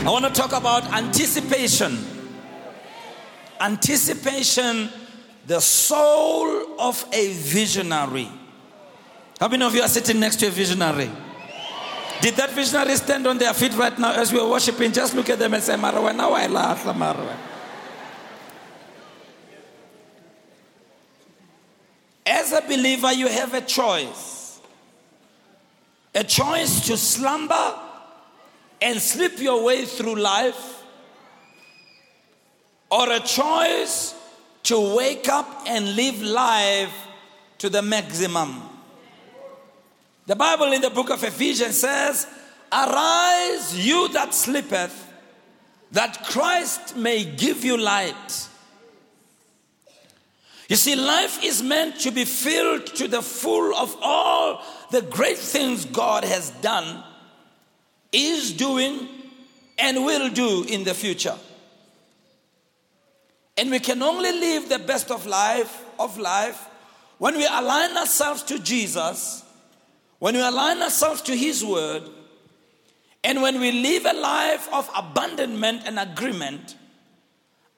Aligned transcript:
I 0.00 0.04
want 0.04 0.24
to 0.24 0.30
talk 0.30 0.52
about 0.52 0.84
anticipation. 0.94 1.98
Anticipation, 3.60 4.88
the 5.46 5.60
soul 5.60 6.80
of 6.80 7.04
a 7.12 7.34
visionary. 7.34 8.28
How 9.38 9.48
many 9.48 9.62
of 9.62 9.74
you 9.74 9.82
are 9.82 9.88
sitting 9.88 10.18
next 10.18 10.36
to 10.36 10.46
a 10.46 10.50
visionary? 10.50 11.10
Did 12.22 12.34
that 12.36 12.50
visionary 12.52 12.96
stand 12.96 13.26
on 13.26 13.36
their 13.36 13.52
feet 13.52 13.74
right 13.76 13.96
now 13.98 14.12
as 14.12 14.32
we 14.32 14.38
were 14.40 14.48
worshiping? 14.48 14.90
Just 14.90 15.14
look 15.14 15.28
at 15.28 15.38
them 15.38 15.52
and 15.52 15.62
say, 15.62 15.74
Marwa, 15.74 16.16
now 16.16 16.32
I 16.32 16.46
laugh, 16.46 16.82
Marwa. 16.84 17.36
As 22.24 22.52
a 22.52 22.62
believer, 22.62 23.12
you 23.12 23.28
have 23.28 23.52
a 23.52 23.60
choice. 23.60 24.60
A 26.14 26.24
choice 26.24 26.86
to 26.86 26.96
slumber 26.96 27.74
and 28.82 29.00
slip 29.00 29.38
your 29.38 29.62
way 29.64 29.84
through 29.84 30.16
life, 30.16 30.82
or 32.90 33.10
a 33.12 33.20
choice 33.20 34.14
to 34.64 34.96
wake 34.96 35.28
up 35.28 35.64
and 35.66 35.96
live 35.96 36.20
life 36.22 36.94
to 37.58 37.68
the 37.68 37.82
maximum. 37.82 38.62
The 40.26 40.36
Bible 40.36 40.72
in 40.72 40.80
the 40.80 40.90
book 40.90 41.10
of 41.10 41.22
Ephesians 41.24 41.78
says, 41.78 42.26
Arise, 42.72 43.86
you 43.86 44.08
that 44.10 44.32
sleepeth, 44.32 45.12
that 45.92 46.24
Christ 46.24 46.96
may 46.96 47.24
give 47.24 47.64
you 47.64 47.76
light. 47.76 48.48
You 50.68 50.76
see, 50.76 50.94
life 50.94 51.42
is 51.42 51.64
meant 51.64 51.98
to 52.02 52.12
be 52.12 52.24
filled 52.24 52.86
to 52.94 53.08
the 53.08 53.22
full 53.22 53.74
of 53.74 53.96
all 54.00 54.64
the 54.92 55.02
great 55.02 55.38
things 55.38 55.84
God 55.84 56.22
has 56.22 56.50
done, 56.62 57.02
is 58.12 58.52
doing, 58.52 59.08
and 59.78 60.04
will 60.04 60.28
do 60.30 60.64
in 60.64 60.84
the 60.84 60.94
future. 60.94 61.36
And 63.56 63.70
we 63.70 63.78
can 63.78 64.02
only 64.02 64.32
live 64.32 64.68
the 64.68 64.78
best 64.78 65.10
of 65.10 65.26
life 65.26 65.84
of 65.98 66.18
life 66.18 66.66
when 67.18 67.36
we 67.36 67.46
align 67.46 67.96
ourselves 67.96 68.42
to 68.44 68.58
Jesus 68.58 69.44
when 70.20 70.34
we 70.34 70.40
align 70.42 70.80
ourselves 70.82 71.22
to 71.22 71.34
His 71.34 71.64
Word, 71.64 72.02
and 73.24 73.42
when 73.42 73.58
we 73.58 73.72
live 73.72 74.06
a 74.06 74.12
life 74.12 74.68
of 74.72 74.88
abandonment 74.94 75.82
and 75.86 75.98
agreement, 75.98 76.76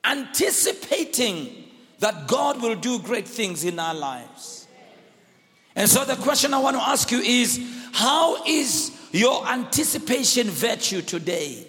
anticipating 0.04 1.64
that 2.00 2.26
God 2.26 2.60
will 2.60 2.74
do 2.74 2.98
great 2.98 3.26
things 3.26 3.64
in 3.64 3.78
our 3.78 3.94
lives. 3.94 4.66
And 5.74 5.88
so, 5.88 6.04
the 6.04 6.16
question 6.16 6.52
I 6.52 6.58
want 6.58 6.76
to 6.76 6.82
ask 6.82 7.10
you 7.10 7.20
is 7.20 7.60
how 7.92 8.44
is 8.44 8.90
your 9.12 9.46
anticipation 9.46 10.48
virtue 10.48 11.02
today? 11.02 11.66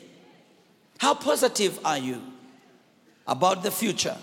How 0.98 1.14
positive 1.14 1.80
are 1.86 1.98
you 1.98 2.22
about 3.28 3.64
the 3.64 3.72
future? 3.72 4.18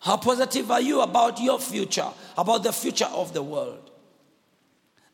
How 0.00 0.16
positive 0.16 0.70
are 0.70 0.80
you 0.80 1.00
about 1.00 1.40
your 1.40 1.60
future, 1.60 2.08
about 2.36 2.64
the 2.64 2.72
future 2.72 3.08
of 3.12 3.32
the 3.32 3.42
world? 3.42 3.90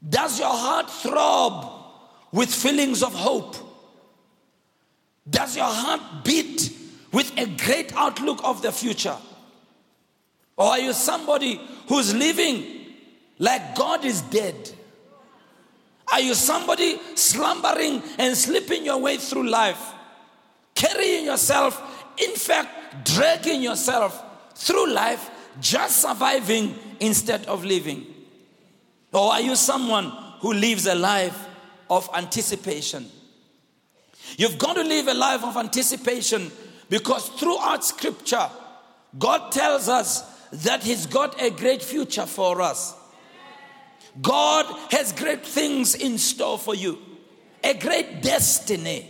Does 0.07 0.39
your 0.39 0.49
heart 0.49 0.91
throb 0.91 1.71
with 2.33 2.53
feelings 2.53 3.03
of 3.03 3.13
hope? 3.13 3.57
Does 5.29 5.57
your 5.57 5.67
heart 5.67 6.25
beat 6.25 6.73
with 7.13 7.37
a 7.37 7.47
great 7.47 7.93
outlook 7.95 8.41
of 8.45 8.63
the 8.63 8.73
future? 8.73 9.17
Or 10.57 10.69
are 10.69 10.79
you 10.79 10.93
somebody 10.93 11.61
who's 11.89 12.15
living 12.15 12.65
like 13.39 13.75
God 13.75 14.05
is 14.05 14.23
dead? 14.23 14.73
Are 16.13 16.21
you 16.21 16.35
somebody 16.35 16.99
slumbering 17.15 18.03
and 18.19 18.37
sleeping 18.37 18.85
your 18.85 18.99
way 18.99 19.17
through 19.19 19.49
life, 19.49 19.81
carrying 20.75 21.27
yourself, 21.27 21.83
in 22.17 22.35
fact, 22.35 23.05
dragging 23.05 23.63
yourself 23.63 24.25
through 24.55 24.93
life, 24.93 25.31
just 25.61 26.03
surviving 26.03 26.75
instead 27.01 27.47
of 27.47 27.65
living? 27.65 28.07
Or 29.13 29.33
are 29.33 29.41
you 29.41 29.57
someone 29.57 30.13
who 30.41 30.53
lives 30.53 30.87
a 30.87 30.95
life 30.95 31.47
of 31.91 32.09
anticipation? 32.15 33.07
You've 34.37 34.59
got 34.59 34.75
to 34.75 34.83
live 34.83 35.09
a 35.09 35.15
life 35.15 35.45
of 35.45 35.57
anticipation 35.57 36.51
because 36.89 37.29
throughout 37.31 37.85
scripture, 37.85 38.49
God 39.19 39.53
tells 39.53 39.89
us 39.89 40.23
that 40.51 40.83
He's 40.83 41.07
got 41.07 41.41
a 41.41 41.51
great 41.51 41.83
future 41.83 42.27
for 42.27 42.61
us. 42.61 42.95
God 44.21 44.67
has 44.91 45.13
great 45.13 45.45
things 45.45 45.95
in 45.95 46.19
store 46.19 46.59
for 46.59 46.75
you, 46.75 46.99
a 47.63 47.75
great 47.75 48.23
destiny. 48.23 49.07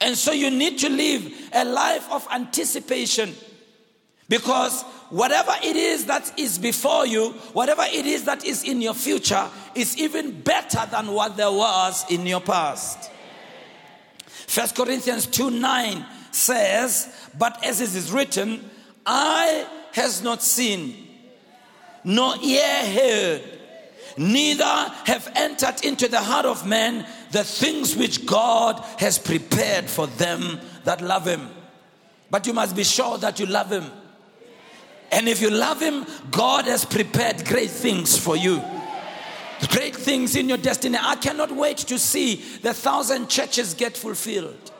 And 0.00 0.16
so 0.16 0.30
you 0.32 0.50
need 0.50 0.78
to 0.80 0.88
live 0.88 1.50
a 1.52 1.64
life 1.64 2.10
of 2.12 2.26
anticipation 2.32 3.34
because 4.28 4.82
whatever 5.10 5.52
it 5.64 5.74
is 5.74 6.04
that 6.06 6.38
is 6.38 6.58
before 6.58 7.06
you, 7.06 7.30
whatever 7.52 7.82
it 7.86 8.06
is 8.06 8.24
that 8.24 8.44
is 8.44 8.62
in 8.62 8.80
your 8.82 8.94
future, 8.94 9.48
is 9.74 9.96
even 9.96 10.40
better 10.42 10.84
than 10.90 11.08
what 11.08 11.36
there 11.36 11.50
was 11.50 12.04
in 12.10 12.26
your 12.26 12.40
past. 12.40 13.10
First 14.28 14.76
Corinthians 14.76 15.26
2 15.26 15.50
9 15.50 16.06
says, 16.30 17.30
But 17.36 17.64
as 17.64 17.80
it 17.80 17.94
is 17.94 18.12
written, 18.12 18.70
eye 19.04 19.66
has 19.92 20.22
not 20.22 20.42
seen, 20.42 21.08
nor 22.04 22.36
ear 22.42 22.84
heard, 22.86 23.57
neither 24.18 24.64
have 24.64 25.30
entered 25.36 25.84
into 25.84 26.08
the 26.08 26.20
heart 26.20 26.46
of 26.46 26.66
man 26.66 27.06
the 27.30 27.44
things 27.44 27.96
which 27.96 28.26
God 28.26 28.84
has 28.98 29.18
prepared 29.18 29.86
for 29.86 30.06
them 30.06 30.60
that 30.84 31.00
love 31.00 31.26
him. 31.26 31.48
But 32.30 32.46
you 32.46 32.52
must 32.52 32.76
be 32.76 32.84
sure 32.84 33.16
that 33.18 33.38
you 33.40 33.46
love 33.46 33.72
him. 33.72 33.90
And 35.10 35.28
if 35.28 35.40
you 35.40 35.50
love 35.50 35.80
Him, 35.80 36.06
God 36.30 36.66
has 36.66 36.84
prepared 36.84 37.44
great 37.46 37.70
things 37.70 38.18
for 38.18 38.36
you. 38.36 38.62
Great 39.70 39.96
things 39.96 40.36
in 40.36 40.48
your 40.48 40.58
destiny. 40.58 40.98
I 41.00 41.16
cannot 41.16 41.50
wait 41.50 41.78
to 41.78 41.98
see 41.98 42.36
the 42.62 42.74
thousand 42.74 43.28
churches 43.28 43.74
get 43.74 43.96
fulfilled. 43.96 44.70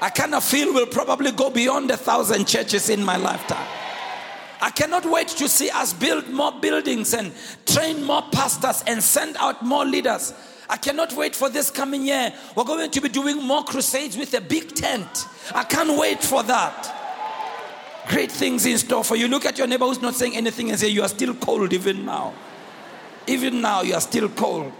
I 0.00 0.10
cannot 0.10 0.42
feel 0.42 0.72
will 0.72 0.86
probably 0.86 1.30
go 1.30 1.50
beyond 1.50 1.90
a 1.90 1.96
thousand 1.96 2.48
churches 2.48 2.88
in 2.88 3.04
my 3.04 3.16
lifetime. 3.16 3.81
I 4.62 4.70
cannot 4.70 5.04
wait 5.04 5.26
to 5.28 5.48
see 5.48 5.70
us 5.70 5.92
build 5.92 6.28
more 6.28 6.52
buildings 6.52 7.12
and 7.14 7.32
train 7.66 8.04
more 8.04 8.22
pastors 8.30 8.84
and 8.86 9.02
send 9.02 9.36
out 9.38 9.64
more 9.64 9.84
leaders. 9.84 10.32
I 10.70 10.76
cannot 10.76 11.12
wait 11.14 11.34
for 11.34 11.48
this 11.48 11.68
coming 11.68 12.06
year. 12.06 12.32
We're 12.54 12.64
going 12.64 12.88
to 12.88 13.00
be 13.00 13.08
doing 13.08 13.42
more 13.42 13.64
crusades 13.64 14.16
with 14.16 14.32
a 14.34 14.40
big 14.40 14.72
tent. 14.74 15.26
I 15.52 15.64
can't 15.64 15.98
wait 15.98 16.22
for 16.22 16.44
that. 16.44 17.00
Great 18.08 18.30
things 18.30 18.64
in 18.64 18.78
store 18.78 19.02
for 19.02 19.16
you. 19.16 19.26
Look 19.26 19.46
at 19.46 19.58
your 19.58 19.66
neighbor 19.66 19.84
who's 19.84 20.00
not 20.00 20.14
saying 20.14 20.36
anything 20.36 20.70
and 20.70 20.78
say, 20.78 20.88
You 20.88 21.02
are 21.02 21.08
still 21.08 21.34
cold 21.34 21.72
even 21.72 22.04
now. 22.04 22.32
Even 23.26 23.60
now, 23.60 23.82
you 23.82 23.94
are 23.94 24.00
still 24.00 24.28
cold. 24.28 24.72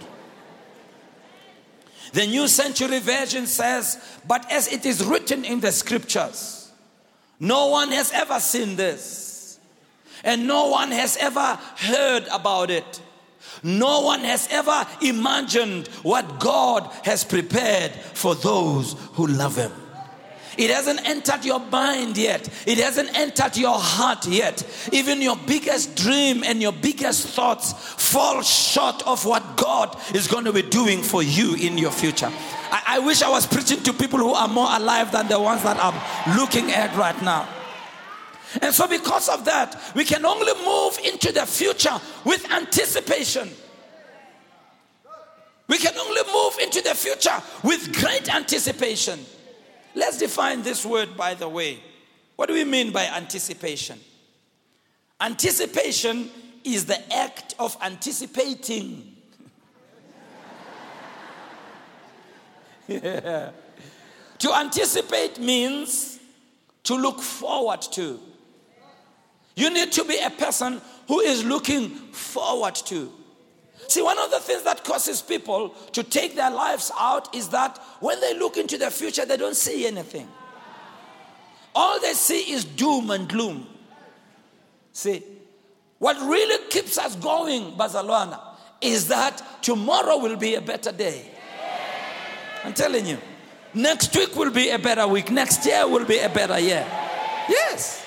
The 2.13 2.25
New 2.25 2.47
Century 2.47 2.99
Version 2.99 3.47
says, 3.47 4.19
But 4.25 4.49
as 4.49 4.71
it 4.71 4.85
is 4.85 5.03
written 5.03 5.43
in 5.43 5.59
the 5.59 5.71
scriptures, 5.73 6.71
no 7.39 7.67
one 7.67 7.91
has 7.91 8.11
ever 8.13 8.39
seen 8.39 8.75
this, 8.77 9.32
and 10.23 10.47
no 10.47 10.69
one 10.69 10.91
has 10.91 11.17
ever 11.17 11.59
heard 11.77 12.27
about 12.31 12.69
it. 12.69 13.01
No 13.61 14.01
one 14.01 14.21
has 14.21 14.47
ever 14.51 14.85
imagined 15.01 15.87
what 16.01 16.39
God 16.39 16.89
has 17.03 17.23
prepared 17.23 17.91
for 17.91 18.35
those 18.35 18.95
who 19.13 19.27
love 19.27 19.55
Him. 19.55 19.71
It 20.57 20.69
hasn't 20.69 21.07
entered 21.07 21.45
your 21.45 21.59
mind 21.59 22.17
yet. 22.17 22.47
It 22.67 22.77
hasn't 22.77 23.17
entered 23.17 23.57
your 23.57 23.77
heart 23.77 24.27
yet. 24.27 24.63
Even 24.91 25.21
your 25.21 25.35
biggest 25.35 25.95
dream 25.95 26.43
and 26.43 26.61
your 26.61 26.73
biggest 26.73 27.27
thoughts 27.27 27.73
fall 27.73 28.41
short 28.43 29.05
of 29.07 29.25
what 29.25 29.57
God 29.57 29.97
is 30.13 30.27
going 30.27 30.45
to 30.45 30.53
be 30.53 30.61
doing 30.61 31.01
for 31.01 31.23
you 31.23 31.55
in 31.55 31.77
your 31.77 31.91
future. 31.91 32.31
I, 32.71 32.83
I 32.87 32.99
wish 32.99 33.23
I 33.23 33.29
was 33.29 33.47
preaching 33.47 33.81
to 33.83 33.93
people 33.93 34.19
who 34.19 34.33
are 34.33 34.47
more 34.47 34.67
alive 34.69 35.11
than 35.11 35.27
the 35.27 35.39
ones 35.39 35.63
that 35.63 35.77
I'm 35.81 36.37
looking 36.37 36.71
at 36.71 36.95
right 36.95 37.19
now. 37.23 37.47
And 38.61 38.73
so, 38.73 38.87
because 38.87 39.29
of 39.29 39.45
that, 39.45 39.81
we 39.95 40.05
can 40.05 40.25
only 40.25 40.53
move 40.65 40.99
into 41.03 41.31
the 41.31 41.45
future 41.45 41.99
with 42.23 42.49
anticipation. 42.51 43.49
We 45.67 45.77
can 45.77 45.97
only 45.97 46.21
move 46.31 46.57
into 46.61 46.81
the 46.81 46.93
future 46.93 47.41
with 47.63 47.93
great 47.99 48.33
anticipation. 48.33 49.19
Let's 49.95 50.17
define 50.17 50.61
this 50.61 50.85
word, 50.85 51.15
by 51.15 51.33
the 51.33 51.47
way. 51.47 51.79
What 52.35 52.47
do 52.47 52.53
we 52.53 52.63
mean 52.63 52.91
by 52.91 53.05
anticipation? 53.05 53.99
Anticipation 55.21 56.29
is 56.63 56.85
the 56.85 57.13
act 57.13 57.55
of 57.59 57.77
anticipating. 57.81 59.15
yeah. 62.87 63.51
To 64.39 64.53
anticipate 64.53 65.39
means 65.39 66.19
to 66.83 66.95
look 66.95 67.21
forward 67.21 67.81
to. 67.93 68.19
You 69.55 69.69
need 69.69 69.91
to 69.93 70.03
be 70.03 70.17
a 70.19 70.29
person 70.29 70.81
who 71.07 71.19
is 71.19 71.43
looking 71.43 71.89
forward 71.89 72.75
to. 72.75 73.11
See, 73.87 74.01
one 74.01 74.17
of 74.17 74.31
the 74.31 74.39
things 74.39 74.63
that 74.63 74.83
causes 74.83 75.21
people 75.21 75.69
to 75.91 76.03
take 76.03 76.35
their 76.35 76.49
lives 76.49 76.91
out 76.97 77.33
is 77.35 77.49
that 77.49 77.77
when 77.99 78.19
they 78.21 78.37
look 78.37 78.57
into 78.57 78.77
the 78.77 78.89
future, 78.89 79.25
they 79.25 79.37
don't 79.37 79.55
see 79.55 79.85
anything. 79.85 80.27
All 81.75 81.99
they 81.99 82.13
see 82.13 82.51
is 82.51 82.65
doom 82.65 83.11
and 83.11 83.27
gloom. 83.27 83.67
See, 84.93 85.23
what 85.99 86.17
really 86.17 86.67
keeps 86.69 86.97
us 86.97 87.15
going, 87.15 87.73
Bazalwana, 87.73 88.39
is 88.81 89.07
that 89.07 89.41
tomorrow 89.61 90.17
will 90.17 90.37
be 90.37 90.55
a 90.55 90.61
better 90.61 90.91
day. 90.91 91.25
I'm 92.63 92.73
telling 92.73 93.05
you. 93.05 93.17
Next 93.73 94.15
week 94.15 94.35
will 94.35 94.51
be 94.51 94.69
a 94.69 94.77
better 94.77 95.07
week. 95.07 95.31
Next 95.31 95.65
year 95.65 95.87
will 95.87 96.05
be 96.05 96.19
a 96.19 96.29
better 96.29 96.59
year. 96.59 96.85
Yes. 97.49 98.02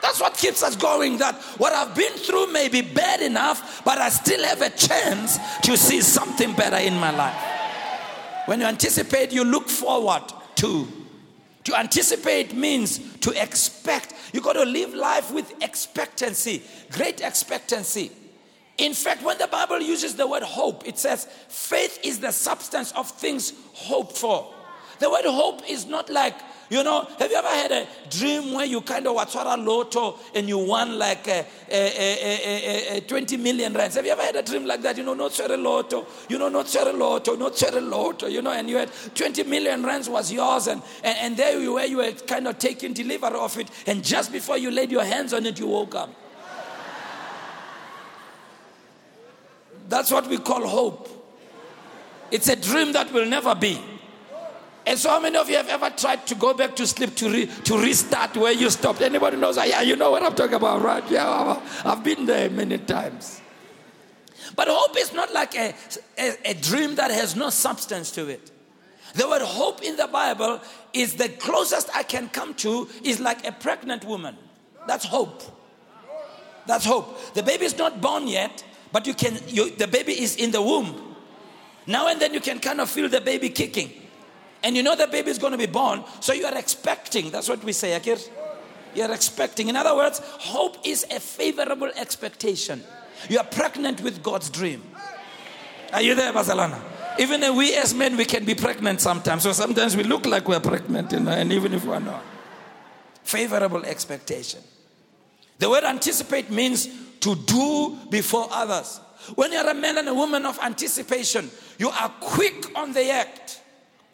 That's 0.00 0.20
what 0.20 0.34
keeps 0.36 0.62
us 0.62 0.76
going. 0.76 1.18
That 1.18 1.34
what 1.58 1.72
I've 1.72 1.94
been 1.94 2.12
through 2.12 2.52
may 2.52 2.68
be 2.68 2.82
bad 2.82 3.20
enough, 3.20 3.82
but 3.84 3.98
I 3.98 4.08
still 4.08 4.44
have 4.44 4.62
a 4.62 4.70
chance 4.70 5.38
to 5.62 5.76
see 5.76 6.00
something 6.00 6.52
better 6.54 6.76
in 6.76 6.94
my 6.94 7.10
life. 7.10 7.36
When 8.46 8.60
you 8.60 8.66
anticipate, 8.66 9.32
you 9.32 9.44
look 9.44 9.68
forward 9.68 10.22
to. 10.56 10.88
To 11.64 11.78
anticipate 11.78 12.54
means 12.54 12.98
to 13.18 13.30
expect. 13.42 14.14
You 14.32 14.40
got 14.40 14.54
to 14.54 14.64
live 14.64 14.94
life 14.94 15.30
with 15.30 15.52
expectancy, 15.62 16.62
great 16.92 17.20
expectancy. 17.20 18.10
In 18.78 18.94
fact, 18.94 19.22
when 19.22 19.36
the 19.38 19.48
Bible 19.48 19.80
uses 19.80 20.14
the 20.14 20.26
word 20.26 20.44
hope, 20.44 20.86
it 20.86 20.98
says 20.98 21.26
faith 21.48 21.98
is 22.04 22.20
the 22.20 22.30
substance 22.30 22.92
of 22.92 23.10
things 23.10 23.52
hoped 23.74 24.16
for. 24.16 24.54
The 25.00 25.10
word 25.10 25.24
hope 25.24 25.68
is 25.68 25.84
not 25.84 26.08
like, 26.08 26.36
you 26.70 26.82
know, 26.84 27.06
have 27.18 27.30
you 27.30 27.36
ever 27.36 27.48
had 27.48 27.72
a 27.72 27.86
dream 28.10 28.52
where 28.52 28.66
you 28.66 28.80
kind 28.82 29.06
of 29.06 29.16
a 29.16 29.56
lotto 29.56 30.18
and 30.34 30.48
you 30.48 30.58
won 30.58 30.98
like 30.98 31.26
a, 31.28 31.46
a, 31.70 32.94
a, 32.94 32.96
a, 32.98 33.00
20 33.00 33.36
million 33.38 33.72
rands? 33.72 33.96
Have 33.96 34.04
you 34.04 34.12
ever 34.12 34.22
had 34.22 34.36
a 34.36 34.42
dream 34.42 34.66
like 34.66 34.82
that? 34.82 34.96
You 34.98 35.04
know, 35.04 35.14
not 35.14 35.38
a 35.38 35.56
lotto, 35.56 36.06
you 36.28 36.38
know, 36.38 36.48
not 36.48 36.74
a 36.74 36.92
lotto, 36.92 37.36
not 37.36 37.62
a 37.62 37.80
lotto, 37.80 38.26
you 38.26 38.42
know, 38.42 38.52
and 38.52 38.68
you 38.68 38.76
had 38.76 38.90
20 39.14 39.44
million 39.44 39.82
rands 39.82 40.08
was 40.08 40.30
yours 40.30 40.66
and, 40.66 40.82
and, 41.02 41.18
and 41.18 41.36
there 41.36 41.58
you 41.58 41.74
were, 41.74 41.84
you 41.84 41.98
were 41.98 42.12
kind 42.12 42.46
of 42.46 42.58
taking 42.58 42.92
delivery 42.92 43.38
of 43.38 43.58
it 43.58 43.70
and 43.86 44.04
just 44.04 44.30
before 44.30 44.58
you 44.58 44.70
laid 44.70 44.90
your 44.90 45.04
hands 45.04 45.32
on 45.32 45.46
it, 45.46 45.58
you 45.58 45.66
woke 45.66 45.94
up. 45.94 46.14
That's 49.88 50.10
what 50.10 50.26
we 50.26 50.36
call 50.38 50.66
hope. 50.66 51.08
It's 52.30 52.48
a 52.48 52.56
dream 52.56 52.92
that 52.92 53.10
will 53.12 53.26
never 53.26 53.54
be. 53.54 53.80
And 54.88 54.98
so, 54.98 55.10
how 55.10 55.20
many 55.20 55.36
of 55.36 55.50
you 55.50 55.56
have 55.56 55.68
ever 55.68 55.90
tried 55.90 56.26
to 56.28 56.34
go 56.34 56.54
back 56.54 56.74
to 56.76 56.86
sleep 56.86 57.14
to, 57.16 57.28
re, 57.28 57.44
to 57.44 57.78
restart 57.78 58.34
where 58.38 58.52
you 58.52 58.70
stopped? 58.70 59.02
Anybody 59.02 59.36
knows? 59.36 59.58
Yeah, 59.58 59.82
you 59.82 59.96
know 59.96 60.12
what 60.12 60.22
I'm 60.22 60.34
talking 60.34 60.54
about, 60.54 60.80
right? 60.80 61.04
Yeah, 61.10 61.60
I've 61.84 62.02
been 62.02 62.24
there 62.24 62.48
many 62.48 62.78
times. 62.78 63.42
But 64.56 64.68
hope 64.68 64.96
is 64.96 65.12
not 65.12 65.30
like 65.34 65.54
a, 65.56 65.74
a, 66.16 66.52
a 66.52 66.54
dream 66.54 66.94
that 66.94 67.10
has 67.10 67.36
no 67.36 67.50
substance 67.50 68.10
to 68.12 68.28
it. 68.28 68.50
The 69.12 69.28
word 69.28 69.42
hope 69.42 69.82
in 69.82 69.96
the 69.96 70.06
Bible 70.06 70.58
is 70.94 71.16
the 71.16 71.28
closest 71.28 71.94
I 71.94 72.02
can 72.02 72.30
come 72.30 72.54
to 72.54 72.88
is 73.04 73.20
like 73.20 73.46
a 73.46 73.52
pregnant 73.52 74.06
woman. 74.06 74.38
That's 74.86 75.04
hope. 75.04 75.42
That's 76.66 76.86
hope. 76.86 77.34
The 77.34 77.42
baby 77.42 77.66
is 77.66 77.76
not 77.76 78.00
born 78.00 78.26
yet, 78.26 78.64
but 78.90 79.06
you 79.06 79.12
can. 79.12 79.36
You, 79.48 79.68
the 79.68 79.86
baby 79.86 80.18
is 80.18 80.36
in 80.36 80.50
the 80.50 80.62
womb. 80.62 81.14
Now 81.86 82.08
and 82.08 82.18
then 82.18 82.32
you 82.32 82.40
can 82.40 82.58
kind 82.58 82.80
of 82.80 82.88
feel 82.88 83.10
the 83.10 83.20
baby 83.20 83.50
kicking. 83.50 83.92
And 84.62 84.76
you 84.76 84.82
know 84.82 84.96
the 84.96 85.06
baby 85.06 85.30
is 85.30 85.38
going 85.38 85.52
to 85.52 85.58
be 85.58 85.66
born, 85.66 86.04
so 86.20 86.32
you 86.32 86.44
are 86.44 86.56
expecting. 86.56 87.30
That's 87.30 87.48
what 87.48 87.62
we 87.62 87.72
say, 87.72 87.98
Akir. 87.98 88.28
You're 88.94 89.12
expecting. 89.12 89.68
In 89.68 89.76
other 89.76 89.94
words, 89.94 90.20
hope 90.24 90.78
is 90.84 91.04
a 91.10 91.20
favorable 91.20 91.90
expectation. 91.94 92.82
You 93.28 93.38
are 93.38 93.44
pregnant 93.44 94.00
with 94.00 94.22
God's 94.22 94.50
dream. 94.50 94.82
Are 95.92 96.02
you 96.02 96.14
there, 96.14 96.32
Bazalwana? 96.32 96.80
Even 97.18 97.56
we 97.56 97.74
as 97.74 97.94
men, 97.94 98.16
we 98.16 98.24
can 98.24 98.44
be 98.44 98.54
pregnant 98.54 99.00
sometimes. 99.00 99.42
So 99.42 99.52
sometimes 99.52 99.96
we 99.96 100.04
look 100.04 100.26
like 100.26 100.48
we're 100.48 100.60
pregnant, 100.60 101.12
you 101.12 101.20
know, 101.20 101.32
and 101.32 101.52
even 101.52 101.74
if 101.74 101.84
we're 101.84 101.98
not. 101.98 102.22
Favorable 103.24 103.84
expectation. 103.84 104.60
The 105.58 105.68
word 105.68 105.84
anticipate 105.84 106.50
means 106.50 106.88
to 107.20 107.34
do 107.34 107.98
before 108.10 108.48
others. 108.50 109.00
When 109.34 109.52
you're 109.52 109.68
a 109.68 109.74
man 109.74 109.98
and 109.98 110.08
a 110.08 110.14
woman 110.14 110.46
of 110.46 110.58
anticipation, 110.60 111.50
you 111.78 111.90
are 111.90 112.08
quick 112.20 112.76
on 112.76 112.92
the 112.92 113.10
act 113.10 113.57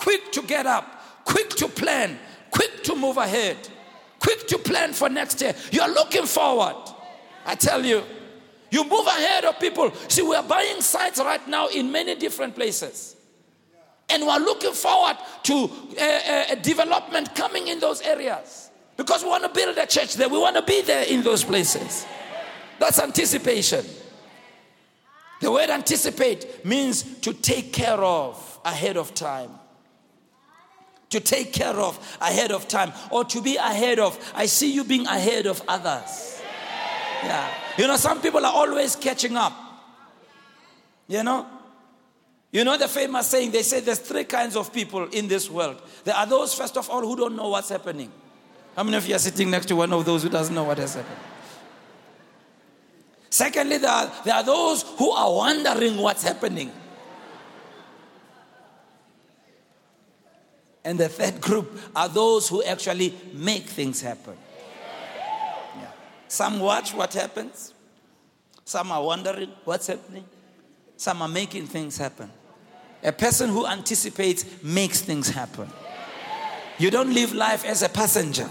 quick 0.04 0.30
to 0.32 0.42
get 0.42 0.66
up, 0.66 1.00
quick 1.24 1.48
to 1.48 1.66
plan, 1.66 2.18
quick 2.50 2.84
to 2.84 2.94
move 2.94 3.16
ahead, 3.16 3.56
quick 4.18 4.46
to 4.46 4.58
plan 4.58 4.92
for 4.92 5.08
next 5.08 5.40
year. 5.40 5.54
You're 5.72 5.88
looking 5.88 6.26
forward. 6.26 6.76
I 7.46 7.54
tell 7.54 7.82
you, 7.82 8.02
you 8.70 8.84
move 8.84 9.06
ahead 9.06 9.46
of 9.46 9.58
people. 9.58 9.90
See, 10.08 10.20
we're 10.20 10.42
buying 10.42 10.82
sites 10.82 11.20
right 11.20 11.48
now 11.48 11.68
in 11.68 11.90
many 11.90 12.16
different 12.16 12.54
places. 12.54 13.16
And 14.10 14.26
we're 14.26 14.40
looking 14.40 14.74
forward 14.74 15.16
to 15.44 15.70
a, 15.98 16.52
a 16.52 16.56
development 16.56 17.34
coming 17.34 17.68
in 17.68 17.80
those 17.80 18.02
areas 18.02 18.70
because 18.98 19.22
we 19.22 19.30
want 19.30 19.44
to 19.44 19.48
build 19.48 19.78
a 19.78 19.86
church 19.86 20.16
there. 20.16 20.28
We 20.28 20.38
want 20.38 20.56
to 20.56 20.62
be 20.62 20.82
there 20.82 21.04
in 21.04 21.22
those 21.22 21.44
places. 21.44 22.04
That's 22.78 23.00
anticipation. 23.00 23.86
The 25.40 25.50
word 25.50 25.70
anticipate 25.70 26.62
means 26.62 27.20
to 27.20 27.32
take 27.32 27.72
care 27.72 28.04
of 28.04 28.60
ahead 28.66 28.98
of 28.98 29.14
time 29.14 29.50
to 31.14 31.20
take 31.20 31.52
care 31.52 31.78
of 31.80 32.18
ahead 32.20 32.50
of 32.50 32.66
time 32.66 32.92
or 33.10 33.24
to 33.24 33.40
be 33.40 33.56
ahead 33.56 34.00
of. 34.00 34.18
I 34.34 34.46
see 34.46 34.72
you 34.72 34.82
being 34.82 35.06
ahead 35.06 35.46
of 35.46 35.62
others. 35.68 36.42
Yeah. 37.22 37.48
You 37.78 37.86
know, 37.86 37.96
some 37.96 38.20
people 38.20 38.44
are 38.44 38.52
always 38.52 38.96
catching 38.96 39.36
up. 39.36 39.52
You 41.06 41.22
know? 41.22 41.46
You 42.50 42.64
know 42.64 42.76
the 42.76 42.88
famous 42.88 43.28
saying, 43.28 43.52
they 43.52 43.62
say 43.62 43.80
there's 43.80 43.98
three 43.98 44.24
kinds 44.24 44.56
of 44.56 44.72
people 44.72 45.06
in 45.06 45.28
this 45.28 45.48
world. 45.48 45.80
There 46.04 46.14
are 46.14 46.26
those, 46.26 46.54
first 46.54 46.76
of 46.76 46.90
all, 46.90 47.00
who 47.00 47.16
don't 47.16 47.36
know 47.36 47.48
what's 47.48 47.68
happening. 47.68 48.12
How 48.76 48.82
many 48.82 48.96
of 48.96 49.06
you 49.08 49.14
are 49.14 49.20
sitting 49.20 49.50
next 49.50 49.66
to 49.66 49.76
one 49.76 49.92
of 49.92 50.04
those 50.04 50.22
who 50.24 50.28
doesn't 50.28 50.54
know 50.54 50.64
what 50.64 50.78
has 50.78 50.94
happened? 50.94 51.18
Secondly, 53.30 53.78
there 53.78 53.90
are, 53.90 54.12
there 54.24 54.34
are 54.34 54.44
those 54.44 54.82
who 54.98 55.10
are 55.10 55.32
wondering 55.32 55.96
what's 55.96 56.22
happening. 56.22 56.70
And 60.84 60.98
the 61.00 61.08
third 61.08 61.40
group 61.40 61.78
are 61.96 62.08
those 62.08 62.48
who 62.48 62.62
actually 62.62 63.14
make 63.32 63.64
things 63.64 64.02
happen. 64.02 64.36
Yeah. 65.78 65.88
Some 66.28 66.60
watch 66.60 66.92
what 66.92 67.14
happens, 67.14 67.72
some 68.64 68.92
are 68.92 69.02
wondering 69.02 69.50
what's 69.64 69.86
happening, 69.86 70.24
some 70.96 71.22
are 71.22 71.28
making 71.28 71.66
things 71.66 71.96
happen. 71.96 72.30
A 73.02 73.12
person 73.12 73.50
who 73.50 73.66
anticipates 73.66 74.44
makes 74.62 75.00
things 75.00 75.28
happen. 75.28 75.68
You 76.78 76.90
don't 76.90 77.14
live 77.14 77.32
life 77.32 77.64
as 77.64 77.82
a 77.82 77.88
passenger, 77.88 78.48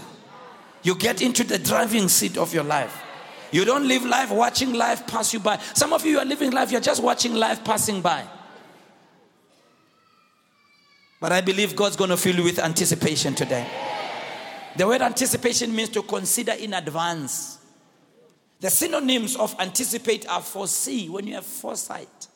you 0.82 0.96
get 0.96 1.22
into 1.22 1.44
the 1.44 1.58
driving 1.58 2.08
seat 2.08 2.36
of 2.36 2.52
your 2.52 2.64
life. 2.64 3.02
You 3.52 3.64
don't 3.64 3.86
live 3.86 4.04
life 4.04 4.32
watching 4.32 4.72
life 4.72 5.06
pass 5.06 5.32
you 5.32 5.38
by. 5.38 5.58
Some 5.74 5.92
of 5.92 6.04
you 6.04 6.18
are 6.18 6.24
living 6.24 6.50
life, 6.50 6.72
you're 6.72 6.80
just 6.80 7.00
watching 7.00 7.34
life 7.34 7.62
passing 7.62 8.00
by. 8.00 8.24
But 11.24 11.32
I 11.32 11.40
believe 11.40 11.74
God's 11.74 11.96
going 11.96 12.10
to 12.10 12.18
fill 12.18 12.36
you 12.36 12.44
with 12.44 12.58
anticipation 12.58 13.34
today. 13.34 13.66
The 14.76 14.86
word 14.86 15.00
anticipation 15.00 15.74
means 15.74 15.88
to 15.88 16.02
consider 16.02 16.52
in 16.52 16.74
advance. 16.74 17.56
The 18.60 18.68
synonyms 18.68 19.34
of 19.34 19.56
anticipate 19.58 20.28
are 20.28 20.42
foresee 20.42 21.08
when 21.08 21.26
you 21.26 21.36
have 21.36 21.46
foresight 21.46 22.26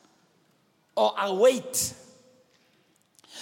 or 0.97 1.13
await. 1.21 1.93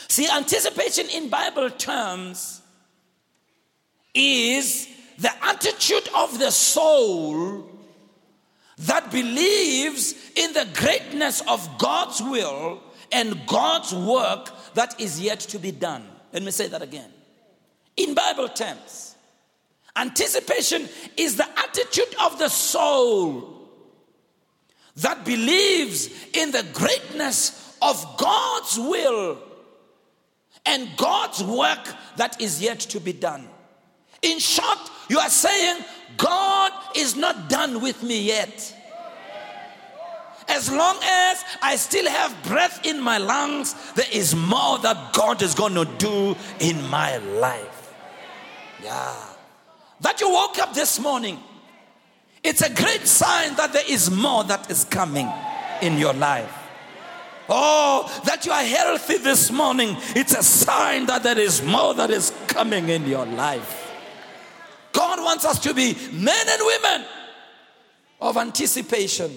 See, 0.08 0.28
anticipation 0.28 1.06
in 1.10 1.28
Bible 1.28 1.70
terms 1.70 2.60
is 4.14 4.88
the 5.16 5.30
attitude 5.44 6.08
of 6.16 6.40
the 6.40 6.50
soul 6.50 7.70
that 8.78 9.12
believes 9.12 10.12
in 10.34 10.52
the 10.54 10.66
greatness 10.74 11.40
of 11.42 11.78
God's 11.78 12.20
will 12.20 12.82
and 13.12 13.46
God's 13.46 13.94
work 13.94 14.50
that 14.76 15.00
is 15.00 15.20
yet 15.20 15.40
to 15.40 15.58
be 15.58 15.72
done. 15.72 16.06
Let 16.32 16.42
me 16.42 16.50
say 16.50 16.68
that 16.68 16.82
again. 16.82 17.10
In 17.96 18.14
Bible 18.14 18.48
terms, 18.48 19.16
anticipation 19.96 20.86
is 21.16 21.36
the 21.36 21.48
attitude 21.58 22.14
of 22.22 22.38
the 22.38 22.48
soul 22.48 23.56
that 24.96 25.24
believes 25.24 26.10
in 26.34 26.50
the 26.50 26.64
greatness 26.74 27.76
of 27.80 28.16
God's 28.18 28.78
will 28.78 29.38
and 30.66 30.88
God's 30.98 31.42
work 31.42 31.94
that 32.16 32.40
is 32.40 32.62
yet 32.62 32.80
to 32.80 33.00
be 33.00 33.14
done. 33.14 33.48
In 34.20 34.38
short, 34.38 34.78
you 35.08 35.18
are 35.18 35.30
saying, 35.30 35.82
God 36.18 36.72
is 36.94 37.16
not 37.16 37.48
done 37.48 37.80
with 37.80 38.02
me 38.02 38.24
yet. 38.24 38.74
As 40.48 40.70
long 40.70 40.96
as 41.02 41.44
I 41.62 41.76
still 41.76 42.08
have 42.08 42.42
breath 42.44 42.86
in 42.86 43.00
my 43.00 43.18
lungs, 43.18 43.74
there 43.92 44.06
is 44.12 44.34
more 44.34 44.78
that 44.78 45.12
God 45.12 45.42
is 45.42 45.54
going 45.54 45.74
to 45.74 45.84
do 45.98 46.36
in 46.60 46.88
my 46.88 47.16
life. 47.16 47.94
Yeah. 48.82 49.14
That 50.00 50.20
you 50.20 50.30
woke 50.30 50.58
up 50.58 50.74
this 50.74 51.00
morning, 51.00 51.40
it's 52.44 52.62
a 52.62 52.72
great 52.72 53.06
sign 53.06 53.56
that 53.56 53.72
there 53.72 53.88
is 53.88 54.10
more 54.10 54.44
that 54.44 54.70
is 54.70 54.84
coming. 54.84 55.28
in 55.82 55.98
your 55.98 56.14
life. 56.14 56.52
Oh, 57.48 58.10
that 58.24 58.44
you 58.44 58.52
are 58.52 58.64
healthy 58.64 59.18
this 59.18 59.52
morning, 59.52 59.96
it's 60.16 60.34
a 60.34 60.42
sign 60.42 61.06
that 61.06 61.22
there 61.22 61.38
is 61.38 61.62
more 61.62 61.94
that 61.94 62.10
is 62.10 62.32
coming 62.48 62.88
in 62.88 63.06
your 63.06 63.24
life. 63.24 63.84
God 64.92 65.20
wants 65.22 65.44
us 65.44 65.58
to 65.60 65.74
be 65.74 65.94
men 66.12 66.46
and 66.48 66.62
women 66.64 67.06
of 68.20 68.36
anticipation. 68.36 69.30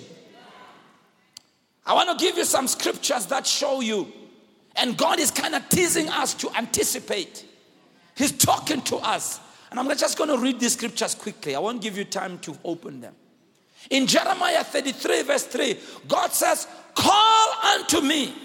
I 1.89 1.93
want 1.93 2.19
to 2.19 2.23
give 2.23 2.37
you 2.37 2.45
some 2.45 2.67
scriptures 2.67 3.25
that 3.25 3.47
show 3.47 3.81
you. 3.81 4.13
And 4.75 4.95
God 4.95 5.19
is 5.19 5.31
kind 5.31 5.55
of 5.55 5.67
teasing 5.69 6.07
us 6.07 6.35
to 6.35 6.51
anticipate. 6.55 7.43
He's 8.15 8.31
talking 8.31 8.81
to 8.83 8.97
us. 8.97 9.39
And 9.71 9.79
I'm 9.79 9.87
just 9.97 10.15
going 10.15 10.29
to 10.29 10.37
read 10.37 10.59
these 10.59 10.73
scriptures 10.73 11.15
quickly. 11.15 11.55
I 11.55 11.59
won't 11.59 11.81
give 11.81 11.97
you 11.97 12.05
time 12.05 12.37
to 12.39 12.55
open 12.63 13.01
them. 13.01 13.15
In 13.89 14.05
Jeremiah 14.05 14.63
33, 14.63 15.23
verse 15.23 15.45
3, 15.45 15.79
God 16.07 16.31
says, 16.31 16.67
Call 16.93 17.53
unto 17.73 18.01
me, 18.01 18.35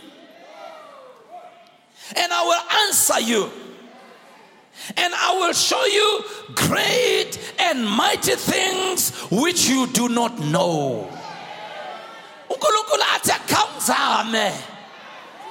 and 2.16 2.32
I 2.32 2.44
will 2.44 2.88
answer 2.88 3.20
you, 3.20 3.50
and 4.96 5.12
I 5.14 5.34
will 5.34 5.52
show 5.52 5.84
you 5.84 6.24
great 6.54 7.54
and 7.58 7.86
mighty 7.86 8.36
things 8.36 9.10
which 9.30 9.68
you 9.68 9.86
do 9.88 10.08
not 10.08 10.38
know. 10.38 11.10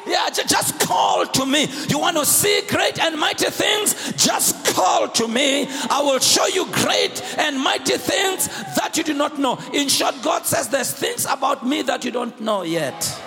Yeah, 0.05 0.29
just 0.29 0.79
call 0.81 1.25
to 1.25 1.45
me. 1.45 1.67
You 1.87 1.97
want 1.97 2.17
to 2.17 2.25
see 2.25 2.61
great 2.67 2.99
and 2.99 3.17
mighty 3.17 3.45
things? 3.45 4.11
Just 4.13 4.75
call 4.75 5.07
to 5.07 5.27
me. 5.27 5.67
I 5.89 6.01
will 6.01 6.19
show 6.19 6.45
you 6.47 6.65
great 6.71 7.23
and 7.37 7.59
mighty 7.59 7.97
things 7.97 8.47
that 8.75 8.97
you 8.97 9.03
do 9.03 9.13
not 9.13 9.39
know. 9.39 9.57
In 9.73 9.87
short, 9.87 10.15
God 10.21 10.45
says 10.45 10.69
there's 10.69 10.91
things 10.91 11.25
about 11.25 11.65
me 11.65 11.83
that 11.83 12.03
you 12.03 12.11
don't 12.11 12.39
know 12.41 12.63
yet. 12.63 13.19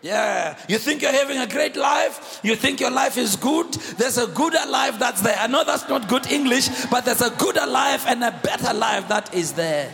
Yeah, 0.00 0.56
you 0.68 0.78
think 0.78 1.02
you're 1.02 1.12
having 1.12 1.38
a 1.38 1.46
great 1.46 1.74
life, 1.74 2.38
you 2.44 2.54
think 2.54 2.78
your 2.78 2.90
life 2.90 3.18
is 3.18 3.34
good. 3.34 3.72
There's 3.72 4.16
a 4.16 4.28
gooder 4.28 4.64
life 4.68 4.96
that's 4.98 5.22
there. 5.22 5.36
I 5.36 5.48
know 5.48 5.64
that's 5.64 5.88
not 5.88 6.08
good 6.08 6.30
English, 6.30 6.68
but 6.86 7.04
there's 7.04 7.20
a 7.20 7.30
gooder 7.30 7.66
life 7.66 8.06
and 8.06 8.22
a 8.22 8.30
better 8.30 8.72
life 8.72 9.08
that 9.08 9.34
is 9.34 9.54
there. 9.54 9.92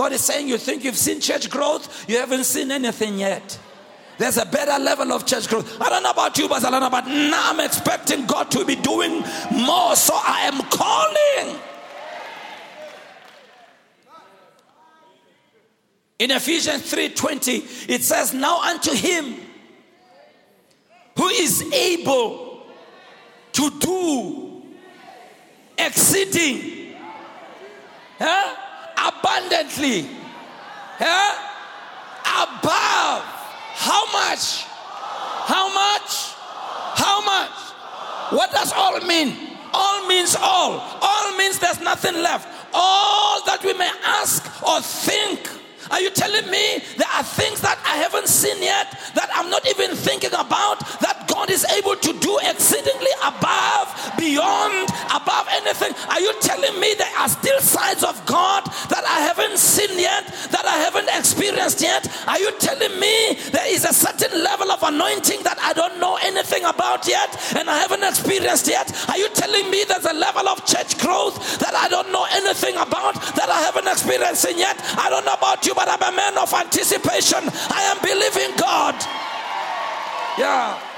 God 0.00 0.12
is 0.12 0.22
saying, 0.22 0.48
You 0.48 0.56
think 0.56 0.82
you've 0.82 0.96
seen 0.96 1.20
church 1.20 1.50
growth? 1.50 2.08
You 2.08 2.16
haven't 2.16 2.44
seen 2.44 2.70
anything 2.70 3.18
yet. 3.18 3.58
There's 4.16 4.38
a 4.38 4.46
better 4.46 4.82
level 4.82 5.12
of 5.12 5.26
church 5.26 5.46
growth. 5.46 5.78
I 5.78 5.90
don't 5.90 6.02
know 6.02 6.12
about 6.12 6.38
you, 6.38 6.48
but 6.48 6.64
I 6.64 6.70
don't 6.70 6.80
know 6.80 6.86
about 6.86 7.06
now 7.06 7.50
I'm 7.50 7.60
expecting 7.60 8.24
God 8.24 8.50
to 8.52 8.64
be 8.64 8.76
doing 8.76 9.22
more. 9.52 9.94
So 9.96 10.14
I 10.14 10.48
am 10.50 10.62
calling. 10.70 11.60
In 16.18 16.30
Ephesians 16.30 16.90
3:20, 16.90 17.90
it 17.90 18.02
says, 18.02 18.32
Now 18.32 18.62
unto 18.62 18.94
him 18.94 19.36
who 21.14 21.28
is 21.28 21.60
able 21.74 22.62
to 23.52 23.70
do 23.78 24.62
exceeding. 25.76 26.94
Huh? 28.18 28.68
Abundantly. 29.08 30.08
Yeah? 31.00 31.32
Above. 32.44 33.24
How 33.74 34.04
much? 34.12 34.64
How 35.48 35.72
much? 35.72 36.34
How 36.94 37.24
much? 37.24 37.56
What 38.32 38.50
does 38.52 38.72
all 38.72 39.00
mean? 39.00 39.56
All 39.72 40.06
means 40.06 40.36
all. 40.36 40.80
All 41.00 41.36
means 41.36 41.58
there's 41.58 41.80
nothing 41.80 42.14
left. 42.14 42.48
All 42.72 43.44
that 43.46 43.64
we 43.64 43.72
may 43.72 43.90
ask 44.04 44.44
or 44.62 44.80
think 44.80 45.48
are 45.90 46.00
you 46.00 46.10
telling 46.10 46.48
me 46.50 46.78
there 46.96 47.08
are 47.16 47.24
things 47.24 47.60
that 47.62 47.78
I 47.84 47.96
haven't 47.96 48.28
seen 48.28 48.62
yet 48.62 48.92
that 49.14 49.28
I'm 49.34 49.50
not 49.50 49.66
even 49.66 49.96
thinking 49.96 50.32
about 50.32 50.78
that 51.00 51.19
God 51.40 51.48
is 51.48 51.64
able 51.72 51.96
to 51.96 52.12
do 52.20 52.38
exceedingly 52.42 53.14
above, 53.24 54.12
beyond, 54.18 54.90
above 55.08 55.48
anything? 55.56 55.88
Are 56.10 56.20
you 56.20 56.34
telling 56.38 56.78
me 56.78 56.92
there 56.98 57.08
are 57.16 57.30
still 57.30 57.58
sides 57.60 58.04
of 58.04 58.20
God 58.26 58.66
that 58.92 59.04
I 59.08 59.20
haven't 59.24 59.56
seen 59.56 59.98
yet, 59.98 60.26
that 60.52 60.66
I 60.66 60.76
haven't 60.84 61.08
experienced 61.08 61.80
yet? 61.80 62.04
Are 62.28 62.38
you 62.38 62.52
telling 62.58 62.92
me 63.00 63.40
there 63.56 63.64
is 63.72 63.86
a 63.86 63.94
certain 63.94 64.44
level 64.44 64.70
of 64.70 64.82
anointing 64.82 65.40
that 65.44 65.56
I 65.62 65.72
don't 65.72 65.98
know 65.98 66.18
anything 66.20 66.66
about 66.66 67.08
yet 67.08 67.32
and 67.56 67.70
I 67.70 67.78
haven't 67.78 68.04
experienced 68.04 68.68
yet? 68.68 68.92
Are 69.08 69.16
you 69.16 69.30
telling 69.32 69.70
me 69.70 69.84
there's 69.88 70.04
a 70.04 70.12
level 70.12 70.46
of 70.46 70.66
church 70.66 70.98
growth 70.98 71.40
that 71.60 71.72
I 71.72 71.88
don't 71.88 72.12
know 72.12 72.26
anything 72.36 72.76
about 72.76 73.16
that 73.16 73.48
I 73.48 73.64
haven't 73.64 73.88
experienced 73.88 74.44
yet? 74.44 74.76
I 75.00 75.08
don't 75.08 75.24
know 75.24 75.40
about 75.40 75.64
you, 75.64 75.72
but 75.72 75.88
I'm 75.88 76.04
a 76.04 76.14
man 76.14 76.36
of 76.36 76.52
anticipation. 76.52 77.48
I 77.72 77.88
am 77.88 77.96
believing 78.04 78.52
God. 78.60 79.00
Yeah. 80.36 80.89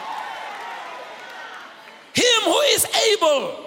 Him 2.13 2.43
who 2.45 2.61
is 2.75 2.87
able. 3.13 3.59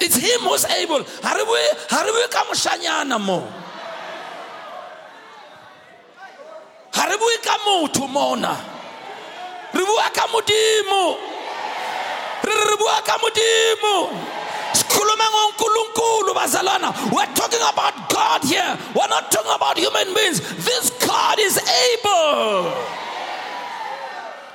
It's 0.00 0.16
him 0.16 0.40
who's 0.40 0.64
able. 0.64 1.04
Hariwe 1.22 2.28
kamushanyana 2.28 3.18
mo. 3.18 3.52
Hariwe 6.90 7.38
kamutu 7.42 8.08
mona. 8.08 8.56
Ribuwa 9.72 10.10
kamudimo. 10.10 11.16
Ribuwa 12.42 13.02
kamudimo. 13.02 14.10
We're 17.12 17.26
talking 17.34 17.60
about 17.62 17.94
God 18.10 18.44
here. 18.44 18.78
We're 18.94 19.08
not 19.08 19.30
talking 19.30 19.52
about 19.54 19.78
human 19.78 20.14
beings. 20.14 20.40
This 20.64 20.90
God 21.06 21.38
is 21.38 21.58
able 21.58 22.72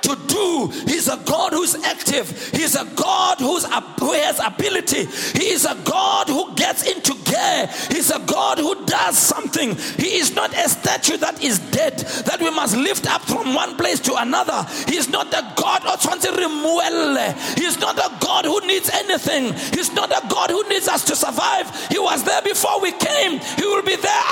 to 0.02 0.16
do. 0.26 0.72
He's 0.86 1.08
a 1.08 1.16
God 1.24 1.52
who's 1.52 1.74
active. 1.84 2.50
He's 2.50 2.74
a 2.74 2.84
God 2.96 3.38
who's 3.38 3.64
who 3.64 4.12
has 4.12 4.40
ability. 4.44 5.06
He 5.38 5.50
is 5.50 5.64
a 5.64 5.76
God 5.84 6.28
who 6.28 6.54
gets 6.54 6.90
into 6.90 7.14
gear. 7.24 7.68
He's 7.90 8.10
a 8.10 8.18
God 8.20 8.58
who 8.58 8.84
does 8.84 9.16
something. 9.16 9.74
He 9.96 10.18
is 10.18 10.34
not 10.34 10.52
a 10.56 10.68
statue 10.68 11.16
that 11.18 11.42
is 11.42 11.58
dead 11.70 11.98
that 12.26 12.40
we 12.40 12.50
must 12.50 12.76
lift 12.76 13.06
up 13.10 13.22
from 13.22 13.54
one 13.54 13.76
place 13.76 14.00
to 14.00 14.14
another. 14.16 14.66
He's 14.88 15.08
not 15.08 15.28
a 15.28 15.52
God 15.56 15.82
oh, 15.84 15.96
He's 17.56 17.78
not 17.78 17.98
a 17.98 18.10
God 18.20 18.44
who 18.44 18.60
needs 18.66 18.90
anything. 18.90 19.52
He's 19.76 19.92
not 19.92 20.10
a 20.10 20.26
God 20.28 20.50
who 20.50 20.68
needs 20.68 20.88
us 20.88 21.04
to 21.04 21.16
survive. 21.16 21.70
He 21.88 21.98
was 21.98 22.24
there 22.24 22.42
before 22.42 22.80
we 22.80 22.92
came. 22.92 23.38
He 23.38 23.64
will 23.64 23.82
be 23.82 23.96
there 23.96 24.22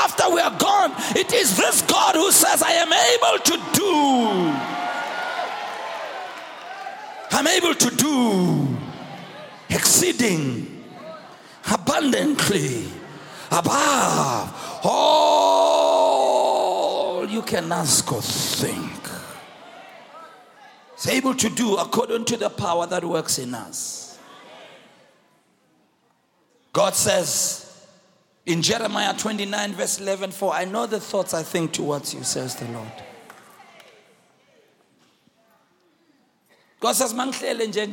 I'm 7.40 7.47
able 7.47 7.75
to 7.75 7.90
do 7.97 8.76
exceeding 9.70 10.85
abundantly 11.73 12.85
above 13.50 14.80
all 14.85 16.11
you 17.26 17.40
can 17.40 17.73
ask 17.73 18.12
or 18.12 18.20
think. 18.20 18.92
Able 21.09 21.35
to 21.37 21.49
do 21.49 21.76
according 21.76 22.26
to 22.26 22.37
the 22.37 22.50
power 22.50 22.87
that 22.87 23.02
works 23.02 23.38
in 23.38 23.54
us. 23.54 24.18
God 26.75 26.94
says 26.94 27.87
in 28.44 28.61
Jeremiah 28.61 29.16
29, 29.16 29.73
verse 29.73 29.99
11, 29.99 30.32
For 30.32 30.52
I 30.52 30.66
know 30.66 30.85
the 30.85 31.00
thoughts 31.00 31.32
I 31.32 31.42
think 31.42 31.73
towards 31.73 32.12
you, 32.12 32.23
says 32.23 32.54
the 32.56 32.66
Lord. 32.66 32.92
God 36.80 36.92
says 36.92 37.14
mangihlele 37.14 37.66
nje 37.66 37.88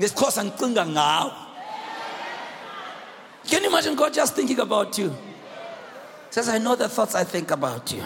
ngesikhosa 0.00 0.44
ngicinga 0.44 0.86
ngawe 0.86 1.32
Can 3.48 3.64
you 3.64 3.68
imagine 3.70 3.96
God 3.96 4.14
just 4.14 4.36
thinking 4.36 4.60
about 4.60 4.96
you? 4.98 5.12
says, 6.30 6.48
I 6.48 6.58
know 6.58 6.76
the 6.76 6.88
thoughts 6.88 7.14
I 7.14 7.24
think 7.24 7.50
about 7.50 7.92
you. 7.92 8.02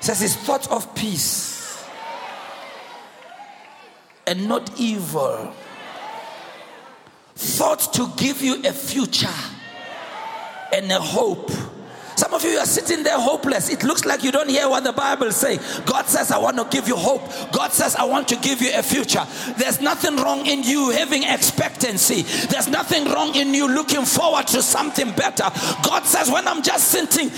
says 0.00 0.20
his 0.20 0.36
thoughts 0.36 0.68
of 0.68 0.94
peace 0.94 1.84
and 4.26 4.46
not 4.48 4.70
evil. 4.78 5.54
Thoughts 7.34 7.86
to 7.88 8.08
give 8.16 8.42
you 8.42 8.62
a 8.64 8.72
future 8.72 9.28
and 10.72 10.92
a 10.92 11.00
hope. 11.00 11.50
Some 12.16 12.32
of 12.34 12.42
you 12.44 12.58
are 12.58 12.66
sitting 12.66 13.02
there 13.02 13.18
hopeless. 13.18 13.68
It 13.70 13.84
looks 13.84 14.04
like 14.04 14.22
you 14.24 14.32
don't 14.32 14.48
hear 14.48 14.68
what 14.68 14.84
the 14.84 14.92
Bible 14.92 15.30
says. 15.32 15.58
God 15.84 16.06
says, 16.06 16.30
I 16.30 16.38
want 16.38 16.56
to 16.56 16.64
give 16.70 16.88
you 16.88 16.96
hope. 16.96 17.22
God 17.52 17.72
says, 17.72 17.94
I 17.94 18.04
want 18.04 18.26
to 18.28 18.36
give 18.36 18.62
you 18.62 18.70
a 18.74 18.82
future. 18.82 19.24
There's 19.58 19.80
nothing 19.80 20.16
wrong 20.16 20.46
in 20.46 20.62
you 20.62 20.90
having 20.90 21.22
expectancy. 21.24 22.22
There's 22.48 22.68
nothing 22.68 23.04
wrong 23.04 23.34
in 23.34 23.52
you 23.54 23.68
looking 23.68 24.04
forward 24.04 24.46
to 24.48 24.62
something 24.62 25.12
better. 25.12 25.50
God 25.84 26.04
says, 26.04 26.30
when 26.30 26.48
I'm 26.48 26.62
just 26.62 26.88
sitting, 26.88 27.30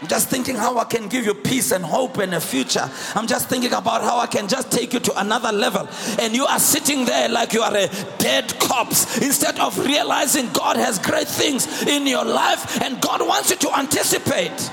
I'm 0.04 0.10
just 0.10 0.28
thinking 0.28 0.54
how 0.54 0.76
I 0.76 0.84
can 0.84 1.08
give 1.08 1.24
you 1.24 1.32
peace 1.32 1.72
and 1.72 1.82
hope 1.82 2.18
and 2.18 2.34
a 2.34 2.40
future. 2.40 2.90
I'm 3.14 3.26
just 3.26 3.48
thinking 3.48 3.72
about 3.72 4.02
how 4.02 4.18
I 4.18 4.26
can 4.26 4.48
just 4.48 4.70
take 4.70 4.92
you 4.92 5.00
to 5.00 5.18
another 5.18 5.50
level. 5.50 5.88
And 6.20 6.36
you 6.36 6.44
are 6.44 6.58
sitting 6.58 7.06
there 7.06 7.30
like 7.30 7.54
you 7.54 7.62
are 7.62 7.74
a 7.74 7.88
dead 8.18 8.52
corpse 8.58 9.16
instead 9.22 9.58
of 9.58 9.78
realizing 9.78 10.50
God 10.52 10.76
has 10.76 10.98
great 10.98 11.26
things 11.26 11.84
in 11.84 12.06
your 12.06 12.22
life 12.22 12.82
and 12.82 13.00
God 13.00 13.26
wants 13.26 13.48
you 13.48 13.56
to 13.56 13.78
anticipate. 13.78 14.70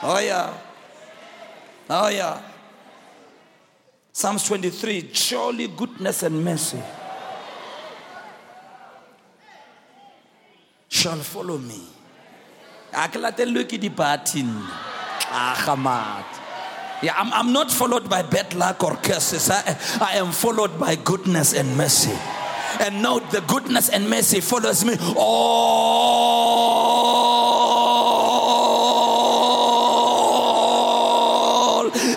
Oh, 0.00 0.20
yeah. 0.20 0.56
Oh, 1.90 2.06
yeah. 2.06 2.40
Psalms 4.12 4.44
23 4.44 5.10
surely 5.12 5.66
goodness 5.66 6.22
and 6.22 6.44
mercy 6.44 6.80
shall 10.88 11.18
follow 11.18 11.58
me 11.58 11.95
a 12.96 13.08
ke 13.08 13.18
ke 13.68 13.92
ah 15.28 16.24
yeah, 17.02 17.14
I'm, 17.14 17.30
I'm 17.32 17.52
not 17.52 17.70
followed 17.70 18.08
by 18.08 18.22
bad 18.22 18.54
luck 18.54 18.82
or 18.82 18.96
curses. 18.96 19.50
I, 19.50 19.76
I 20.00 20.16
am 20.16 20.32
followed 20.32 20.80
by 20.80 20.96
goodness 20.96 21.52
and 21.52 21.76
mercy. 21.76 22.16
And 22.80 23.02
note 23.02 23.30
the 23.30 23.42
goodness 23.42 23.90
and 23.90 24.08
mercy 24.08 24.40
follows 24.40 24.82
me 24.82 24.96
all 25.16 25.50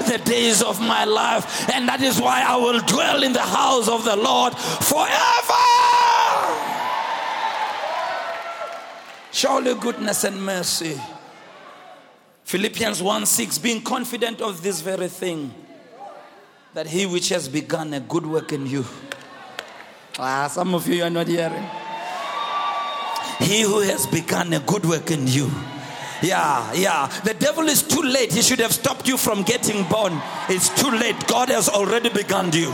the 0.08 0.22
days 0.24 0.62
of 0.64 0.80
my 0.80 1.04
life. 1.04 1.70
And 1.70 1.90
that 1.90 2.02
is 2.02 2.22
why 2.22 2.42
I 2.48 2.56
will 2.56 2.80
dwell 2.80 3.24
in 3.24 3.34
the 3.34 3.42
house 3.42 3.90
of 3.90 4.06
the 4.06 4.16
Lord 4.16 4.56
forever. 4.58 5.39
Surely 9.40 9.74
goodness 9.76 10.26
and 10.26 10.44
mercy. 10.44 11.00
Philippians 12.44 13.02
1 13.02 13.26
6, 13.26 13.58
being 13.60 13.82
confident 13.82 14.42
of 14.42 14.62
this 14.62 14.82
very 14.82 15.08
thing, 15.08 15.54
that 16.74 16.88
he 16.88 17.06
which 17.06 17.30
has 17.30 17.48
begun 17.48 17.94
a 17.94 18.02
good 18.02 18.26
work 18.26 18.52
in 18.52 18.68
you. 18.68 18.84
Ah, 20.18 20.50
some 20.50 20.76
of 20.76 20.86
you 20.90 21.04
are 21.04 21.10
not 21.10 21.30
hearing. 21.30 21.64
He 23.40 23.62
who 23.62 23.80
has 23.80 24.06
begun 24.08 24.52
a 24.52 24.60
good 24.60 24.86
work 24.86 25.10
in 25.10 25.26
you. 25.26 25.50
Yeah, 26.22 26.74
yeah. 26.74 27.08
The 27.24 27.34
devil 27.34 27.70
is 27.70 27.82
too 27.82 28.02
late. 28.02 28.34
He 28.34 28.42
should 28.42 28.60
have 28.60 28.74
stopped 28.74 29.08
you 29.08 29.16
from 29.16 29.44
getting 29.44 29.86
born. 29.86 30.22
It's 30.50 30.68
too 30.68 30.92
late. 30.92 31.16
God 31.28 31.48
has 31.48 31.70
already 31.70 32.10
begun 32.10 32.52
you. 32.52 32.74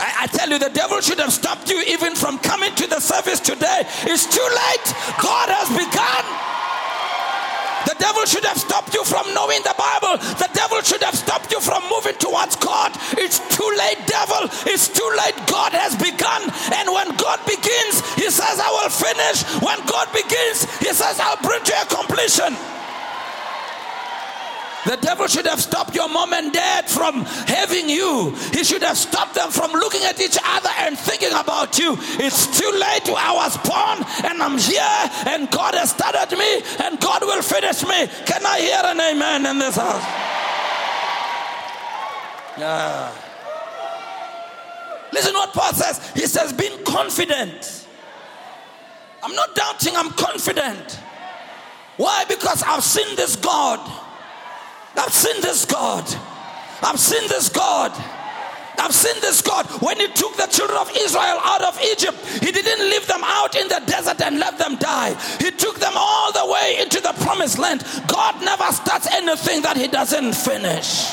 I, 0.00 0.24
I, 0.24 0.26
tell 0.26 0.48
you, 0.48 0.58
the 0.58 0.72
devil 0.72 1.00
should 1.00 1.20
have 1.20 1.32
stopped 1.32 1.68
you 1.68 1.76
even 1.88 2.16
from 2.16 2.38
coming 2.38 2.74
to 2.74 2.86
the 2.86 3.00
service 3.00 3.38
today. 3.38 3.84
It's 4.08 4.24
too 4.24 4.48
late. 4.48 4.88
God 5.20 5.52
has 5.52 5.68
begun. 5.68 6.24
The 7.84 7.96
devil 8.00 8.24
should 8.24 8.44
have 8.44 8.56
stopped 8.56 8.92
you 8.92 9.04
from 9.04 9.28
knowing 9.32 9.60
the 9.60 9.76
Bible. 9.76 10.16
The 10.40 10.48
devil 10.52 10.80
should 10.80 11.02
have 11.02 11.14
stopped 11.16 11.52
you 11.52 11.60
from 11.60 11.84
moving 11.88 12.16
towards 12.16 12.56
God. 12.56 12.92
It's 13.16 13.40
too 13.52 13.68
late, 13.76 14.00
devil. 14.08 14.48
It's 14.68 14.88
too 14.88 15.08
late. 15.20 15.36
God 15.48 15.72
has 15.72 15.96
begun. 15.96 16.48
And 16.76 16.88
when 16.92 17.08
God 17.16 17.40
begins, 17.44 18.00
He 18.16 18.28
says, 18.28 18.56
I 18.60 18.68
will 18.72 18.92
finish. 18.92 19.44
When 19.60 19.80
God 19.84 20.08
begins, 20.12 20.64
He 20.80 20.92
says, 20.92 21.20
I'll 21.20 21.40
bring 21.44 21.60
to 21.64 21.74
a 21.76 21.86
completion. 21.88 22.79
The 24.86 24.96
devil 24.96 25.26
should 25.26 25.46
have 25.46 25.60
stopped 25.60 25.94
your 25.94 26.08
mom 26.08 26.32
and 26.32 26.52
dad 26.52 26.88
from 26.88 27.24
having 27.46 27.88
you. 27.88 28.34
He 28.52 28.64
should 28.64 28.82
have 28.82 28.96
stopped 28.96 29.34
them 29.34 29.50
from 29.50 29.72
looking 29.72 30.02
at 30.04 30.18
each 30.20 30.38
other 30.42 30.70
and 30.78 30.98
thinking 30.98 31.32
about 31.32 31.78
you. 31.78 31.96
It's 32.18 32.46
too 32.58 32.70
late. 32.72 33.08
I 33.10 33.32
was 33.34 33.56
born 33.58 34.04
and 34.24 34.42
I'm 34.42 34.56
here 34.56 35.10
and 35.26 35.50
God 35.50 35.74
has 35.74 35.90
started 35.90 36.36
me 36.36 36.62
and 36.82 36.98
God 36.98 37.22
will 37.22 37.42
finish 37.42 37.82
me. 37.82 38.08
Can 38.24 38.46
I 38.46 38.60
hear 38.60 38.80
an 38.84 39.00
amen 39.00 39.46
in 39.46 39.58
this 39.58 39.76
house? 39.76 40.04
Yeah. 42.58 43.12
Listen 45.12 45.34
what 45.34 45.52
Paul 45.52 45.72
says. 45.74 46.10
He 46.12 46.26
says, 46.26 46.52
being 46.52 46.82
confident. 46.84 47.86
I'm 49.22 49.34
not 49.34 49.54
doubting, 49.54 49.94
I'm 49.94 50.10
confident. 50.12 50.98
Why? 51.98 52.24
Because 52.28 52.62
I've 52.62 52.82
seen 52.82 53.14
this 53.16 53.36
God 53.36 53.78
I've 54.96 55.12
seen 55.12 55.40
this 55.40 55.64
God. 55.64 56.04
I've 56.82 56.98
seen 56.98 57.28
this 57.28 57.48
God. 57.48 57.92
I've 58.78 58.94
seen 58.94 59.20
this 59.20 59.42
God. 59.42 59.66
When 59.82 59.98
He 59.98 60.08
took 60.08 60.36
the 60.36 60.46
children 60.46 60.78
of 60.78 60.90
Israel 60.96 61.38
out 61.42 61.62
of 61.62 61.78
Egypt, 61.82 62.16
He 62.40 62.50
didn't 62.50 62.88
leave 62.88 63.06
them 63.06 63.22
out 63.22 63.54
in 63.54 63.68
the 63.68 63.82
desert 63.86 64.20
and 64.22 64.38
let 64.38 64.58
them 64.58 64.76
die. 64.76 65.14
He 65.38 65.50
took 65.50 65.78
them 65.78 65.92
all 65.94 66.32
the 66.32 66.50
way 66.50 66.78
into 66.80 67.00
the 67.00 67.12
promised 67.24 67.58
land. 67.58 67.84
God 68.08 68.42
never 68.42 68.72
starts 68.72 69.06
anything 69.12 69.62
that 69.62 69.76
He 69.76 69.86
doesn't 69.86 70.32
finish. 70.34 71.10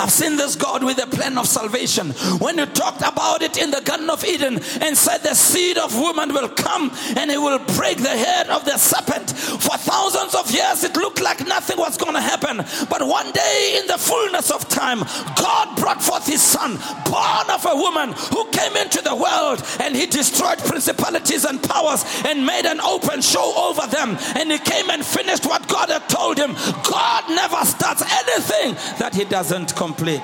I've 0.00 0.10
seen 0.10 0.36
this 0.36 0.56
God 0.56 0.82
with 0.82 1.02
a 1.02 1.06
plan 1.06 1.36
of 1.36 1.46
salvation. 1.46 2.12
When 2.40 2.56
you 2.56 2.64
talked 2.64 3.02
about 3.02 3.42
it 3.42 3.58
in 3.58 3.70
the 3.70 3.82
Garden 3.82 4.08
of 4.08 4.24
Eden 4.24 4.54
and 4.80 4.96
said 4.96 5.18
the 5.18 5.34
seed 5.34 5.76
of 5.76 5.94
woman 5.94 6.32
will 6.32 6.48
come 6.48 6.90
and 7.16 7.30
it 7.30 7.36
will 7.36 7.58
break 7.76 7.98
the 7.98 8.08
head 8.08 8.48
of 8.48 8.64
the 8.64 8.78
serpent. 8.78 9.30
For 9.30 9.76
thousands 9.76 10.34
of 10.34 10.50
years, 10.50 10.84
it 10.84 10.96
looked 10.96 11.20
like 11.20 11.46
nothing 11.46 11.76
was 11.76 11.98
going 11.98 12.14
to 12.14 12.20
happen. 12.20 12.64
But 12.88 13.06
one 13.06 13.30
day, 13.32 13.78
in 13.78 13.86
the 13.88 13.98
fullness 13.98 14.50
of 14.50 14.66
time, 14.70 15.00
God 15.36 15.76
brought 15.76 16.02
forth 16.02 16.26
his 16.26 16.40
son, 16.40 16.76
born 17.04 17.50
of 17.50 17.66
a 17.66 17.76
woman 17.76 18.14
who 18.32 18.48
came 18.50 18.76
into 18.76 19.02
the 19.02 19.14
world 19.14 19.62
and 19.80 19.94
he 19.94 20.06
destroyed 20.06 20.58
principalities 20.60 21.44
and 21.44 21.62
powers 21.62 22.04
and 22.24 22.46
made 22.46 22.64
an 22.64 22.80
open 22.80 23.20
show 23.20 23.52
over 23.68 23.86
them. 23.86 24.16
And 24.34 24.50
he 24.50 24.58
came 24.58 24.88
and 24.88 25.04
finished 25.04 25.44
what 25.44 25.68
God 25.68 25.90
had 25.90 26.08
told 26.08 26.38
him. 26.38 26.54
God 26.88 27.19
never 27.30 27.64
starts 27.64 28.02
anything 28.02 28.74
that 28.98 29.14
he 29.14 29.24
doesn't 29.24 29.74
complete. 29.76 30.20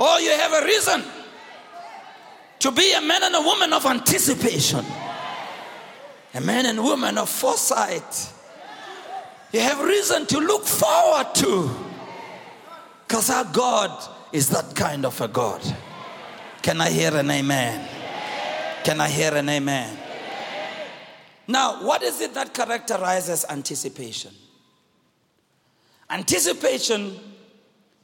Oh, 0.00 0.18
you 0.18 0.30
have 0.30 0.52
a 0.52 0.66
reason 0.66 1.02
to 2.58 2.70
be 2.72 2.92
a 2.92 3.00
man 3.00 3.22
and 3.22 3.34
a 3.34 3.40
woman 3.40 3.72
of 3.72 3.86
anticipation, 3.86 4.84
a 6.34 6.40
man 6.40 6.66
and 6.66 6.82
woman 6.82 7.18
of 7.18 7.28
foresight. 7.28 8.32
You 9.52 9.60
have 9.60 9.80
reason 9.80 10.26
to 10.26 10.38
look 10.38 10.64
forward 10.64 11.34
to 11.36 11.70
because 13.06 13.30
our 13.30 13.44
God 13.44 13.92
is 14.32 14.48
that 14.48 14.74
kind 14.74 15.06
of 15.06 15.20
a 15.20 15.28
God. 15.28 15.62
Can 16.62 16.80
I 16.80 16.90
hear 16.90 17.14
an 17.14 17.30
amen? 17.30 17.88
Can 18.82 19.00
I 19.00 19.08
hear 19.08 19.34
an 19.34 19.48
amen? 19.48 19.96
Now, 21.46 21.84
what 21.84 22.02
is 22.02 22.20
it 22.20 22.34
that 22.34 22.54
characterizes 22.54 23.44
anticipation? 23.48 24.32
Anticipation 26.08 27.18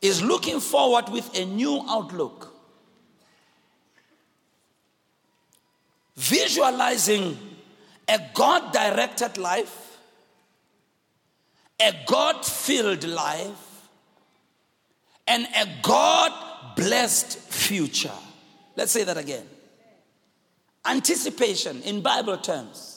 is 0.03 0.23
looking 0.23 0.61
forward 0.61 1.09
with 1.11 1.39
a 1.39 1.45
new 1.45 1.85
outlook, 1.89 2.55
visualizing 6.17 7.39
a 8.09 8.19
God 8.35 8.73
directed 8.73 9.39
life, 9.39 9.99
a 11.81 11.95
God 12.07 12.45
filled 12.45 13.05
life, 13.05 13.89
and 15.27 15.47
a 15.57 15.67
God 15.83 16.33
blessed 16.77 17.39
future. 17.39 18.11
Let's 18.77 18.93
say 18.93 19.05
that 19.05 19.17
again. 19.17 19.47
Anticipation 20.85 21.83
in 21.83 22.01
Bible 22.01 22.39
terms 22.39 22.90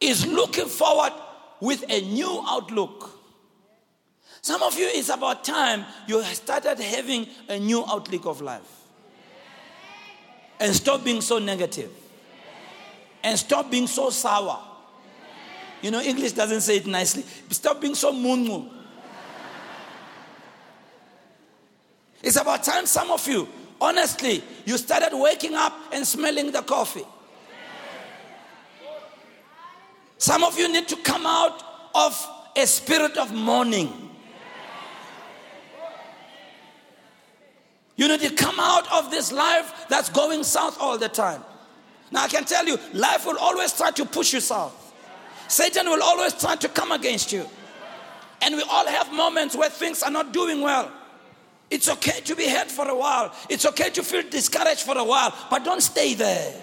is 0.00 0.26
looking 0.26 0.66
forward 0.66 1.12
with 1.60 1.84
a 1.88 2.00
new 2.00 2.44
outlook 2.46 3.18
some 4.48 4.62
of 4.62 4.78
you, 4.78 4.88
it's 4.90 5.08
about 5.08 5.44
time 5.44 5.84
you 6.06 6.22
started 6.22 6.78
having 6.78 7.26
a 7.48 7.58
new 7.58 7.84
outlook 7.86 8.26
of 8.26 8.40
life. 8.40 8.86
And 10.60 10.74
stop 10.74 11.04
being 11.04 11.20
so 11.20 11.38
negative. 11.38 11.90
And 13.22 13.38
stop 13.38 13.70
being 13.70 13.86
so 13.86 14.10
sour. 14.10 14.58
You 15.82 15.90
know, 15.90 16.00
English 16.00 16.32
doesn't 16.32 16.62
say 16.62 16.78
it 16.78 16.86
nicely. 16.86 17.24
Stop 17.50 17.80
being 17.80 17.94
so 17.94 18.12
moon 18.12 18.46
moon 18.46 18.70
It's 22.20 22.36
about 22.36 22.64
time 22.64 22.86
some 22.86 23.10
of 23.12 23.26
you, 23.28 23.46
honestly, 23.80 24.42
you 24.64 24.76
started 24.76 25.10
waking 25.12 25.54
up 25.54 25.72
and 25.92 26.06
smelling 26.06 26.50
the 26.50 26.62
coffee. 26.62 27.04
Some 30.18 30.42
of 30.42 30.58
you 30.58 30.70
need 30.70 30.88
to 30.88 30.96
come 30.96 31.24
out 31.24 31.62
of 31.94 32.28
a 32.56 32.66
spirit 32.66 33.16
of 33.16 33.32
mourning. 33.32 34.10
You 37.96 38.08
need 38.08 38.20
to 38.20 38.30
come 38.30 38.60
out 38.60 38.92
of 38.92 39.10
this 39.10 39.32
life 39.32 39.86
that's 39.88 40.08
going 40.08 40.44
south 40.44 40.76
all 40.80 40.98
the 40.98 41.08
time. 41.08 41.42
Now, 42.10 42.24
I 42.24 42.28
can 42.28 42.44
tell 42.44 42.66
you, 42.66 42.78
life 42.94 43.26
will 43.26 43.38
always 43.38 43.72
try 43.72 43.90
to 43.92 44.04
push 44.04 44.32
you 44.32 44.40
south. 44.40 44.94
Satan 45.48 45.86
will 45.86 46.02
always 46.02 46.34
try 46.34 46.56
to 46.56 46.68
come 46.68 46.92
against 46.92 47.32
you. 47.32 47.46
And 48.42 48.54
we 48.56 48.62
all 48.62 48.86
have 48.86 49.12
moments 49.12 49.56
where 49.56 49.68
things 49.68 50.02
are 50.02 50.10
not 50.10 50.32
doing 50.32 50.60
well. 50.60 50.92
It's 51.70 51.88
okay 51.88 52.20
to 52.20 52.36
be 52.36 52.48
hurt 52.48 52.70
for 52.70 52.88
a 52.88 52.96
while. 52.96 53.34
It's 53.48 53.66
okay 53.66 53.90
to 53.90 54.02
feel 54.02 54.22
discouraged 54.28 54.82
for 54.82 54.96
a 54.96 55.04
while, 55.04 55.34
but 55.50 55.64
don't 55.64 55.82
stay 55.82 56.14
there. 56.14 56.54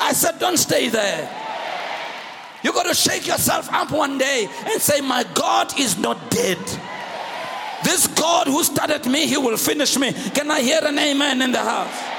I 0.00 0.12
said, 0.12 0.38
don't 0.38 0.58
stay 0.58 0.88
there. 0.88 1.41
You 2.62 2.72
got 2.72 2.86
to 2.86 2.94
shake 2.94 3.26
yourself 3.26 3.72
up 3.72 3.90
one 3.90 4.18
day 4.18 4.48
and 4.66 4.80
say, 4.80 5.00
My 5.00 5.24
God 5.34 5.78
is 5.78 5.98
not 5.98 6.30
dead. 6.30 6.58
This 7.84 8.06
God 8.06 8.46
who 8.46 8.62
started 8.62 9.06
me, 9.06 9.26
He 9.26 9.36
will 9.36 9.56
finish 9.56 9.98
me. 9.98 10.12
Can 10.12 10.50
I 10.50 10.60
hear 10.60 10.80
an 10.82 10.98
amen 10.98 11.42
in 11.42 11.52
the 11.52 11.58
house? 11.58 12.12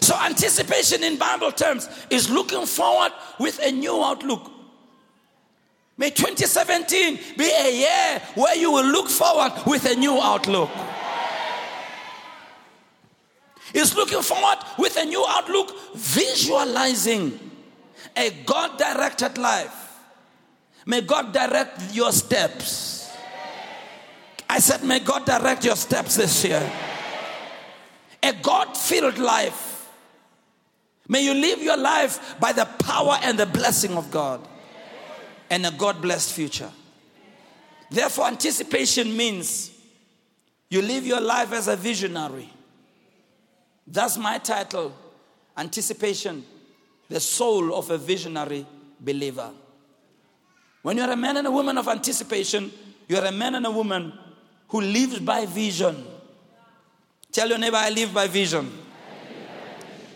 So, 0.00 0.14
anticipation 0.20 1.02
in 1.02 1.16
Bible 1.16 1.50
terms 1.52 1.88
is 2.10 2.28
looking 2.30 2.66
forward 2.66 3.12
with 3.40 3.58
a 3.62 3.72
new 3.72 4.04
outlook. 4.04 4.52
May 5.96 6.10
2017 6.10 7.18
be 7.38 7.50
a 7.50 7.74
year 7.74 8.22
where 8.34 8.54
you 8.54 8.70
will 8.70 8.84
look 8.84 9.08
forward 9.08 9.52
with 9.66 9.86
a 9.86 9.94
new 9.94 10.20
outlook. 10.20 10.70
Is 13.72 13.96
looking 13.96 14.20
forward 14.22 14.58
with 14.78 14.96
a 14.96 15.04
new 15.04 15.24
outlook, 15.26 15.74
visualizing 15.94 17.45
a 18.16 18.30
God 18.44 18.78
directed 18.78 19.38
life. 19.38 19.98
May 20.86 21.00
God 21.00 21.32
direct 21.32 21.94
your 21.94 22.12
steps. 22.12 23.10
I 24.48 24.60
said, 24.60 24.84
May 24.84 25.00
God 25.00 25.24
direct 25.24 25.64
your 25.64 25.76
steps 25.76 26.16
this 26.16 26.44
year. 26.44 26.70
A 28.22 28.32
God 28.32 28.76
filled 28.76 29.18
life. 29.18 29.90
May 31.08 31.24
you 31.24 31.34
live 31.34 31.62
your 31.62 31.76
life 31.76 32.38
by 32.40 32.52
the 32.52 32.64
power 32.64 33.18
and 33.22 33.38
the 33.38 33.46
blessing 33.46 33.96
of 33.96 34.10
God 34.10 34.46
and 35.50 35.64
a 35.66 35.70
God 35.70 36.02
blessed 36.02 36.32
future. 36.32 36.70
Therefore, 37.90 38.26
anticipation 38.26 39.16
means 39.16 39.70
you 40.68 40.82
live 40.82 41.06
your 41.06 41.20
life 41.20 41.52
as 41.52 41.68
a 41.68 41.76
visionary. 41.76 42.50
That's 43.86 44.16
my 44.16 44.38
title 44.38 44.92
Anticipation, 45.56 46.44
the 47.08 47.20
soul 47.20 47.74
of 47.74 47.90
a 47.90 47.98
visionary 47.98 48.66
believer. 49.00 49.50
When 50.82 50.96
you're 50.96 51.10
a 51.10 51.16
man 51.16 51.36
and 51.36 51.46
a 51.46 51.50
woman 51.50 51.78
of 51.78 51.88
anticipation, 51.88 52.72
you're 53.08 53.24
a 53.24 53.32
man 53.32 53.54
and 53.54 53.66
a 53.66 53.70
woman 53.70 54.12
who 54.68 54.80
lives 54.80 55.18
by 55.20 55.46
vision. 55.46 56.04
Tell 57.30 57.48
your 57.48 57.58
neighbor, 57.58 57.76
I 57.76 57.90
live 57.90 58.12
by 58.14 58.26
vision. 58.26 58.70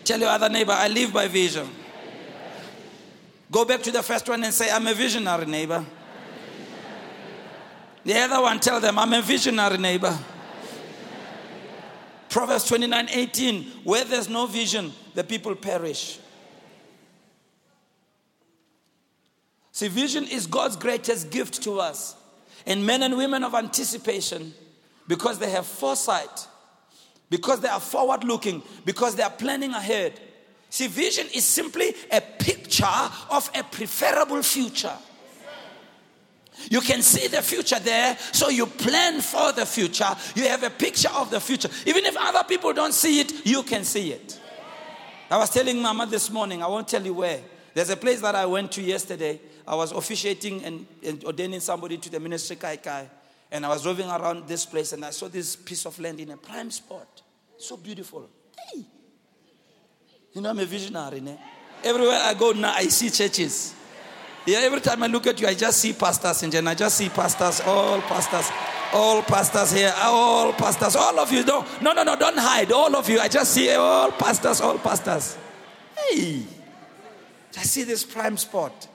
Tell 0.03 0.19
your 0.19 0.29
other 0.29 0.49
neighbor, 0.49 0.71
I 0.71 0.87
live 0.87 1.13
by 1.13 1.27
vision. 1.27 1.69
Go 3.51 3.65
back 3.65 3.81
to 3.83 3.91
the 3.91 4.01
first 4.01 4.27
one 4.27 4.43
and 4.43 4.53
say, 4.53 4.71
I'm 4.71 4.87
a 4.87 4.93
visionary 4.93 5.45
neighbor. 5.45 5.85
The 8.03 8.17
other 8.17 8.41
one, 8.41 8.59
tell 8.59 8.79
them, 8.79 8.97
I'm 8.97 9.13
a 9.13 9.21
visionary 9.21 9.77
neighbor. 9.77 10.17
Proverbs 12.29 12.65
29 12.65 13.09
18, 13.11 13.63
where 13.83 14.05
there's 14.05 14.29
no 14.29 14.45
vision, 14.45 14.93
the 15.13 15.23
people 15.23 15.53
perish. 15.53 16.17
See, 19.81 19.87
vision 19.87 20.25
is 20.25 20.45
God's 20.45 20.75
greatest 20.75 21.31
gift 21.31 21.63
to 21.63 21.79
us. 21.79 22.15
And 22.67 22.85
men 22.85 23.01
and 23.01 23.17
women 23.17 23.43
of 23.43 23.55
anticipation, 23.55 24.53
because 25.07 25.39
they 25.39 25.49
have 25.49 25.65
foresight, 25.65 26.47
because 27.31 27.61
they 27.61 27.67
are 27.67 27.79
forward 27.79 28.23
looking, 28.23 28.61
because 28.85 29.15
they 29.15 29.23
are 29.23 29.31
planning 29.31 29.71
ahead, 29.71 30.19
See, 30.69 30.85
vision 30.85 31.25
is 31.33 31.43
simply 31.43 31.95
a 32.11 32.21
picture 32.21 32.85
of 32.85 33.49
a 33.55 33.63
preferable 33.63 34.43
future. 34.43 34.95
You 36.69 36.81
can 36.81 37.01
see 37.01 37.27
the 37.27 37.41
future 37.41 37.79
there, 37.79 38.15
so 38.31 38.49
you 38.49 38.67
plan 38.67 39.19
for 39.19 39.51
the 39.51 39.65
future. 39.65 40.15
You 40.35 40.47
have 40.47 40.61
a 40.61 40.69
picture 40.69 41.09
of 41.09 41.31
the 41.31 41.39
future. 41.39 41.69
Even 41.87 42.05
if 42.05 42.15
other 42.17 42.43
people 42.47 42.71
don't 42.71 42.93
see 42.93 43.19
it, 43.19 43.47
you 43.47 43.63
can 43.63 43.83
see 43.83 44.11
it. 44.11 44.39
I 45.31 45.37
was 45.37 45.49
telling 45.49 45.81
Mama 45.81 46.05
this 46.05 46.29
morning, 46.29 46.61
I 46.61 46.67
won't 46.67 46.87
tell 46.87 47.03
you 47.03 47.15
where. 47.15 47.41
There's 47.73 47.89
a 47.89 47.97
place 47.97 48.21
that 48.21 48.35
I 48.35 48.45
went 48.45 48.71
to 48.73 48.81
yesterday. 48.83 49.41
I 49.67 49.75
was 49.75 49.91
officiating 49.91 50.63
and, 50.63 50.85
and 51.03 51.23
ordaining 51.23 51.59
somebody 51.59 51.97
to 51.97 52.09
the 52.09 52.19
ministry, 52.19 52.55
Kai 52.55 52.77
Kai. 52.77 53.09
And 53.51 53.65
I 53.65 53.69
was 53.69 53.83
driving 53.83 54.09
around 54.09 54.47
this 54.47 54.65
place 54.65 54.93
and 54.93 55.03
I 55.03 55.11
saw 55.11 55.27
this 55.27 55.55
piece 55.55 55.85
of 55.85 55.99
land 55.99 56.19
in 56.19 56.31
a 56.31 56.37
prime 56.37 56.71
spot. 56.71 57.21
So 57.57 57.77
beautiful. 57.77 58.29
Hey, 58.73 58.85
you 60.33 60.41
know, 60.41 60.49
I'm 60.49 60.59
a 60.59 60.65
visionary. 60.65 61.19
Ne? 61.19 61.37
Everywhere 61.83 62.19
I 62.23 62.33
go 62.33 62.51
now, 62.51 62.73
I 62.73 62.83
see 62.83 63.09
churches. 63.09 63.75
Yeah, 64.45 64.59
every 64.59 64.81
time 64.81 65.03
I 65.03 65.07
look 65.07 65.27
at 65.27 65.39
you, 65.39 65.47
I 65.47 65.53
just 65.53 65.79
see 65.79 65.93
pastors 65.93 66.41
in 66.41 66.67
I 66.67 66.73
just 66.73 66.97
see 66.97 67.09
pastors, 67.09 67.61
all 67.61 68.01
pastors, 68.01 68.51
all 68.93 69.21
pastors 69.21 69.71
here, 69.71 69.93
all 69.97 70.51
pastors, 70.53 70.95
all 70.95 71.19
of 71.19 71.31
you. 71.31 71.43
Don't, 71.43 71.67
no, 71.81 71.93
no, 71.93 72.03
no, 72.03 72.15
don't 72.15 72.37
hide. 72.37 72.71
All 72.71 72.95
of 72.95 73.07
you. 73.07 73.19
I 73.19 73.27
just 73.27 73.53
see 73.53 73.71
all 73.71 74.11
pastors, 74.11 74.61
all 74.61 74.77
pastors. 74.79 75.37
Hey, 75.95 76.43
I 77.57 77.63
see 77.63 77.83
this 77.83 78.03
prime 78.03 78.37
spot, 78.37 78.87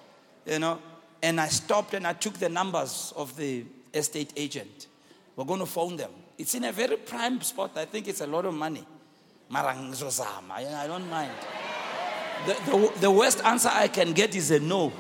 you 0.47 0.59
know. 0.59 0.79
And 1.23 1.41
I 1.41 1.49
stopped 1.49 1.95
and 1.95 2.07
I 2.07 2.13
took 2.13 2.35
the 2.35 2.49
numbers 2.49 3.13
of 3.17 3.37
the 3.37 3.65
estate 3.93 4.33
agent. 4.37 4.87
We're 5.35 5.45
going 5.45 5.61
to 5.61 5.67
phone 5.67 5.97
them. 5.97 6.11
It's 6.39 6.55
in 6.55 6.65
a 6.65 6.73
very 6.73 6.97
prime 6.97 7.41
spot. 7.41 7.73
I 7.77 7.85
think 7.85 8.09
it's 8.09 8.21
a 8.21 8.27
lot 8.27 8.45
of 8.45 8.55
money. 8.55 8.87
Marang 9.51 9.91
zozama. 9.93 10.53
I 10.53 10.87
don't 10.87 11.09
mind. 11.09 11.33
The, 12.47 12.53
the, 12.71 12.93
the 13.01 13.11
worst 13.11 13.43
answer 13.45 13.71
I 13.73 13.89
can 13.89 14.13
get 14.13 14.35
is 14.35 14.51
a 14.51 14.61
no. 14.61 14.93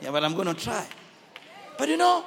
Yeah, 0.00 0.10
but 0.10 0.24
I'm 0.24 0.34
going 0.34 0.46
to 0.46 0.54
try. 0.54 0.86
But 1.76 1.88
you 1.88 1.96
know, 1.96 2.24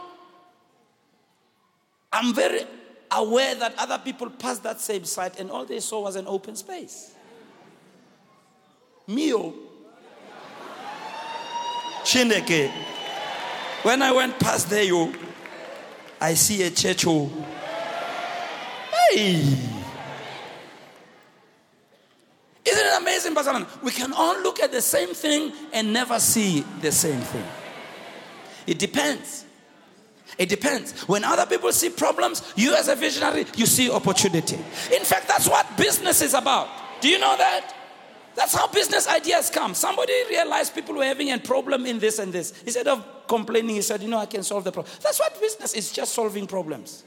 I'm 2.14 2.34
very 2.34 2.62
aware 3.10 3.56
that 3.56 3.76
other 3.78 3.98
people 3.98 4.30
passed 4.30 4.64
that 4.64 4.80
same 4.80 5.06
site 5.06 5.40
and 5.40 5.50
all 5.50 5.66
they 5.66 5.80
saw 5.80 6.02
was 6.02 6.16
an 6.16 6.28
open 6.28 6.56
space. 6.56 7.16
Mio. 9.08 9.54
Chineke. 12.04 12.72
When 13.84 14.02
I 14.02 14.12
went 14.12 14.40
past 14.40 14.70
there, 14.70 14.84
you, 14.84 15.14
I 16.20 16.36
see 16.36 16.64
a 16.64 16.70
church. 16.70 17.06
Oh. 17.08 17.32
Hey. 19.10 19.42
Isn't 22.64 22.86
it 22.86 23.02
amazing, 23.02 23.34
Pastor? 23.34 23.66
We 23.84 23.92
can 23.92 24.14
all 24.14 24.40
look 24.42 24.60
at 24.60 24.72
the 24.72 24.82
same 24.82 25.14
thing 25.14 25.52
and 25.74 25.92
never 25.92 26.20
see 26.20 26.64
the 26.82 26.92
same 26.92 27.20
thing. 27.20 27.46
It 28.68 28.78
depends. 28.78 29.46
It 30.38 30.48
depends. 30.48 30.94
When 31.08 31.24
other 31.24 31.46
people 31.46 31.72
see 31.72 31.90
problems, 31.90 32.54
you 32.56 32.76
as 32.76 32.88
a 32.88 32.96
visionary, 32.96 33.46
you 33.56 33.66
see 33.66 33.90
opportunity. 33.92 34.56
In 34.56 35.04
fact, 35.04 35.28
that's 35.28 35.48
what 35.48 35.66
business 35.76 36.22
is 36.22 36.34
about. 36.34 36.70
Do 37.02 37.10
you 37.10 37.20
know 37.20 37.36
that? 37.36 37.76
That's 38.36 38.56
how 38.56 38.68
business 38.68 39.08
ideas 39.08 39.50
come. 39.50 39.74
Somebody 39.74 40.14
realized 40.30 40.74
people 40.74 40.96
were 40.96 41.06
having 41.06 41.32
a 41.32 41.38
problem 41.38 41.86
in 41.86 42.00
this 42.00 42.20
and 42.20 42.32
this. 42.32 42.62
Instead 42.64 42.88
of 42.88 43.28
complaining, 43.28 43.76
he 43.76 43.82
said, 43.82 44.02
You 44.02 44.10
know, 44.10 44.18
I 44.18 44.26
can 44.26 44.44
solve 44.44 44.64
the 44.64 44.72
problem. 44.72 44.94
That's 45.02 45.20
what 45.20 45.40
business 45.40 45.74
is 45.74 45.92
just 45.92 46.14
solving 46.14 46.48
problems. 46.48 47.04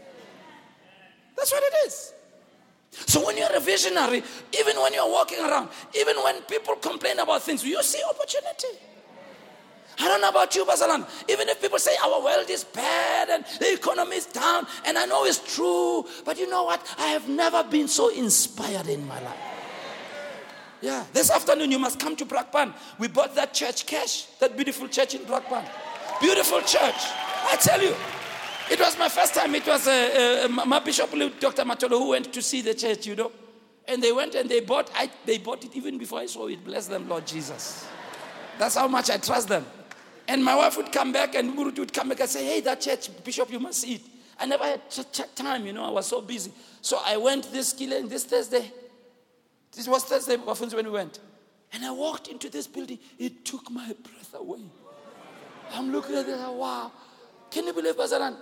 That's 1.36 1.50
what 1.50 1.62
it 1.62 1.86
is. 1.86 2.12
So 3.06 3.26
when 3.26 3.36
you're 3.36 3.54
a 3.54 3.60
visionary, 3.60 4.22
even 4.58 4.76
when 4.76 4.94
you're 4.94 5.10
walking 5.10 5.40
around, 5.40 5.68
even 5.98 6.16
when 6.22 6.42
people 6.42 6.76
complain 6.76 7.18
about 7.18 7.42
things, 7.42 7.64
you 7.64 7.82
see 7.82 8.00
opportunity. 8.08 8.68
I 9.98 10.08
don't 10.08 10.20
know 10.20 10.28
about 10.28 10.54
you, 10.54 10.64
Basalan. 10.64 11.06
Even 11.28 11.48
if 11.48 11.60
people 11.60 11.78
say 11.78 11.92
our 12.04 12.22
world 12.22 12.50
is 12.50 12.64
bad 12.64 13.28
and 13.30 13.44
the 13.58 13.74
economy 13.74 14.16
is 14.16 14.26
down, 14.26 14.66
and 14.84 14.98
I 14.98 15.06
know 15.06 15.24
it's 15.24 15.54
true, 15.54 16.04
but 16.24 16.38
you 16.38 16.48
know 16.48 16.64
what? 16.64 16.84
I 16.98 17.08
have 17.08 17.28
never 17.28 17.62
been 17.64 17.88
so 17.88 18.08
inspired 18.08 18.88
in 18.88 19.06
my 19.06 19.20
life. 19.20 19.53
Yeah, 20.84 21.06
this 21.14 21.30
afternoon 21.30 21.72
you 21.72 21.78
must 21.78 21.98
come 21.98 22.14
to 22.14 22.26
Brakpan. 22.26 22.74
We 22.98 23.08
bought 23.08 23.34
that 23.36 23.54
church 23.54 23.86
cash, 23.86 24.26
that 24.38 24.54
beautiful 24.54 24.86
church 24.86 25.14
in 25.14 25.22
Brakpan. 25.22 25.66
Beautiful 26.20 26.60
church. 26.60 27.06
I 27.46 27.56
tell 27.58 27.80
you, 27.80 27.94
it 28.70 28.78
was 28.78 28.98
my 28.98 29.08
first 29.08 29.32
time. 29.32 29.54
It 29.54 29.66
was 29.66 29.88
uh, 29.88 30.44
uh, 30.44 30.48
my 30.66 30.80
bishop, 30.80 31.10
Dr. 31.40 31.64
Matolo, 31.64 31.98
who 31.98 32.10
went 32.10 32.34
to 32.34 32.42
see 32.42 32.60
the 32.60 32.74
church, 32.74 33.06
you 33.06 33.16
know. 33.16 33.32
And 33.88 34.02
they 34.02 34.12
went 34.12 34.34
and 34.34 34.46
they 34.46 34.60
bought, 34.60 34.90
I, 34.94 35.10
they 35.24 35.38
bought 35.38 35.64
it 35.64 35.74
even 35.74 35.96
before 35.96 36.18
I 36.18 36.26
saw 36.26 36.48
it. 36.48 36.62
Bless 36.62 36.86
them, 36.86 37.08
Lord 37.08 37.26
Jesus. 37.26 37.88
That's 38.58 38.74
how 38.74 38.86
much 38.86 39.08
I 39.08 39.16
trust 39.16 39.48
them. 39.48 39.64
And 40.28 40.44
my 40.44 40.54
wife 40.54 40.76
would 40.76 40.92
come 40.92 41.12
back 41.12 41.34
and 41.34 41.56
Guru 41.56 41.72
would 41.78 41.94
come 41.94 42.10
back 42.10 42.20
and 42.20 42.28
say, 42.28 42.44
hey, 42.44 42.60
that 42.60 42.82
church, 42.82 43.08
Bishop, 43.24 43.50
you 43.50 43.58
must 43.58 43.80
see 43.80 43.94
it. 43.94 44.02
I 44.38 44.44
never 44.44 44.64
had 44.64 44.82
time, 45.34 45.64
you 45.64 45.72
know, 45.72 45.86
I 45.86 45.90
was 45.90 46.06
so 46.08 46.20
busy. 46.20 46.52
So 46.82 47.00
I 47.02 47.16
went 47.16 47.50
this 47.50 47.72
killing 47.72 48.06
this 48.06 48.24
Thursday. 48.24 48.70
This 49.74 49.88
was 49.88 50.04
Thursday 50.04 50.36
when 50.36 50.86
we 50.86 50.92
went. 50.92 51.18
And 51.72 51.84
I 51.84 51.90
walked 51.90 52.28
into 52.28 52.48
this 52.48 52.66
building. 52.66 52.98
It 53.18 53.44
took 53.44 53.70
my 53.70 53.86
breath 53.86 54.34
away. 54.34 54.60
I'm 55.72 55.90
looking 55.90 56.14
at 56.14 56.28
it, 56.28 56.38
wow. 56.38 56.92
Can 57.50 57.66
you 57.66 57.72
believe, 57.72 57.96
Bazaran? 57.96 58.36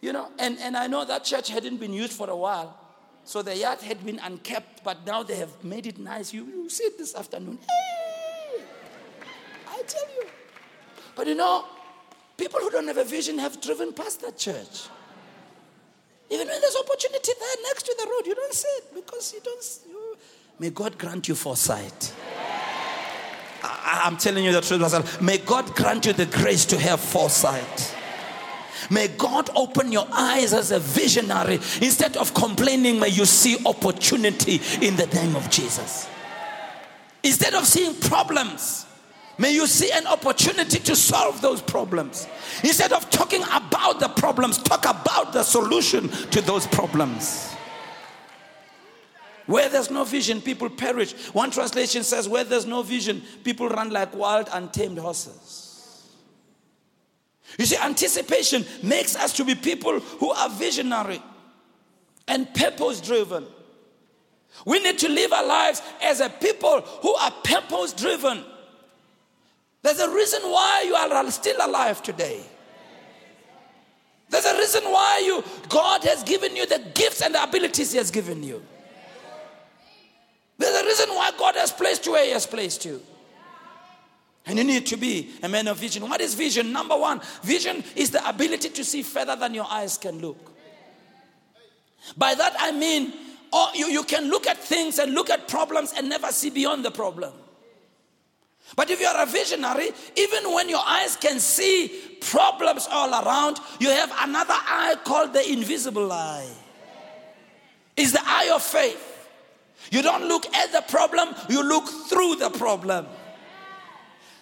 You 0.00 0.12
know, 0.12 0.28
and, 0.38 0.58
and 0.60 0.76
I 0.76 0.86
know 0.86 1.04
that 1.04 1.24
church 1.24 1.50
hadn't 1.50 1.78
been 1.78 1.92
used 1.92 2.12
for 2.12 2.28
a 2.30 2.36
while. 2.36 2.78
So 3.24 3.42
the 3.42 3.56
yard 3.56 3.80
had 3.80 4.04
been 4.04 4.18
unkept, 4.22 4.84
but 4.84 5.06
now 5.06 5.22
they 5.22 5.36
have 5.36 5.64
made 5.64 5.86
it 5.86 5.98
nice. 5.98 6.32
You, 6.32 6.44
you 6.44 6.68
see 6.68 6.84
it 6.84 6.98
this 6.98 7.14
afternoon. 7.14 7.58
Hey! 7.60 8.62
I 9.66 9.82
tell 9.86 10.08
you. 10.14 10.28
But 11.16 11.26
you 11.26 11.34
know, 11.34 11.64
people 12.36 12.60
who 12.60 12.70
don't 12.70 12.86
have 12.86 12.98
a 12.98 13.04
vision 13.04 13.38
have 13.38 13.60
driven 13.60 13.92
past 13.92 14.20
that 14.22 14.36
church. 14.36 14.88
Even 16.30 16.48
when 16.48 16.60
there's 16.60 16.76
opportunity 16.76 17.32
there 17.38 17.56
next 17.64 17.84
to 17.84 17.94
the 17.98 18.06
road, 18.10 18.26
you 18.26 18.34
don't 18.34 18.54
see 18.54 18.68
it 18.68 18.94
because 18.94 19.32
you 19.32 19.40
don't. 19.42 19.62
May 20.58 20.70
God 20.70 20.98
grant 20.98 21.28
you 21.28 21.34
foresight. 21.34 22.14
I, 23.62 24.02
am 24.06 24.16
telling 24.16 24.44
you 24.44 24.52
the 24.52 24.60
truth 24.60 24.80
myself. 24.80 25.20
May 25.20 25.38
God 25.38 25.74
grant 25.74 26.06
you 26.06 26.12
the 26.12 26.26
grace 26.26 26.64
to 26.66 26.78
have 26.78 27.00
foresight. 27.00 27.94
May 28.90 29.08
God 29.08 29.50
open 29.56 29.90
your 29.90 30.06
eyes 30.12 30.52
as 30.52 30.70
a 30.70 30.78
visionary. 30.78 31.54
Instead 31.54 32.16
of 32.16 32.34
complaining, 32.34 33.00
may 33.00 33.08
you 33.08 33.24
see 33.24 33.56
opportunity 33.64 34.60
in 34.80 34.96
the 34.96 35.06
name 35.14 35.34
of 35.34 35.50
Jesus. 35.50 36.08
Instead 37.22 37.54
of 37.54 37.66
seeing 37.66 37.94
problems, 37.94 38.86
may 39.38 39.52
you 39.52 39.66
see 39.66 39.90
an 39.90 40.06
opportunity 40.06 40.78
to 40.80 40.94
solve 40.94 41.40
those 41.40 41.62
problems. 41.62 42.28
Instead 42.62 42.92
of 42.92 43.08
talking 43.10 43.42
about 43.52 43.98
the 43.98 44.08
problems, 44.08 44.58
talk 44.58 44.84
about 44.84 45.32
the 45.32 45.42
solution 45.42 46.08
to 46.08 46.42
those 46.42 46.66
problems. 46.66 47.53
Where 49.46 49.68
there's 49.68 49.90
no 49.90 50.04
vision, 50.04 50.40
people 50.40 50.70
perish. 50.70 51.12
One 51.34 51.50
translation 51.50 52.02
says, 52.02 52.28
Where 52.28 52.44
there's 52.44 52.66
no 52.66 52.82
vision, 52.82 53.22
people 53.42 53.68
run 53.68 53.90
like 53.90 54.14
wild, 54.14 54.48
untamed 54.52 54.98
horses. 54.98 55.64
You 57.58 57.66
see, 57.66 57.76
anticipation 57.76 58.64
makes 58.82 59.14
us 59.14 59.32
to 59.34 59.44
be 59.44 59.54
people 59.54 60.00
who 60.00 60.30
are 60.30 60.48
visionary 60.48 61.22
and 62.26 62.52
purpose 62.54 63.00
driven. 63.00 63.46
We 64.64 64.80
need 64.80 64.98
to 65.00 65.08
live 65.08 65.32
our 65.32 65.46
lives 65.46 65.82
as 66.02 66.20
a 66.20 66.30
people 66.30 66.80
who 66.80 67.14
are 67.14 67.30
purpose 67.42 67.92
driven. 67.92 68.44
There's 69.82 70.00
a 70.00 70.10
reason 70.10 70.42
why 70.42 70.84
you 70.86 70.94
are 70.94 71.30
still 71.30 71.56
alive 71.60 72.02
today. 72.02 72.40
There's 74.30 74.46
a 74.46 74.56
reason 74.56 74.84
why 74.84 75.22
you 75.24 75.44
God 75.68 76.02
has 76.04 76.22
given 76.22 76.56
you 76.56 76.66
the 76.66 76.82
gifts 76.94 77.20
and 77.20 77.34
the 77.34 77.42
abilities 77.42 77.92
He 77.92 77.98
has 77.98 78.10
given 78.10 78.42
you. 78.42 78.62
There's 80.58 80.82
a 80.82 80.84
reason 80.84 81.08
why 81.10 81.32
God 81.36 81.56
has 81.56 81.72
placed 81.72 82.06
you 82.06 82.12
where 82.12 82.24
He 82.24 82.30
has 82.30 82.46
placed 82.46 82.84
you. 82.84 83.02
And 84.46 84.58
you 84.58 84.64
need 84.64 84.86
to 84.86 84.96
be 84.96 85.30
a 85.42 85.48
man 85.48 85.68
of 85.68 85.78
vision. 85.78 86.02
What 86.08 86.20
is 86.20 86.34
vision? 86.34 86.70
Number 86.70 86.96
one, 86.96 87.20
vision 87.42 87.82
is 87.96 88.10
the 88.10 88.26
ability 88.28 88.68
to 88.70 88.84
see 88.84 89.02
further 89.02 89.36
than 89.36 89.54
your 89.54 89.66
eyes 89.68 89.96
can 89.96 90.18
look. 90.18 90.52
By 92.16 92.34
that 92.34 92.54
I 92.58 92.72
mean, 92.72 93.14
oh, 93.52 93.70
you, 93.74 93.86
you 93.86 94.04
can 94.04 94.28
look 94.28 94.46
at 94.46 94.58
things 94.58 94.98
and 94.98 95.14
look 95.14 95.30
at 95.30 95.48
problems 95.48 95.94
and 95.96 96.08
never 96.08 96.28
see 96.28 96.50
beyond 96.50 96.84
the 96.84 96.90
problem. 96.90 97.32
But 98.76 98.90
if 98.90 99.00
you 99.00 99.06
are 99.06 99.22
a 99.22 99.26
visionary, 99.26 99.90
even 100.16 100.52
when 100.52 100.68
your 100.68 100.82
eyes 100.84 101.16
can 101.16 101.38
see 101.38 102.16
problems 102.20 102.88
all 102.90 103.10
around, 103.10 103.58
you 103.78 103.88
have 103.88 104.12
another 104.20 104.54
eye 104.54 104.96
called 105.04 105.32
the 105.32 105.50
invisible 105.50 106.10
eye. 106.10 106.48
It's 107.96 108.12
the 108.12 108.22
eye 108.22 108.50
of 108.54 108.62
faith. 108.62 109.13
You 109.90 110.02
don't 110.02 110.26
look 110.28 110.46
at 110.54 110.72
the 110.72 110.82
problem, 110.82 111.34
you 111.48 111.62
look 111.62 111.88
through 112.08 112.36
the 112.36 112.50
problem. 112.50 113.06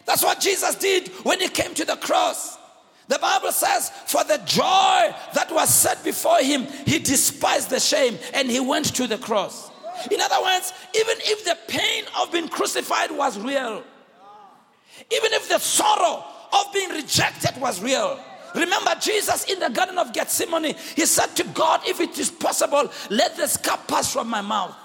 That's 0.04 0.22
what 0.22 0.40
Jesus 0.40 0.74
did 0.76 1.08
when 1.24 1.40
he 1.40 1.48
came 1.48 1.74
to 1.74 1.84
the 1.84 1.96
cross. 1.96 2.58
The 3.08 3.18
Bible 3.18 3.52
says, 3.52 3.90
for 4.06 4.24
the 4.24 4.38
joy 4.44 5.14
that 5.34 5.48
was 5.50 5.68
set 5.68 6.02
before 6.04 6.38
him, 6.38 6.66
he 6.86 6.98
despised 6.98 7.70
the 7.70 7.80
shame 7.80 8.18
and 8.32 8.50
he 8.50 8.60
went 8.60 8.94
to 8.96 9.06
the 9.06 9.18
cross. 9.18 9.70
In 10.10 10.20
other 10.20 10.42
words, 10.42 10.72
even 10.94 11.16
if 11.20 11.44
the 11.44 11.58
pain 11.68 12.04
of 12.18 12.32
being 12.32 12.48
crucified 12.48 13.10
was 13.10 13.38
real, 13.38 13.82
even 15.10 15.32
if 15.32 15.48
the 15.48 15.58
sorrow 15.58 16.24
of 16.52 16.72
being 16.72 16.90
rejected 16.90 17.60
was 17.60 17.82
real, 17.82 18.18
Remember 18.54 18.94
Jesus 19.00 19.44
in 19.44 19.58
the 19.60 19.70
Garden 19.70 19.96
of 19.96 20.12
Gethsemane, 20.12 20.74
he 20.94 21.06
said 21.06 21.28
to 21.36 21.44
God, 21.44 21.80
If 21.86 22.00
it 22.00 22.18
is 22.18 22.30
possible, 22.30 22.90
let 23.08 23.34
this 23.34 23.56
cup 23.56 23.88
pass 23.88 24.12
from 24.12 24.28
my 24.28 24.42
mouth. 24.42 24.76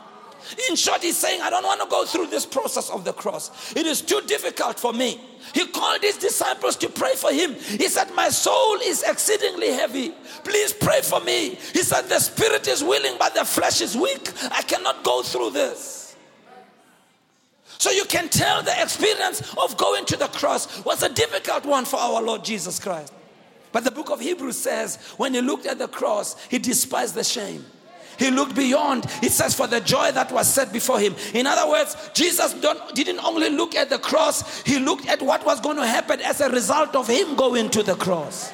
In 0.70 0.76
short, 0.76 1.02
he's 1.02 1.18
saying, 1.18 1.42
I 1.42 1.50
don't 1.50 1.64
want 1.64 1.82
to 1.82 1.88
go 1.88 2.06
through 2.06 2.28
this 2.28 2.46
process 2.46 2.90
of 2.90 3.04
the 3.04 3.14
cross. 3.14 3.74
It 3.76 3.86
is 3.86 4.02
too 4.02 4.22
difficult 4.28 4.80
for 4.80 4.94
me. 4.94 5.20
He 5.54 5.66
called 5.68 6.02
his 6.02 6.18
disciples 6.18 6.76
to 6.78 6.90
pray 6.90 7.16
for 7.16 7.32
him. 7.32 7.54
He 7.54 7.88
said, 7.88 8.14
My 8.16 8.30
soul 8.30 8.76
is 8.84 9.04
exceedingly 9.04 9.72
heavy. 9.72 10.14
Please 10.44 10.74
pray 10.74 11.02
for 11.02 11.20
me. 11.22 11.56
He 11.74 11.84
said, 11.84 12.04
The 12.04 12.20
spirit 12.20 12.68
is 12.68 12.84
willing, 12.84 13.16
but 13.20 13.34
the 13.34 13.46
flesh 13.46 13.82
is 13.82 13.96
weak. 13.96 14.32
I 14.52 14.62
cannot 14.62 15.04
go 15.04 15.22
through 15.22 15.52
this. 15.52 16.16
So 17.80 17.92
you 17.92 18.06
can 18.06 18.28
tell 18.30 18.64
the 18.64 18.82
experience 18.82 19.54
of 19.56 19.78
going 19.78 20.06
to 20.06 20.18
the 20.18 20.28
cross 20.28 20.84
was 20.84 21.04
a 21.04 21.10
difficult 21.10 21.66
one 21.66 21.86
for 21.86 21.98
our 21.98 22.22
Lord 22.22 22.44
Jesus 22.44 22.80
Christ. 22.80 23.14
But 23.72 23.84
the 23.84 23.92
book 23.92 24.10
of 24.10 24.20
Hebrews 24.20 24.58
says, 24.58 24.96
when 25.18 25.34
he 25.34 25.42
looked 25.42 25.66
at 25.66 25.78
the 25.78 25.88
cross, 25.88 26.42
he 26.48 26.58
despised 26.58 27.14
the 27.14 27.24
shame. 27.24 27.64
He 28.18 28.32
looked 28.32 28.56
beyond. 28.56 29.06
It 29.22 29.32
says, 29.32 29.54
for 29.54 29.68
the 29.68 29.80
joy 29.80 30.12
that 30.12 30.32
was 30.32 30.52
set 30.52 30.74
before 30.74 31.00
him. 31.00 31.16
In 31.34 31.48
other 31.48 31.70
words, 31.70 31.96
Jesus 32.14 32.54
didn't 32.94 33.24
only 33.24 33.50
look 33.50 33.76
at 33.76 33.90
the 33.90 34.00
cross, 34.00 34.62
he 34.64 34.80
looked 34.80 35.08
at 35.08 35.22
what 35.22 35.46
was 35.46 35.62
going 35.62 35.78
to 35.78 35.86
happen 35.86 36.22
as 36.22 36.42
a 36.42 36.50
result 36.50 36.96
of 36.96 37.08
him 37.08 37.36
going 37.36 37.70
to 37.72 37.84
the 37.84 37.96
cross. 37.96 38.52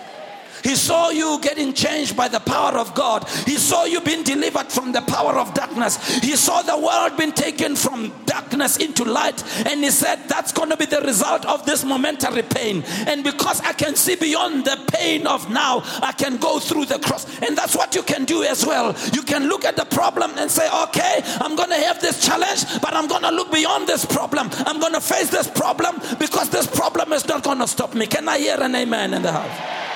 He 0.64 0.76
saw 0.76 1.10
you 1.10 1.40
getting 1.42 1.74
changed 1.74 2.16
by 2.16 2.30
the 2.30 2.40
power 2.40 2.78
of 2.80 2.96
God. 2.96 3.28
He 3.46 3.58
saw 3.58 3.84
you 3.86 4.02
being 4.02 4.24
delivered 4.24 4.72
from 4.72 4.92
the 4.92 5.02
power 5.02 5.34
of 5.34 5.54
darkness. 5.54 6.20
He 6.20 6.36
saw 6.36 6.62
the 6.62 6.78
world 6.78 7.18
being 7.18 7.34
taken 7.34 7.76
from 7.76 8.14
darkness 8.26 8.78
into 8.78 9.04
light. 9.04 9.44
And 9.68 9.84
he 9.84 9.92
said, 9.92 10.28
That's 10.28 10.52
going 10.52 10.70
to 10.70 10.78
be 10.78 10.86
the 10.86 11.02
result 11.02 11.46
of 11.46 11.66
this 11.66 11.84
momentary 11.84 12.44
pain. 12.44 12.84
And 13.08 13.24
because 13.24 13.60
I 13.62 13.74
can 13.74 13.96
see 13.96 14.16
beyond 14.16 14.66
the 14.66 14.80
pain 14.88 15.28
of 15.28 15.50
now, 15.50 15.84
I 16.02 16.14
can 16.14 16.38
go 16.38 16.60
through 16.60 16.86
the 16.86 17.00
cross. 17.00 17.26
And 17.42 17.58
that's 17.58 17.76
what 17.76 17.94
you 17.94 18.04
can 18.04 18.26
do 18.26 18.44
as 18.44 18.66
well. 18.66 18.96
You 19.12 19.24
can 19.24 19.48
look 19.48 19.66
at 19.66 19.76
the 19.76 19.86
problem 19.86 20.32
and 20.38 20.50
say, 20.50 20.68
Okay, 20.84 21.22
I'm 21.42 21.56
going 21.56 21.70
to 21.70 21.76
have 21.76 22.00
this 22.00 22.26
challenge, 22.26 22.64
but 22.82 22.94
I'm 22.94 23.08
going 23.08 23.24
to 23.24 23.32
look 23.32 23.52
beyond 23.52 23.88
this 23.88 24.06
problem. 24.06 24.50
I'm 24.66 24.80
going 24.80 24.94
to 24.94 25.02
face 25.02 25.30
this 25.30 25.50
problem 25.50 26.00
because 26.20 26.50
this 26.50 26.68
problem 26.68 27.12
is 27.12 27.28
not 27.28 27.44
going 27.44 27.60
to 27.60 27.68
stop 27.68 27.94
me. 27.94 28.08
Can 28.08 28.30
I 28.30 28.38
hear 28.38 28.58
an 28.60 28.76
amen 28.76 29.14
in 29.14 29.22
the 29.22 29.32
house? 29.32 29.93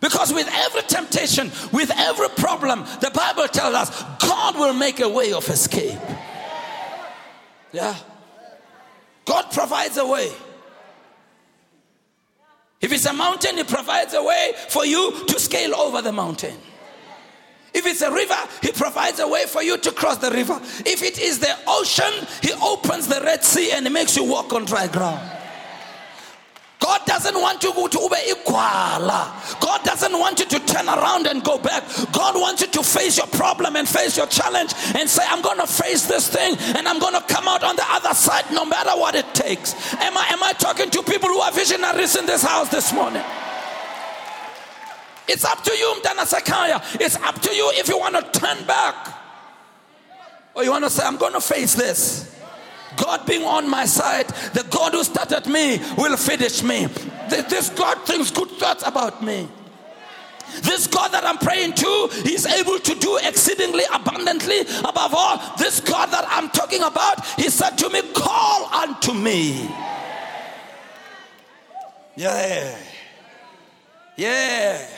Because 0.00 0.32
with 0.32 0.48
every 0.52 0.82
temptation, 0.82 1.50
with 1.72 1.90
every 1.94 2.28
problem, 2.30 2.84
the 3.00 3.10
Bible 3.12 3.48
tells 3.48 3.74
us 3.74 4.04
God 4.18 4.56
will 4.56 4.74
make 4.74 5.00
a 5.00 5.08
way 5.08 5.32
of 5.32 5.48
escape. 5.48 5.98
Yeah. 7.72 7.96
God 9.24 9.50
provides 9.50 9.96
a 9.96 10.06
way. 10.06 10.32
If 12.80 12.92
it's 12.92 13.06
a 13.06 13.12
mountain, 13.12 13.56
He 13.56 13.64
provides 13.64 14.14
a 14.14 14.22
way 14.22 14.52
for 14.68 14.84
you 14.84 15.24
to 15.26 15.40
scale 15.40 15.74
over 15.74 16.02
the 16.02 16.12
mountain. 16.12 16.56
If 17.74 17.84
it's 17.84 18.02
a 18.02 18.12
river, 18.12 18.36
He 18.62 18.72
provides 18.72 19.18
a 19.18 19.28
way 19.28 19.46
for 19.46 19.62
you 19.62 19.78
to 19.78 19.92
cross 19.92 20.18
the 20.18 20.30
river. 20.30 20.58
If 20.84 21.02
it 21.02 21.18
is 21.18 21.38
the 21.38 21.54
ocean, 21.66 22.26
He 22.42 22.52
opens 22.62 23.08
the 23.08 23.20
Red 23.22 23.44
Sea 23.44 23.72
and 23.72 23.86
He 23.86 23.92
makes 23.92 24.16
you 24.16 24.24
walk 24.24 24.52
on 24.52 24.66
dry 24.66 24.86
ground. 24.86 25.35
Doesn't 27.16 27.40
want 27.40 27.62
you 27.62 27.72
to 27.72 27.80
ube 27.80 28.12
igwala. 28.28 29.58
God 29.58 29.82
doesn't 29.84 30.12
want 30.12 30.38
you 30.38 30.44
to 30.44 30.60
turn 30.66 30.86
around 30.86 31.26
and 31.26 31.42
go 31.42 31.56
back. 31.56 31.82
God 32.12 32.34
wants 32.34 32.60
you 32.60 32.66
to 32.66 32.82
face 32.82 33.16
your 33.16 33.26
problem 33.28 33.74
and 33.74 33.88
face 33.88 34.18
your 34.18 34.26
challenge 34.26 34.74
and 34.94 35.08
say, 35.08 35.22
I'm 35.26 35.40
going 35.40 35.56
to 35.56 35.66
face 35.66 36.06
this 36.06 36.28
thing 36.28 36.56
and 36.76 36.86
I'm 36.86 36.98
going 36.98 37.14
to 37.14 37.22
come 37.22 37.48
out 37.48 37.64
on 37.64 37.74
the 37.74 37.86
other 37.88 38.12
side 38.12 38.44
no 38.52 38.66
matter 38.66 38.90
what 38.90 39.14
it 39.14 39.24
takes. 39.32 39.72
Am 39.94 40.14
I, 40.14 40.26
am 40.28 40.42
I 40.42 40.52
talking 40.58 40.90
to 40.90 41.02
people 41.04 41.30
who 41.30 41.40
are 41.40 41.52
visionaries 41.52 42.16
in 42.16 42.26
this 42.26 42.42
house 42.42 42.68
this 42.68 42.92
morning? 42.92 43.24
It's 45.26 45.46
up 45.46 45.64
to 45.64 45.72
you, 45.72 45.94
Mdana 46.02 46.26
Sakaya. 46.26 47.00
It's 47.00 47.16
up 47.16 47.40
to 47.40 47.54
you 47.54 47.70
if 47.76 47.88
you 47.88 47.98
want 47.98 48.14
to 48.14 48.38
turn 48.38 48.62
back. 48.66 48.94
Or 50.54 50.64
you 50.64 50.70
want 50.70 50.84
to 50.84 50.90
say, 50.90 51.02
I'm 51.02 51.16
going 51.16 51.32
to 51.32 51.40
face 51.40 51.74
this. 51.74 52.35
God 52.96 53.26
being 53.26 53.44
on 53.44 53.68
my 53.68 53.84
side, 53.84 54.28
the 54.54 54.66
God 54.70 54.92
who 54.92 55.04
started 55.04 55.46
me 55.46 55.80
will 55.96 56.16
finish 56.16 56.62
me. 56.62 56.86
This 57.28 57.70
God 57.70 57.98
thinks 58.06 58.30
good 58.30 58.50
thoughts 58.50 58.86
about 58.86 59.22
me. 59.22 59.48
This 60.62 60.86
God 60.86 61.08
that 61.08 61.24
I'm 61.24 61.38
praying 61.38 61.74
to, 61.74 62.08
He's 62.22 62.46
able 62.46 62.78
to 62.78 62.94
do 62.94 63.18
exceedingly 63.22 63.82
abundantly 63.92 64.60
above 64.60 65.12
all. 65.14 65.56
This 65.58 65.80
God 65.80 66.06
that 66.10 66.24
I'm 66.28 66.48
talking 66.50 66.82
about, 66.82 67.24
He 67.36 67.50
said 67.50 67.76
to 67.78 67.90
me, 67.90 68.02
Call 68.14 68.66
unto 68.72 69.12
me. 69.12 69.68
Yeah. 72.14 72.78
Yeah. 74.16 74.88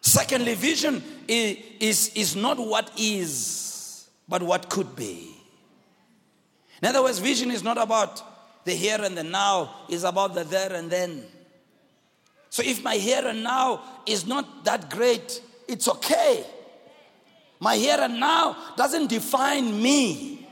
Secondly, 0.00 0.54
vision 0.54 1.02
is, 1.26 1.58
is, 1.80 2.12
is 2.14 2.36
not 2.36 2.58
what 2.58 2.90
is, 2.96 4.06
but 4.28 4.42
what 4.42 4.68
could 4.68 4.94
be. 4.94 5.33
In 6.84 6.88
other 6.90 7.02
words, 7.02 7.18
vision 7.18 7.50
is 7.50 7.62
not 7.62 7.78
about 7.78 8.22
the 8.66 8.72
here 8.72 8.98
and 9.00 9.16
the 9.16 9.24
now, 9.24 9.74
it's 9.88 10.04
about 10.04 10.34
the 10.34 10.44
there 10.44 10.70
and 10.74 10.90
then. 10.90 11.24
So 12.50 12.62
if 12.62 12.84
my 12.84 12.96
here 12.96 13.26
and 13.26 13.42
now 13.42 13.80
is 14.04 14.26
not 14.26 14.66
that 14.66 14.90
great, 14.90 15.40
it's 15.66 15.88
okay. 15.88 16.44
My 17.58 17.76
here 17.76 17.96
and 17.98 18.20
now 18.20 18.58
doesn't 18.76 19.06
define 19.06 19.82
me. 19.82 20.46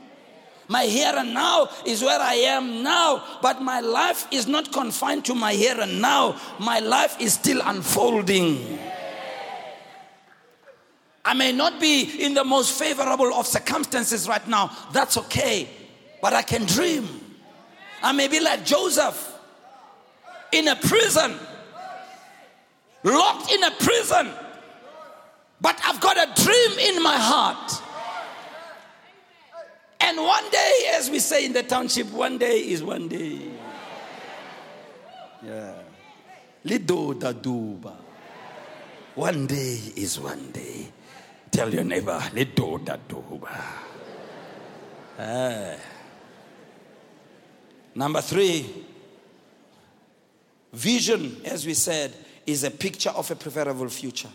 My 0.67 0.85
here 0.85 1.13
and 1.15 1.35
now 1.35 1.69
is 1.85 2.01
where 2.01 2.19
I 2.19 2.33
am 2.33 2.81
now, 2.81 3.23
but 3.43 3.61
my 3.61 3.81
life 3.81 4.25
is 4.31 4.47
not 4.47 4.71
confined 4.71 5.25
to 5.25 5.35
my 5.35 5.53
here 5.53 5.79
and 5.79 6.01
now. 6.01 6.41
My 6.57 6.79
life 6.79 7.15
is 7.19 7.33
still 7.33 7.61
unfolding. 7.63 8.79
I 11.23 11.35
may 11.35 11.51
not 11.51 11.79
be 11.79 12.25
in 12.25 12.33
the 12.33 12.43
most 12.43 12.79
favorable 12.79 13.35
of 13.35 13.45
circumstances 13.45 14.27
right 14.27 14.47
now. 14.47 14.75
That's 14.91 15.15
okay. 15.17 15.69
But 16.23 16.31
I 16.31 16.41
can 16.41 16.65
dream. 16.65 17.05
I 18.01 18.13
may 18.13 18.29
be 18.29 18.39
like 18.39 18.63
Joseph 18.63 19.37
in 20.53 20.69
a 20.69 20.75
prison, 20.77 21.37
locked 23.03 23.51
in 23.51 23.61
a 23.61 23.71
prison. 23.71 24.29
But 25.59 25.77
I've 25.83 25.99
got 25.99 26.15
a 26.15 26.41
dream 26.41 26.79
in 26.79 27.03
my 27.03 27.17
heart. 27.17 27.73
And 29.99 30.17
one 30.17 30.49
day, 30.49 30.91
as 30.93 31.09
we 31.09 31.19
say 31.19 31.45
in 31.45 31.51
the 31.51 31.63
township, 31.63 32.09
one 32.13 32.37
day 32.37 32.69
is 32.69 32.81
one 32.81 33.09
day. 33.09 33.41
Yeah. 35.45 35.73
Lido 36.63 37.15
da 37.15 37.33
duba. 37.33 37.97
One 39.15 39.45
day 39.45 39.77
is 39.97 40.21
one 40.21 40.51
day. 40.51 40.87
Tell 41.51 41.73
your 41.73 41.83
neighbor, 41.83 42.23
Lido 42.33 42.77
da 42.77 42.95
duba. 42.95 43.61
Ah. 45.19 45.75
Number 47.95 48.21
three, 48.21 48.85
vision, 50.71 51.41
as 51.45 51.65
we 51.65 51.73
said, 51.73 52.13
is 52.45 52.63
a 52.63 52.71
picture 52.71 53.11
of 53.11 53.29
a 53.29 53.35
preferable 53.35 53.89
future. 53.89 54.29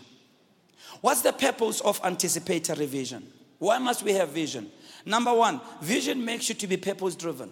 What's 1.01 1.21
the 1.21 1.33
purpose 1.33 1.81
of 1.81 1.99
anticipatory 2.03 2.85
vision? 2.85 3.31
Why 3.59 3.77
must 3.77 4.03
we 4.03 4.13
have 4.13 4.29
vision? 4.29 4.71
Number 5.05 5.33
one, 5.33 5.61
vision 5.81 6.23
makes 6.23 6.49
you 6.49 6.55
to 6.55 6.67
be 6.67 6.77
purpose 6.77 7.15
driven. 7.15 7.51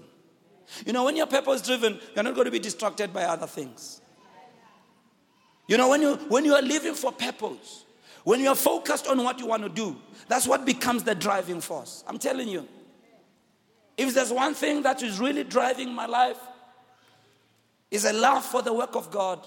You 0.86 0.94
know, 0.94 1.06
when 1.06 1.16
you're 1.16 1.28
purpose 1.28 1.62
driven, 1.62 2.00
you're 2.16 2.24
not 2.24 2.36
going 2.36 2.46
to 2.46 2.52
be 2.52 2.60
distracted 2.60 3.14
by 3.14 3.24
other 3.24 3.48
things. 3.48 4.02
You 5.68 5.78
know, 5.78 5.90
when 5.90 6.02
you 6.02 6.16
when 6.30 6.46
you 6.46 6.54
are 6.56 6.62
living 6.62 6.94
for 6.94 7.12
purpose, 7.12 7.84
when 8.24 8.40
you're 8.42 8.56
focused 8.56 9.08
on 9.08 9.22
what 9.24 9.40
you 9.40 9.46
want 9.48 9.64
to 9.64 9.70
do, 9.70 9.98
that's 10.28 10.48
what 10.48 10.66
becomes 10.66 11.04
the 11.04 11.16
driving 11.16 11.62
force. 11.62 12.04
I'm 12.08 12.18
telling 12.18 12.48
you. 12.48 12.68
If 13.98 14.14
there's 14.14 14.32
one 14.32 14.54
thing 14.54 14.84
that 14.84 15.02
is 15.02 15.20
really 15.20 15.44
driving 15.44 15.92
my 15.92 16.06
life, 16.06 16.38
is 17.90 18.06
a 18.06 18.14
love 18.14 18.46
for 18.46 18.62
the 18.62 18.74
work 18.74 18.96
of 18.96 19.10
God 19.12 19.46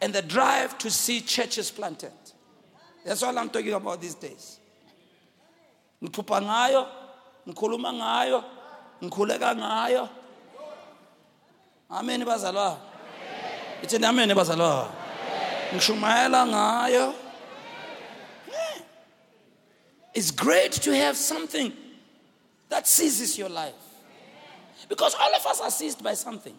and 0.00 0.12
the 0.12 0.22
drive 0.22 0.76
to 0.78 0.90
see 0.90 1.20
churches 1.20 1.70
planted. 1.70 2.12
That's 3.04 3.22
all 3.22 3.36
I'm 3.38 3.48
talking 3.48 3.72
about 3.72 4.00
these 4.00 4.14
days. 4.14 4.58
Ngiphupha 6.02 6.40
ngayo, 6.42 6.86
ngikhuluma 7.46 7.92
ngayo, 7.92 8.44
ngikhuleka 9.02 9.54
ngayo. 9.56 10.08
Amen 11.90 12.22
bazalwa. 12.22 12.78
Ithini 13.82 14.04
amen 14.04 14.30
bazalwa. 14.30 14.88
Ngishumayela 15.72 16.46
ngayo. 16.48 17.14
It's 20.14 20.30
great 20.30 20.72
to 20.72 20.94
have 20.94 21.16
something 21.16 21.72
that 22.70 22.88
seizes 22.88 23.36
your 23.36 23.50
life. 23.50 23.74
Because 24.88 25.14
all 25.14 25.34
of 25.34 25.44
us 25.44 25.60
are 25.60 25.70
seized 25.70 26.02
by 26.02 26.14
something. 26.14 26.56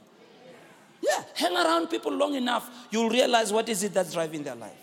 Yeah, 1.02 1.24
hang 1.34 1.56
around 1.56 1.88
people 1.88 2.12
long 2.12 2.36
enough, 2.36 2.70
you'll 2.92 3.10
realize 3.10 3.52
what 3.52 3.68
is 3.68 3.84
it 3.84 3.94
that's 3.94 4.14
driving 4.14 4.44
their 4.44 4.56
life. 4.56 4.78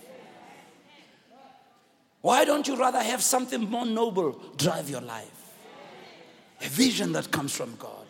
Why 2.21 2.45
don't 2.45 2.67
you 2.67 2.77
rather 2.77 3.01
have 3.01 3.23
something 3.23 3.71
more 3.71 3.87
noble 3.87 4.41
drive 4.57 4.91
your 4.91 5.01
life? 5.01 5.55
A 6.61 6.69
vision 6.69 7.12
that 7.12 7.31
comes 7.31 7.55
from 7.55 7.77
God. 7.79 8.07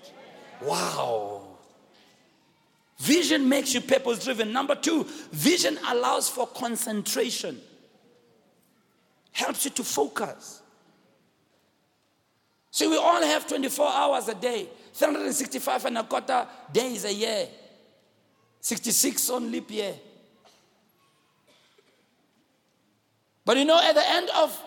Wow. 0.63 1.43
Vision 2.99 3.49
makes 3.49 3.75
you 3.75 3.83
purpose 3.83 4.25
driven. 4.25 4.53
Number 4.53 4.75
two, 4.75 5.05
vision 5.31 5.79
allows 5.89 6.29
for 6.31 6.47
concentration, 6.47 7.61
helps 9.33 9.67
you 9.67 9.71
to 9.73 9.85
focus. 9.85 10.63
See, 12.71 12.87
we 12.87 12.97
all 12.97 13.23
have 13.23 13.47
24 13.47 13.87
hours 13.89 14.29
a 14.29 14.35
day, 14.35 14.69
365 14.93 15.85
and 15.87 15.99
a 15.99 16.05
quarter 16.05 16.47
days 16.73 17.05
a 17.05 17.13
year, 17.13 17.49
66 18.61 19.31
on 19.31 19.51
leap 19.51 19.71
year. 19.71 19.95
But 23.45 23.57
you 23.57 23.65
know, 23.65 23.81
at 23.83 23.95
the 23.95 24.11
end 24.11 24.29
of 24.37 24.63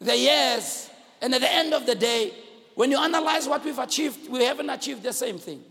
the 0.00 0.16
years 0.16 0.88
and 1.20 1.34
at 1.34 1.40
the 1.40 1.52
end 1.52 1.74
of 1.74 1.84
the 1.84 1.96
day, 1.96 2.32
when 2.76 2.92
you 2.92 2.98
analyze 2.98 3.48
what 3.48 3.64
we've 3.64 3.78
achieved, 3.78 4.30
we 4.30 4.44
haven't 4.44 4.70
achieved 4.70 5.02
the 5.02 5.12
same 5.12 5.38
thing. 5.38 5.64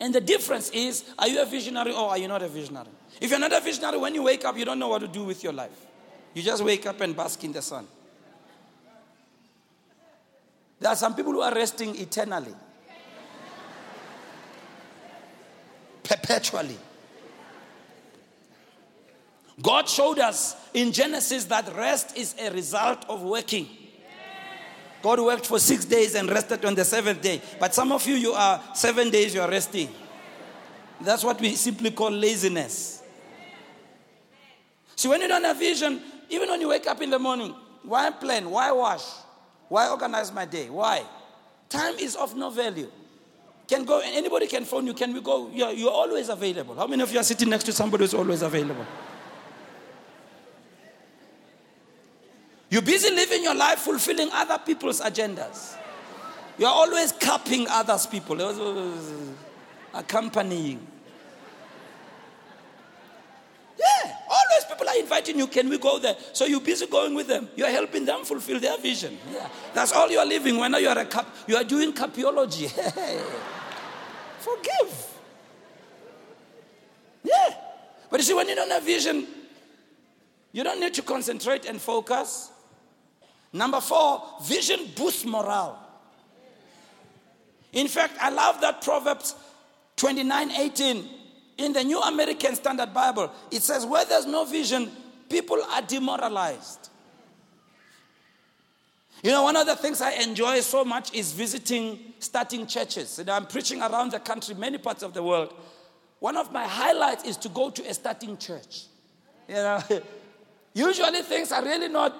And 0.00 0.14
the 0.14 0.20
difference 0.20 0.70
is 0.70 1.04
are 1.18 1.28
you 1.28 1.42
a 1.42 1.44
visionary 1.46 1.92
or 1.92 2.08
are 2.08 2.16
you 2.16 2.26
not 2.26 2.42
a 2.42 2.48
visionary? 2.48 2.88
If 3.20 3.30
you're 3.30 3.38
not 3.38 3.52
a 3.52 3.60
visionary, 3.60 3.98
when 3.98 4.14
you 4.14 4.22
wake 4.22 4.44
up, 4.46 4.56
you 4.56 4.64
don't 4.64 4.78
know 4.78 4.88
what 4.88 5.00
to 5.00 5.08
do 5.08 5.24
with 5.24 5.44
your 5.44 5.52
life. 5.52 5.86
You 6.32 6.42
just 6.42 6.64
wake 6.64 6.86
up 6.86 7.00
and 7.02 7.14
bask 7.14 7.44
in 7.44 7.52
the 7.52 7.60
sun. 7.62 7.86
There 10.84 10.92
are 10.92 10.96
some 10.96 11.14
people 11.14 11.32
who 11.32 11.40
are 11.40 11.54
resting 11.54 11.98
eternally, 11.98 12.52
perpetually. 16.02 16.76
God 19.62 19.88
showed 19.88 20.18
us 20.18 20.54
in 20.74 20.92
Genesis 20.92 21.44
that 21.44 21.74
rest 21.74 22.18
is 22.18 22.34
a 22.38 22.50
result 22.50 23.06
of 23.08 23.22
working. 23.22 23.66
God 25.00 25.20
worked 25.20 25.46
for 25.46 25.58
six 25.58 25.86
days 25.86 26.16
and 26.16 26.28
rested 26.28 26.62
on 26.66 26.74
the 26.74 26.84
seventh 26.84 27.22
day. 27.22 27.40
But 27.58 27.74
some 27.74 27.90
of 27.90 28.06
you, 28.06 28.16
you 28.16 28.32
are 28.32 28.60
seven 28.74 29.08
days, 29.08 29.34
you 29.34 29.40
are 29.40 29.48
resting. 29.48 29.88
That's 31.00 31.24
what 31.24 31.40
we 31.40 31.54
simply 31.54 31.92
call 31.92 32.10
laziness. 32.10 33.02
See, 34.96 35.08
when 35.08 35.22
you 35.22 35.28
don't 35.28 35.44
have 35.44 35.58
vision, 35.58 36.02
even 36.28 36.50
when 36.50 36.60
you 36.60 36.68
wake 36.68 36.86
up 36.86 37.00
in 37.00 37.08
the 37.08 37.18
morning, 37.18 37.54
why 37.84 38.10
plan? 38.10 38.50
Why 38.50 38.70
wash? 38.70 39.23
Why 39.68 39.88
organize 39.88 40.32
my 40.32 40.44
day? 40.44 40.70
Why? 40.70 41.02
Time 41.68 41.94
is 41.98 42.16
of 42.16 42.36
no 42.36 42.50
value. 42.50 42.90
Can 43.66 43.84
go, 43.84 44.00
anybody 44.04 44.46
can 44.46 44.64
phone 44.64 44.86
you. 44.86 44.94
Can 44.94 45.14
we 45.14 45.20
go? 45.20 45.50
You're, 45.52 45.72
you're 45.72 45.90
always 45.90 46.28
available. 46.28 46.74
How 46.74 46.86
many 46.86 47.02
of 47.02 47.10
you 47.10 47.18
are 47.18 47.24
sitting 47.24 47.48
next 47.48 47.64
to 47.64 47.72
somebody 47.72 48.04
who's 48.04 48.14
always 48.14 48.42
available? 48.42 48.86
You're 52.68 52.82
busy 52.82 53.14
living 53.14 53.42
your 53.42 53.54
life 53.54 53.78
fulfilling 53.78 54.28
other 54.32 54.58
people's 54.58 55.00
agendas. 55.00 55.76
You're 56.58 56.68
always 56.68 57.12
cupping 57.12 57.66
others 57.68 58.06
people, 58.06 58.40
accompanying. 59.92 60.86
Yeah, 63.78 64.13
people 64.74 64.88
are 64.88 64.98
inviting 64.98 65.38
you. 65.38 65.46
Can 65.46 65.68
we 65.68 65.78
go 65.78 65.98
there? 65.98 66.16
So 66.32 66.44
you're 66.44 66.60
busy 66.60 66.86
going 66.86 67.14
with 67.14 67.26
them. 67.28 67.48
You're 67.56 67.70
helping 67.70 68.04
them 68.04 68.24
fulfill 68.24 68.60
their 68.60 68.76
vision. 68.78 69.16
Yeah, 69.32 69.48
that's 69.72 69.92
all 69.92 70.10
you 70.10 70.18
are 70.18 70.26
living. 70.26 70.58
When 70.58 70.74
you 70.74 70.88
are 70.88 70.98
a 70.98 71.04
cup, 71.04 71.26
you 71.46 71.56
are 71.56 71.64
doing 71.64 71.92
capiology. 71.92 72.68
Forgive. 74.38 75.10
Yeah, 77.22 77.54
but 78.10 78.20
you 78.20 78.24
see, 78.24 78.34
when 78.34 78.48
you 78.48 78.54
don't 78.54 78.70
have 78.70 78.84
vision, 78.84 79.26
you 80.52 80.62
don't 80.62 80.80
need 80.80 80.94
to 80.94 81.02
concentrate 81.02 81.64
and 81.64 81.80
focus. 81.80 82.50
Number 83.52 83.80
four, 83.80 84.22
vision 84.42 84.80
boosts 84.94 85.24
morale. 85.24 85.78
In 87.72 87.88
fact, 87.88 88.16
I 88.20 88.30
love 88.30 88.60
that 88.60 88.82
Proverbs 88.82 89.34
29 89.96 90.50
18 90.50 91.08
in 91.58 91.72
the 91.72 91.84
New 91.84 92.00
American 92.00 92.54
Standard 92.54 92.92
Bible. 92.92 93.30
It 93.50 93.62
says, 93.62 93.86
Where 93.86 94.04
there's 94.04 94.26
no 94.26 94.44
vision, 94.44 94.90
people 95.28 95.58
are 95.70 95.82
demoralized. 95.82 96.90
You 99.22 99.30
know, 99.30 99.42
one 99.42 99.56
of 99.56 99.66
the 99.66 99.76
things 99.76 100.02
I 100.02 100.12
enjoy 100.12 100.60
so 100.60 100.84
much 100.84 101.14
is 101.14 101.32
visiting, 101.32 101.98
starting 102.18 102.66
churches. 102.66 103.18
You 103.18 103.24
know, 103.24 103.32
I'm 103.32 103.46
preaching 103.46 103.80
around 103.80 104.12
the 104.12 104.20
country, 104.20 104.54
many 104.54 104.76
parts 104.76 105.02
of 105.02 105.14
the 105.14 105.22
world. 105.22 105.54
One 106.20 106.36
of 106.36 106.52
my 106.52 106.66
highlights 106.66 107.24
is 107.24 107.36
to 107.38 107.48
go 107.48 107.70
to 107.70 107.82
a 107.88 107.94
starting 107.94 108.36
church. 108.36 108.84
You 109.48 109.54
know, 109.54 109.82
usually 110.74 111.22
things 111.22 111.52
are 111.52 111.64
really 111.64 111.88
not 111.88 112.14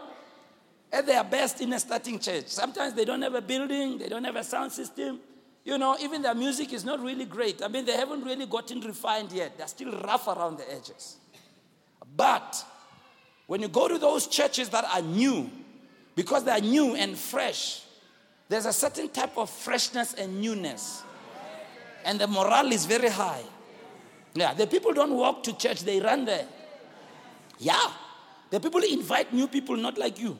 at 0.90 1.07
their 1.07 1.25
best 1.25 1.61
in 1.61 1.73
a 1.73 1.79
starting 1.79 2.18
church. 2.18 2.47
Sometimes 2.47 2.94
they 2.94 3.05
don't 3.05 3.20
have 3.20 3.35
a 3.35 3.42
building, 3.42 3.99
they 3.99 4.09
don't 4.09 4.25
have 4.25 4.37
a 4.37 4.44
sound 4.44 4.73
system. 4.73 5.20
You 5.64 5.79
know, 5.79 5.96
even 6.00 6.20
their 6.20 6.35
music 6.35 6.72
is 6.74 6.85
not 6.85 7.00
really 7.00 7.24
great. 7.24 7.62
I 7.62 7.68
mean, 7.68 7.86
they 7.86 7.97
haven't 7.97 8.22
really 8.22 8.47
gotten 8.47 8.80
refined 8.80 9.32
yet. 9.32 9.57
They're 9.57 9.66
still 9.66 9.99
rough 10.01 10.28
around 10.28 10.59
the 10.59 10.70
edges. 10.70 11.16
But 12.16 12.62
when 13.47 13.62
you 13.62 13.68
go 13.68 13.89
to 13.89 13.99
those 13.99 14.26
churches 14.26 14.68
that 14.68 14.84
are 14.84 15.01
new, 15.01 15.51
because 16.14 16.45
they 16.45 16.53
are 16.53 16.61
new 16.61 16.95
and 16.95 17.16
fresh, 17.16 17.82
there's 18.49 18.66
a 18.66 18.72
certain 18.72 19.09
type 19.09 19.39
of 19.39 19.49
freshness 19.49 20.12
and 20.12 20.41
newness. 20.41 21.03
And 22.05 22.20
the 22.20 22.26
morale 22.26 22.70
is 22.70 22.84
very 22.84 23.09
high. 23.09 23.43
Yeah, 24.34 24.53
the 24.53 24.66
people 24.66 24.93
don't 24.93 25.14
walk 25.14 25.43
to 25.45 25.57
church, 25.57 25.80
they 25.80 25.99
run 25.99 26.26
there. 26.26 26.47
Yeah. 27.59 27.91
The 28.51 28.61
people 28.61 28.82
invite 28.82 29.32
new 29.32 29.49
people, 29.49 29.76
not 29.76 29.97
like 29.97 30.20
you. 30.20 30.36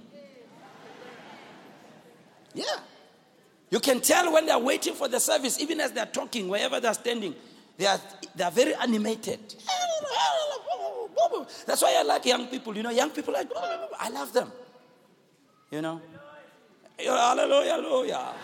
Yeah. 2.53 2.65
You 3.75 3.81
can 3.81 4.01
tell 4.01 4.33
when 4.33 4.47
they're 4.47 4.57
waiting 4.57 4.95
for 4.95 5.09
the 5.09 5.19
service, 5.19 5.59
even 5.59 5.81
as 5.81 5.91
they're 5.91 6.07
talking, 6.07 6.47
wherever 6.47 6.79
they're 6.79 6.95
standing, 6.95 7.35
they 7.77 7.87
are, 7.87 8.01
they 8.37 8.45
are 8.45 8.51
very 8.53 8.73
animated. 8.77 9.41
That's 11.67 11.83
why 11.83 11.97
I 11.99 12.05
like 12.05 12.25
young 12.25 12.47
people. 12.47 12.77
You 12.77 12.85
know, 12.85 12.91
young 12.91 13.11
people 13.11 13.35
like, 13.35 13.49
I 13.99 14.11
love 14.11 14.33
them. 14.33 14.53
You 15.73 15.83
know? 15.83 16.01
Hallelujah, 16.97 17.71
hallelujah. 17.71 18.35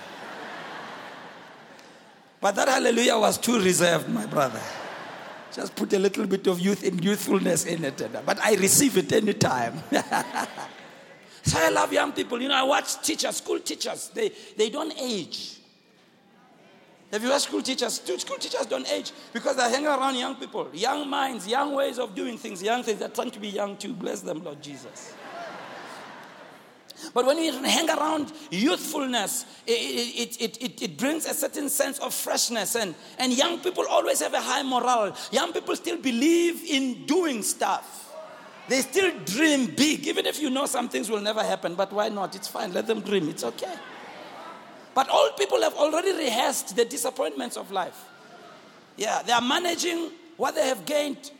But 2.41 2.57
that 2.57 2.67
hallelujah 2.67 3.17
was 3.17 3.39
too 3.39 3.61
reserved, 3.61 4.09
my 4.09 4.27
brother. 4.27 4.61
Just 5.55 5.77
put 5.77 5.93
a 5.93 5.99
little 6.01 6.27
bit 6.27 6.49
of 6.49 6.59
youth 6.59 6.83
in 6.83 6.99
youthfulness 6.99 7.67
in 7.67 7.85
it. 7.85 8.03
But 8.27 8.41
I 8.41 8.57
receive 8.57 8.99
it 8.99 9.13
anytime. 9.13 9.81
so 11.43 11.59
I 11.59 11.71
love 11.71 11.93
young 11.93 12.13
people. 12.13 12.41
You 12.41 12.49
know, 12.49 12.55
I 12.55 12.63
watch 12.63 13.03
teachers, 13.03 13.37
school 13.37 13.61
teachers, 13.61 14.11
they, 14.15 14.33
they 14.57 14.71
don't 14.71 14.93
age. 14.99 15.57
Have 17.13 17.23
you 17.25 17.31
watched 17.31 17.47
school 17.47 17.63
teachers? 17.63 17.95
School 18.01 18.37
teachers 18.37 18.67
don't 18.67 18.89
age 18.89 19.11
because 19.33 19.57
they 19.57 19.69
hang 19.69 19.87
around 19.87 20.15
young 20.17 20.37
people, 20.37 20.69
young 20.73 21.09
minds, 21.11 21.47
young 21.47 21.75
ways 21.75 21.99
of 21.99 22.15
doing 22.15 22.39
things, 22.39 22.63
young 22.63 22.85
things. 22.85 23.01
They're 23.01 23.09
trying 23.09 23.33
to 23.33 23.41
be 23.41 23.49
young 23.49 23.77
too. 23.77 23.95
Bless 23.95 24.21
them, 24.21 24.45
Lord 24.45 24.63
Jesus. 24.63 25.15
But 27.15 27.27
when 27.27 27.39
you 27.39 27.53
hang 27.63 27.89
around 27.89 28.33
youthfulness, 28.51 29.47
it, 29.67 30.37
it, 30.41 30.63
it, 30.63 30.83
it, 30.83 30.99
brings 30.99 31.25
a 31.25 31.35
certain 31.35 31.69
sense 31.69 31.99
of 31.99 32.13
freshness. 32.13 32.77
And, 32.77 32.95
and 33.19 33.33
young 33.33 33.59
people 33.61 33.87
always 33.89 34.21
have 34.21 34.35
a 34.35 34.41
high 34.41 34.63
morale. 34.63 35.17
Young 35.33 35.53
people 35.53 35.75
still 35.77 35.97
believe 35.97 36.63
in 36.65 37.07
doing 37.07 37.43
stuff. 37.43 38.10
They 38.71 38.83
still 38.83 39.11
dream 39.25 39.67
big, 39.67 40.07
even 40.07 40.27
if 40.27 40.41
you 40.41 40.49
know 40.49 40.65
some 40.65 40.89
things 40.89 41.11
will 41.11 41.21
never 41.21 41.43
happen. 41.43 41.75
But 41.75 41.93
why 41.93 42.09
not? 42.09 42.37
It's 42.37 42.47
fine. 42.47 42.73
Let 42.73 42.87
them 42.87 43.01
dream. 43.01 43.29
It's 43.29 43.43
okay. 43.43 43.75
But 44.95 45.11
old 45.11 45.37
people 45.37 45.61
have 45.63 45.75
already 45.75 46.13
rehearsed 46.13 46.77
the 46.77 46.85
disappointments 46.85 47.57
of 47.57 47.73
life. 47.73 48.01
Yeah, 48.97 49.23
they 49.23 49.33
are 49.33 49.41
managing 49.41 50.13
what 50.37 50.55
they 50.55 50.69
have 50.69 50.87
gained, 50.87 51.33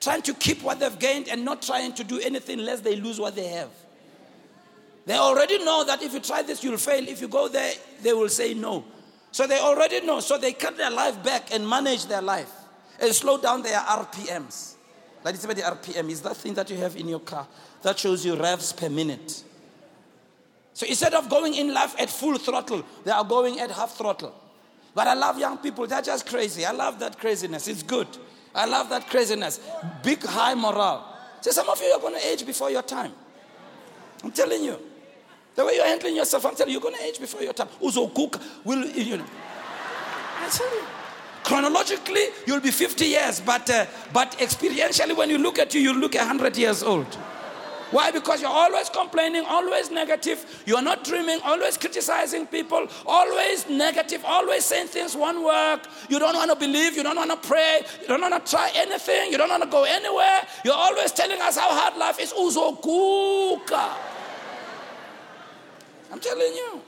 trying 0.00 0.22
to 0.22 0.34
keep 0.34 0.62
what 0.62 0.78
they've 0.78 0.96
gained, 0.96 1.26
and 1.26 1.44
not 1.44 1.60
trying 1.60 1.92
to 1.94 2.04
do 2.04 2.20
anything 2.20 2.60
lest 2.60 2.84
they 2.84 2.94
lose 2.94 3.18
what 3.18 3.34
they 3.34 3.48
have. 3.48 3.70
They 5.06 5.16
already 5.16 5.58
know 5.64 5.82
that 5.86 6.02
if 6.02 6.14
you 6.14 6.20
try 6.20 6.42
this, 6.42 6.62
you'll 6.62 6.78
fail. 6.78 7.08
If 7.08 7.20
you 7.20 7.26
go 7.26 7.48
there, 7.48 7.74
they 8.00 8.12
will 8.12 8.28
say 8.28 8.54
no. 8.54 8.84
So 9.32 9.48
they 9.48 9.58
already 9.58 10.06
know. 10.06 10.20
So 10.20 10.38
they 10.38 10.52
cut 10.52 10.76
their 10.76 10.92
life 10.92 11.20
back 11.24 11.52
and 11.52 11.68
manage 11.68 12.06
their 12.06 12.22
life 12.22 12.52
and 13.00 13.12
slow 13.12 13.38
down 13.38 13.62
their 13.62 13.80
RPMs. 13.80 14.75
Like 15.26 15.34
it's 15.34 15.42
about 15.42 15.56
the 15.56 15.62
RPM 15.62 16.08
is 16.08 16.20
that 16.20 16.36
thing 16.36 16.54
that 16.54 16.70
you 16.70 16.76
have 16.76 16.94
in 16.94 17.08
your 17.08 17.18
car 17.18 17.48
that 17.82 17.98
shows 17.98 18.24
you 18.24 18.36
revs 18.36 18.72
per 18.72 18.88
minute. 18.88 19.42
So 20.72 20.86
instead 20.86 21.14
of 21.14 21.28
going 21.28 21.52
in 21.54 21.74
life 21.74 21.96
at 21.98 22.10
full 22.10 22.38
throttle, 22.38 22.84
they 23.02 23.10
are 23.10 23.24
going 23.24 23.58
at 23.58 23.72
half 23.72 23.96
throttle. 23.96 24.32
But 24.94 25.08
I 25.08 25.14
love 25.14 25.36
young 25.36 25.58
people. 25.58 25.84
They're 25.88 26.00
just 26.00 26.28
crazy. 26.28 26.64
I 26.64 26.70
love 26.70 27.00
that 27.00 27.18
craziness. 27.18 27.66
It's 27.66 27.82
good. 27.82 28.06
I 28.54 28.66
love 28.66 28.88
that 28.90 29.10
craziness. 29.10 29.58
Big 30.04 30.22
high 30.22 30.54
morale. 30.54 31.18
So 31.40 31.50
some 31.50 31.68
of 31.70 31.80
you 31.80 31.88
are 31.88 32.00
going 32.00 32.14
to 32.14 32.24
age 32.24 32.46
before 32.46 32.70
your 32.70 32.82
time. 32.82 33.10
I'm 34.22 34.30
telling 34.30 34.62
you. 34.62 34.78
The 35.56 35.64
way 35.64 35.74
you're 35.74 35.88
handling 35.88 36.14
yourself, 36.14 36.46
I'm 36.46 36.54
telling 36.54 36.72
you, 36.72 36.74
you're 36.74 36.88
going 36.88 36.94
to 36.94 37.02
age 37.02 37.18
before 37.18 37.42
your 37.42 37.52
time. 37.52 37.68
Uzo 37.82 38.14
cook 38.14 38.40
will, 38.62 38.86
you 38.86 39.16
know. 39.16 39.26
I 40.38 40.48
tell 40.50 40.72
you. 40.72 40.84
Chronologically, 41.46 42.24
you'll 42.44 42.60
be 42.60 42.72
50 42.72 43.06
years, 43.06 43.38
but, 43.38 43.70
uh, 43.70 43.86
but 44.12 44.32
experientially, 44.40 45.16
when 45.16 45.30
you 45.30 45.38
look 45.38 45.60
at 45.60 45.72
you, 45.74 45.80
you 45.80 45.94
look 45.94 46.16
100 46.16 46.56
years 46.56 46.82
old. 46.82 47.06
Why? 47.92 48.10
Because 48.10 48.42
you're 48.42 48.50
always 48.50 48.88
complaining, 48.88 49.44
always 49.46 49.92
negative. 49.92 50.44
You're 50.66 50.82
not 50.82 51.04
dreaming, 51.04 51.38
always 51.44 51.78
criticizing 51.78 52.48
people, 52.48 52.88
always 53.06 53.68
negative, 53.68 54.24
always 54.24 54.64
saying 54.64 54.88
things 54.88 55.14
won't 55.14 55.44
work. 55.44 55.86
You 56.08 56.18
don't 56.18 56.34
want 56.34 56.50
to 56.50 56.56
believe, 56.56 56.96
you 56.96 57.04
don't 57.04 57.14
want 57.14 57.30
to 57.30 57.48
pray, 57.48 57.82
you 58.02 58.08
don't 58.08 58.22
want 58.22 58.44
to 58.44 58.50
try 58.50 58.72
anything, 58.74 59.30
you 59.30 59.38
don't 59.38 59.48
want 59.48 59.62
to 59.62 59.68
go 59.68 59.84
anywhere. 59.84 60.40
You're 60.64 60.74
always 60.74 61.12
telling 61.12 61.40
us 61.40 61.56
how 61.56 61.68
hard 61.68 61.96
life 61.96 62.18
is. 62.18 62.32
Uzokuka. 62.32 63.94
I'm 66.10 66.18
telling 66.18 66.54
you. 66.54 66.82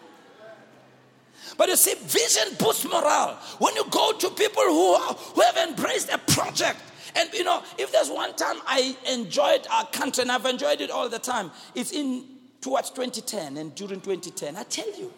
But 1.58 1.68
you 1.68 1.76
see, 1.76 1.94
vision 1.94 2.54
boosts 2.56 2.84
morale. 2.84 3.34
When 3.58 3.74
you 3.74 3.84
go 3.90 4.12
to 4.12 4.30
people 4.30 4.62
who, 4.62 4.96
who 4.96 5.40
have 5.42 5.56
embraced 5.68 6.08
a 6.10 6.16
project, 6.18 6.78
and 7.16 7.28
you 7.34 7.42
know, 7.42 7.62
if 7.76 7.90
there's 7.90 8.08
one 8.08 8.34
time 8.36 8.56
I 8.64 8.96
enjoyed 9.10 9.66
our 9.70 9.84
country, 9.86 10.22
and 10.22 10.30
I've 10.30 10.46
enjoyed 10.46 10.80
it 10.80 10.90
all 10.90 11.08
the 11.08 11.18
time, 11.18 11.50
it's 11.74 11.90
in 11.90 12.24
towards 12.60 12.90
2010 12.90 13.56
and 13.56 13.74
during 13.74 14.00
2010. 14.00 14.56
I 14.56 14.62
tell 14.62 14.88
you, 14.98 15.12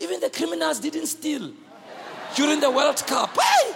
even 0.00 0.18
the 0.20 0.30
criminals 0.30 0.80
didn't 0.80 1.06
steal 1.06 1.52
during 2.34 2.60
the 2.60 2.70
World 2.70 3.04
Cup. 3.06 3.36
Hey! 3.38 3.72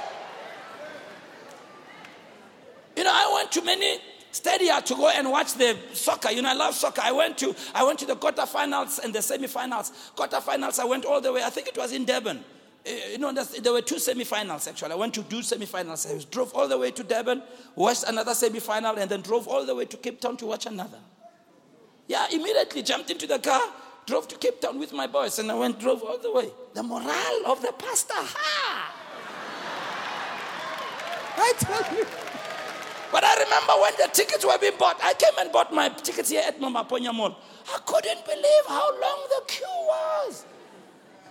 You 2.96 3.04
know, 3.04 3.12
I 3.12 3.30
went 3.34 3.52
to 3.52 3.62
many 3.62 3.98
stadia 4.34 4.82
to 4.82 4.94
go 4.94 5.08
and 5.08 5.30
watch 5.30 5.54
the 5.54 5.76
soccer. 5.92 6.30
You 6.30 6.42
know, 6.42 6.50
I 6.50 6.54
love 6.54 6.74
soccer. 6.74 7.02
I 7.04 7.12
went 7.12 7.38
to 7.38 7.54
I 7.74 7.84
went 7.84 7.98
to 8.00 8.06
the 8.06 8.16
quarterfinals 8.16 9.02
and 9.02 9.14
the 9.14 9.20
semifinals. 9.20 9.92
Quarterfinals, 10.16 10.78
I 10.80 10.84
went 10.84 11.04
all 11.04 11.20
the 11.20 11.32
way. 11.32 11.42
I 11.42 11.50
think 11.50 11.68
it 11.68 11.76
was 11.76 11.92
in 11.92 12.04
Durban. 12.04 12.44
Eh, 12.84 13.12
you 13.12 13.18
know, 13.18 13.32
there 13.32 13.72
were 13.72 13.80
two 13.80 13.96
semifinals 13.96 14.68
actually. 14.68 14.92
I 14.92 14.96
went 14.96 15.14
to 15.14 15.22
do 15.22 15.38
semifinals. 15.38 16.10
I 16.10 16.22
drove 16.30 16.52
all 16.54 16.68
the 16.68 16.76
way 16.76 16.90
to 16.90 17.04
Durban, 17.04 17.42
watched 17.76 18.04
another 18.08 18.32
semifinal, 18.32 18.98
and 18.98 19.10
then 19.10 19.20
drove 19.20 19.46
all 19.46 19.64
the 19.64 19.74
way 19.74 19.84
to 19.86 19.96
Cape 19.96 20.20
Town 20.20 20.36
to 20.38 20.46
watch 20.46 20.66
another. 20.66 20.98
Yeah, 22.08 22.26
immediately 22.30 22.82
jumped 22.82 23.10
into 23.10 23.26
the 23.26 23.38
car, 23.38 23.62
drove 24.04 24.28
to 24.28 24.36
Cape 24.36 24.60
Town 24.60 24.78
with 24.78 24.92
my 24.92 25.06
boys, 25.06 25.38
and 25.38 25.50
I 25.50 25.54
went 25.54 25.78
drove 25.78 26.02
all 26.02 26.18
the 26.18 26.32
way. 26.32 26.50
The 26.74 26.82
morale 26.82 27.46
of 27.46 27.62
the 27.62 27.72
pastor, 27.78 28.14
ha! 28.14 28.94
I 31.36 31.52
tell 31.58 31.96
you. 31.96 32.23
But 33.14 33.22
I 33.22 33.44
remember 33.44 33.74
when 33.80 33.92
the 33.96 34.12
tickets 34.12 34.44
were 34.44 34.58
being 34.58 34.76
bought, 34.76 34.98
I 35.00 35.14
came 35.14 35.38
and 35.38 35.52
bought 35.52 35.72
my 35.72 35.88
tickets 35.88 36.30
here 36.30 36.42
at 36.44 36.58
Mamaponya 36.58 37.14
Mall. 37.14 37.38
I 37.72 37.78
couldn't 37.86 38.24
believe 38.24 38.64
how 38.66 38.90
long 39.00 39.28
the 39.28 39.44
queue 39.46 39.66
was. 39.68 40.44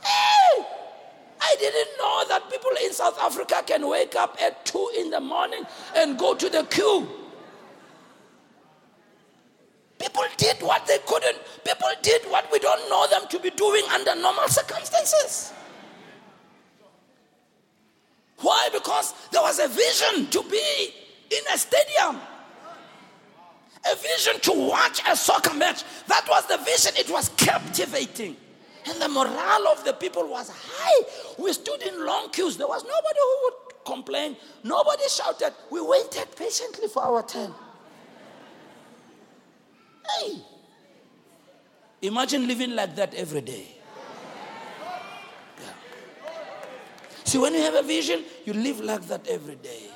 Hey! 0.01 0.65
I 1.41 1.55
didn't 1.59 1.89
know 1.99 2.23
that 2.29 2.49
people 2.49 2.71
in 2.85 2.93
South 2.93 3.19
Africa 3.19 3.63
can 3.67 3.85
wake 3.85 4.15
up 4.15 4.37
at 4.41 4.65
2 4.65 4.91
in 4.97 5.09
the 5.09 5.19
morning 5.19 5.65
and 5.97 6.17
go 6.17 6.33
to 6.33 6.47
the 6.47 6.63
queue. 6.63 7.05
People 9.99 10.23
did 10.37 10.61
what 10.61 10.87
they 10.87 10.99
couldn't. 11.05 11.37
People 11.65 11.89
did 12.01 12.21
what 12.31 12.49
we 12.49 12.59
don't 12.59 12.89
know 12.89 13.07
them 13.07 13.27
to 13.27 13.39
be 13.39 13.49
doing 13.49 13.83
under 13.91 14.15
normal 14.15 14.47
circumstances. 14.47 15.51
Why? 18.37 18.69
Because 18.71 19.13
there 19.33 19.41
was 19.41 19.59
a 19.59 19.67
vision 19.67 20.27
to 20.27 20.49
be 20.49 21.02
in 21.37 21.53
a 21.53 21.57
stadium. 21.57 22.19
A 23.91 23.95
vision 23.97 24.39
to 24.41 24.67
watch 24.69 25.01
a 25.09 25.15
soccer 25.15 25.53
match. 25.53 25.83
That 26.07 26.25
was 26.29 26.45
the 26.47 26.57
vision. 26.57 26.93
It 26.97 27.09
was 27.09 27.29
captivating. 27.29 28.37
And 28.85 29.01
the 29.01 29.09
morale 29.09 29.67
of 29.69 29.83
the 29.83 29.93
people 29.93 30.27
was 30.27 30.49
high. 30.49 31.03
We 31.37 31.51
stood 31.53 31.81
in 31.81 32.05
long 32.05 32.29
queues. 32.29 32.57
There 32.57 32.67
was 32.67 32.83
nobody 32.83 33.19
who 33.19 33.39
would 33.43 33.85
complain. 33.85 34.37
Nobody 34.63 35.03
shouted. 35.09 35.53
We 35.69 35.81
waited 35.81 36.27
patiently 36.35 36.87
for 36.87 37.03
our 37.03 37.23
turn. 37.25 37.53
Hey. 40.19 40.41
Imagine 42.01 42.47
living 42.47 42.75
like 42.75 42.95
that 42.95 43.13
every 43.13 43.41
day. 43.41 43.65
Yeah. 45.59 45.73
See, 47.23 47.37
when 47.37 47.53
you 47.53 47.61
have 47.61 47.75
a 47.75 47.83
vision, 47.83 48.23
you 48.43 48.53
live 48.53 48.81
like 48.81 49.03
that 49.07 49.27
every 49.27 49.55
day. 49.55 49.92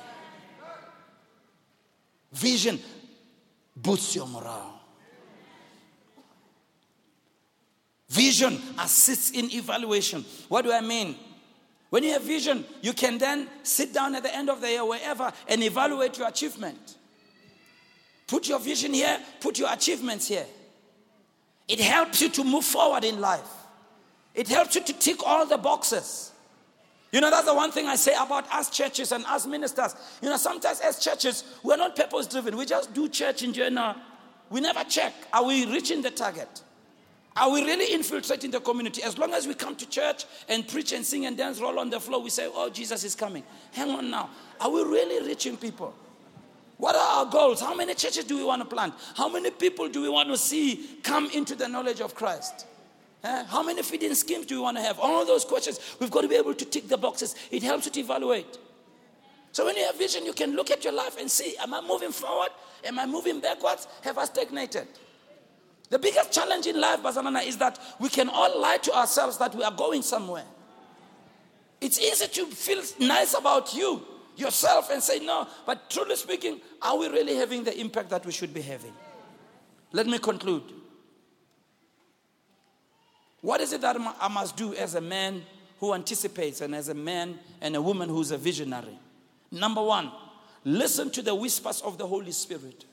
Vision 2.32 2.78
boosts 3.76 4.14
your 4.14 4.26
morale. 4.26 4.80
Vision 8.08 8.58
assists 8.78 9.30
in 9.30 9.50
evaluation. 9.52 10.24
What 10.48 10.62
do 10.62 10.72
I 10.72 10.80
mean? 10.80 11.16
When 11.90 12.04
you 12.04 12.12
have 12.12 12.22
vision, 12.22 12.64
you 12.82 12.92
can 12.92 13.18
then 13.18 13.48
sit 13.62 13.94
down 13.94 14.14
at 14.14 14.22
the 14.22 14.34
end 14.34 14.50
of 14.50 14.60
the 14.60 14.68
year, 14.68 14.84
wherever, 14.84 15.32
and 15.46 15.62
evaluate 15.62 16.18
your 16.18 16.28
achievement. 16.28 16.96
Put 18.26 18.48
your 18.48 18.58
vision 18.58 18.92
here, 18.92 19.18
put 19.40 19.58
your 19.58 19.72
achievements 19.72 20.28
here. 20.28 20.46
It 21.66 21.80
helps 21.80 22.20
you 22.20 22.28
to 22.30 22.44
move 22.44 22.64
forward 22.64 23.04
in 23.04 23.20
life, 23.20 23.50
it 24.34 24.48
helps 24.48 24.74
you 24.74 24.82
to 24.82 24.92
tick 24.92 25.18
all 25.24 25.46
the 25.46 25.58
boxes. 25.58 26.32
You 27.10 27.20
know, 27.22 27.30
that's 27.30 27.46
the 27.46 27.54
one 27.54 27.72
thing 27.72 27.86
I 27.86 27.96
say 27.96 28.14
about 28.14 28.50
us 28.52 28.68
churches 28.68 29.12
and 29.12 29.24
us 29.24 29.46
ministers. 29.46 29.94
You 30.20 30.28
know, 30.28 30.36
sometimes 30.36 30.80
as 30.80 30.98
churches, 30.98 31.44
we're 31.62 31.76
not 31.76 31.96
purpose 31.96 32.26
driven. 32.26 32.56
We 32.56 32.66
just 32.66 32.92
do 32.92 33.08
church 33.08 33.42
in 33.42 33.52
general. 33.52 33.94
We 34.50 34.60
never 34.60 34.84
check. 34.84 35.14
Are 35.32 35.44
we 35.44 35.66
reaching 35.66 36.02
the 36.02 36.10
target? 36.10 36.62
Are 37.36 37.50
we 37.50 37.62
really 37.62 37.94
infiltrating 37.94 38.50
the 38.50 38.60
community? 38.60 39.02
As 39.02 39.16
long 39.16 39.32
as 39.32 39.46
we 39.46 39.54
come 39.54 39.76
to 39.76 39.88
church 39.88 40.24
and 40.48 40.66
preach 40.66 40.92
and 40.92 41.04
sing 41.04 41.24
and 41.24 41.36
dance, 41.36 41.60
roll 41.60 41.78
on 41.78 41.88
the 41.88 42.00
floor, 42.00 42.20
we 42.20 42.30
say, 42.30 42.50
Oh, 42.52 42.68
Jesus 42.68 43.04
is 43.04 43.14
coming. 43.14 43.44
Hang 43.72 43.90
on 43.90 44.10
now. 44.10 44.28
Are 44.60 44.70
we 44.70 44.82
really 44.82 45.26
reaching 45.26 45.56
people? 45.56 45.94
What 46.78 46.94
are 46.94 47.24
our 47.24 47.30
goals? 47.30 47.60
How 47.60 47.74
many 47.74 47.94
churches 47.94 48.24
do 48.24 48.36
we 48.36 48.44
want 48.44 48.62
to 48.62 48.66
plant? 48.66 48.94
How 49.14 49.28
many 49.28 49.50
people 49.50 49.88
do 49.88 50.02
we 50.02 50.08
want 50.08 50.28
to 50.28 50.36
see 50.36 50.98
come 51.02 51.30
into 51.30 51.54
the 51.54 51.68
knowledge 51.68 52.00
of 52.00 52.14
Christ? 52.14 52.66
Eh? 53.24 53.44
How 53.44 53.62
many 53.62 53.82
feeding 53.82 54.14
schemes 54.14 54.46
do 54.46 54.56
we 54.56 54.60
want 54.62 54.76
to 54.76 54.82
have? 54.82 54.98
All 55.00 55.26
those 55.26 55.44
questions, 55.44 55.80
we've 55.98 56.10
got 56.10 56.22
to 56.22 56.28
be 56.28 56.36
able 56.36 56.54
to 56.54 56.64
tick 56.64 56.88
the 56.88 56.96
boxes. 56.96 57.34
It 57.50 57.62
helps 57.62 57.86
you 57.86 57.92
to 57.92 58.00
evaluate. 58.00 58.58
So 59.52 59.64
when 59.64 59.76
you 59.76 59.84
have 59.86 59.96
vision, 59.96 60.24
you 60.24 60.32
can 60.32 60.54
look 60.54 60.70
at 60.70 60.84
your 60.84 60.92
life 60.92 61.18
and 61.18 61.30
see, 61.30 61.56
am 61.58 61.74
I 61.74 61.80
moving 61.80 62.12
forward? 62.12 62.50
Am 62.84 62.98
I 62.98 63.06
moving 63.06 63.40
backwards? 63.40 63.88
Have 64.02 64.18
I 64.18 64.24
stagnated? 64.24 64.86
The 65.90 65.98
biggest 65.98 66.32
challenge 66.32 66.66
in 66.66 66.80
life, 66.80 67.02
Bazalwana, 67.02 67.44
is 67.44 67.56
that 67.56 67.78
we 67.98 68.08
can 68.08 68.28
all 68.28 68.60
lie 68.60 68.76
to 68.76 68.94
ourselves 68.94 69.38
that 69.38 69.54
we 69.54 69.64
are 69.64 69.72
going 69.72 70.02
somewhere. 70.02 70.44
It's 71.80 71.98
easy 71.98 72.26
to 72.28 72.46
feel 72.46 72.82
nice 73.00 73.34
about 73.34 73.74
you, 73.74 74.02
yourself, 74.36 74.90
and 74.90 75.02
say 75.02 75.20
no. 75.20 75.48
But 75.64 75.88
truly 75.88 76.16
speaking, 76.16 76.60
are 76.82 76.96
we 76.96 77.08
really 77.08 77.36
having 77.36 77.64
the 77.64 77.78
impact 77.80 78.10
that 78.10 78.26
we 78.26 78.32
should 78.32 78.52
be 78.52 78.60
having? 78.60 78.92
Let 79.92 80.06
me 80.06 80.18
conclude. 80.18 80.62
What 83.40 83.60
is 83.60 83.72
it 83.72 83.80
that 83.82 83.96
I 84.20 84.28
must 84.28 84.56
do 84.56 84.74
as 84.74 84.94
a 84.94 85.00
man 85.00 85.44
who 85.78 85.94
anticipates 85.94 86.60
and 86.60 86.74
as 86.74 86.88
a 86.88 86.94
man 86.94 87.38
and 87.60 87.76
a 87.76 87.82
woman 87.82 88.08
who's 88.08 88.30
a 88.30 88.36
visionary? 88.38 88.98
Number 89.50 89.82
one, 89.82 90.10
listen 90.64 91.10
to 91.12 91.22
the 91.22 91.34
whispers 91.34 91.80
of 91.82 91.98
the 91.98 92.06
Holy 92.06 92.32
Spirit. 92.32 92.84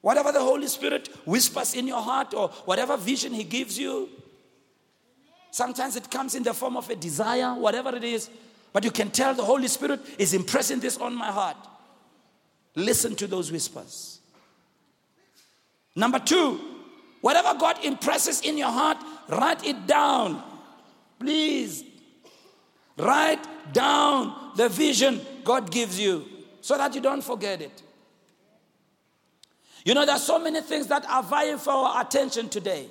Whatever 0.00 0.32
the 0.32 0.40
Holy 0.40 0.68
Spirit 0.68 1.08
whispers 1.26 1.74
in 1.74 1.86
your 1.86 2.00
heart 2.00 2.32
or 2.32 2.48
whatever 2.64 2.96
vision 2.96 3.34
He 3.34 3.44
gives 3.44 3.78
you, 3.78 4.08
sometimes 5.50 5.96
it 5.96 6.10
comes 6.10 6.34
in 6.34 6.42
the 6.42 6.54
form 6.54 6.76
of 6.76 6.88
a 6.88 6.96
desire, 6.96 7.54
whatever 7.54 7.94
it 7.94 8.04
is, 8.04 8.30
but 8.72 8.84
you 8.84 8.90
can 8.90 9.10
tell 9.10 9.34
the 9.34 9.44
Holy 9.44 9.68
Spirit 9.68 10.00
is 10.16 10.32
impressing 10.32 10.80
this 10.80 10.96
on 10.96 11.14
my 11.14 11.26
heart. 11.26 11.56
Listen 12.76 13.16
to 13.16 13.26
those 13.26 13.50
whispers. 13.50 14.20
Number 15.96 16.20
two, 16.20 16.79
whatever 17.20 17.58
God 17.58 17.84
impresses 17.84 18.40
in 18.40 18.58
your 18.58 18.70
heart, 18.70 18.98
write 19.28 19.64
it 19.64 19.86
down. 19.86 20.42
Please. 21.18 21.84
Write 22.96 23.72
down 23.72 24.52
the 24.56 24.68
vision 24.68 25.20
God 25.44 25.70
gives 25.70 25.98
you 25.98 26.26
so 26.60 26.76
that 26.76 26.94
you 26.94 27.00
don't 27.00 27.22
forget 27.22 27.62
it. 27.62 27.82
You 29.84 29.94
know, 29.94 30.04
there 30.04 30.16
are 30.16 30.18
so 30.18 30.38
many 30.38 30.60
things 30.60 30.86
that 30.88 31.06
are 31.08 31.22
vying 31.22 31.58
for 31.58 31.72
our 31.72 32.02
attention 32.02 32.48
today. 32.48 32.88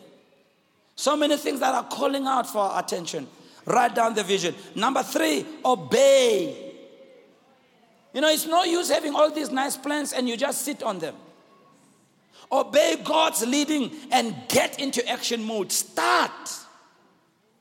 So 0.95 1.15
many 1.15 1.37
things 1.37 1.59
that 1.59 1.73
are 1.75 1.83
calling 1.83 2.25
out 2.25 2.47
for 2.47 2.59
our 2.59 2.83
attention. 2.83 3.27
Write 3.65 3.93
down 3.93 4.15
the 4.15 4.23
vision. 4.23 4.55
Number 4.75 5.03
three, 5.03 5.45
obey. 5.63 6.73
You 8.13 8.21
know, 8.21 8.29
it's 8.29 8.47
no 8.47 8.63
use 8.63 8.89
having 8.89 9.15
all 9.15 9.29
these 9.29 9.51
nice 9.51 9.77
plans 9.77 10.13
and 10.13 10.27
you 10.27 10.35
just 10.35 10.63
sit 10.63 10.81
on 10.81 10.97
them. 10.99 11.15
Obey 12.51 12.97
God's 13.03 13.45
leading 13.45 13.91
and 14.11 14.35
get 14.47 14.79
into 14.79 15.07
action 15.07 15.43
mode. 15.43 15.71
Start. 15.71 16.49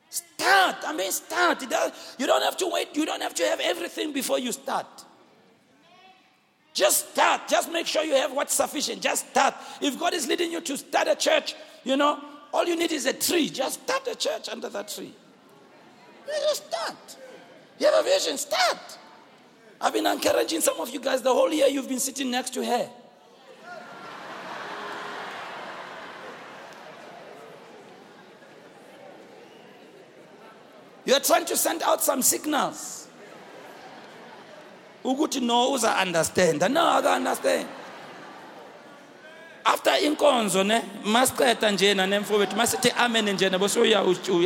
Start. 0.09 0.77
I 0.87 0.95
mean, 0.97 1.13
start. 1.13 1.63
You 1.63 2.27
don't 2.27 2.43
have 2.43 2.57
to 2.59 2.71
wait. 2.73 2.97
You 2.97 3.05
don't 3.05 3.21
have 3.21 3.35
to 3.35 3.43
have 3.45 3.61
everything 3.61 4.13
before 4.13 4.39
you 4.39 4.53
start. 4.53 4.87
Just 6.73 7.11
start. 7.11 7.49
Just 7.49 7.71
make 7.71 7.87
sure 7.87 8.03
you 8.03 8.15
have 8.15 8.33
what's 8.33 8.55
sufficient. 8.55 9.03
Just 9.03 9.29
start. 9.31 9.55
If 9.81 9.99
God 9.99 10.15
is 10.15 10.27
leading 10.27 10.53
you 10.53 10.61
to 10.63 10.77
start 10.79 11.09
a 11.09 11.17
church, 11.17 11.55
you 11.85 11.97
know, 11.97 12.21
all 12.53 12.65
you 12.65 12.77
need 12.77 12.93
is 12.93 13.05
a 13.05 13.13
tree. 13.13 13.51
Just 13.51 13.83
start 13.83 14.07
a 14.09 14.15
church 14.15 14.49
under 14.49 14.69
that 14.71 14.89
tree. 14.89 15.13
You 16.27 16.35
just 16.49 16.67
start. 16.67 17.17
You 17.79 17.87
have 17.87 18.07
a 18.07 18.09
vision, 18.09 18.39
start. 18.39 18.99
I've 19.81 19.93
been 19.93 20.07
encouraging 20.07 20.61
some 20.61 20.81
of 20.81 20.91
you 20.91 21.01
guys 21.01 21.23
the 21.23 21.33
whole 21.33 21.53
year 21.53 21.69
you've 21.69 21.89
been 21.89 22.01
sitting 22.01 22.31
next 22.31 22.55
to 22.55 22.65
her. 22.65 22.91
You're 31.09 31.21
trying 31.21 31.47
to 31.47 31.57
send 31.57 31.83
out 31.83 32.03
some 32.03 32.21
signals. 32.21 33.09
Uguti 35.03 35.41
no 35.41 35.73
uza 35.73 35.99
understand. 35.99 36.61
No, 36.71 36.85
I 36.85 37.01
don't 37.01 37.15
understand. 37.15 37.67
After 39.65 39.93
inkonzo 39.93 40.67
ne 40.67 40.83
masiqeda 41.05 41.71
njena 41.71 42.07
nemfowethu 42.07 42.57
masithi 42.57 42.93
amen 42.99 43.25
njena 43.25 43.59
bese 43.59 43.81
uya 43.81 44.03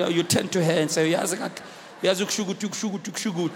you 0.09 0.23
turn 0.23 0.49
to 0.49 0.63
her 0.63 0.83
and 0.83 0.91
say 0.91 1.11
uyazi 1.11 1.37
kahle 1.37 1.63
uyazi 2.01 2.23
ukushukuthi 2.23 3.51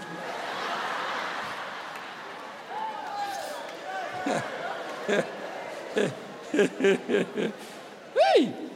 hey 8.35 8.66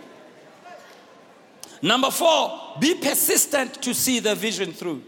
Number 1.82 2.12
four, 2.12 2.76
be 2.80 2.96
persistent 2.96 3.82
to 3.82 3.94
see 3.94 4.20
the 4.20 4.36
vision 4.36 4.72
through. 4.72 5.04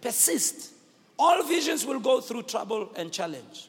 Persist. 0.00 0.72
All 1.18 1.42
visions 1.44 1.84
will 1.84 2.00
go 2.00 2.20
through 2.20 2.44
trouble 2.44 2.90
and 2.96 3.12
challenge. 3.12 3.68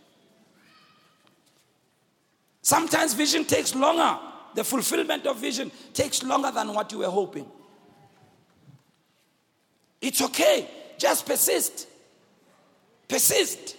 Sometimes 2.62 3.14
vision 3.14 3.46
takes 3.46 3.76
longer. 3.76 4.18
The 4.56 4.64
fulfillment 4.64 5.28
of 5.28 5.38
vision 5.38 5.72
takes 5.94 6.24
longer 6.24 6.50
than 6.50 6.74
what 6.74 6.92
you 6.92 7.00
were 7.00 7.10
hoping. 7.10 7.46
It's 10.02 10.22
okay. 10.22 10.70
Just 10.98 11.26
persist. 11.26 11.88
Persist. 13.08 13.76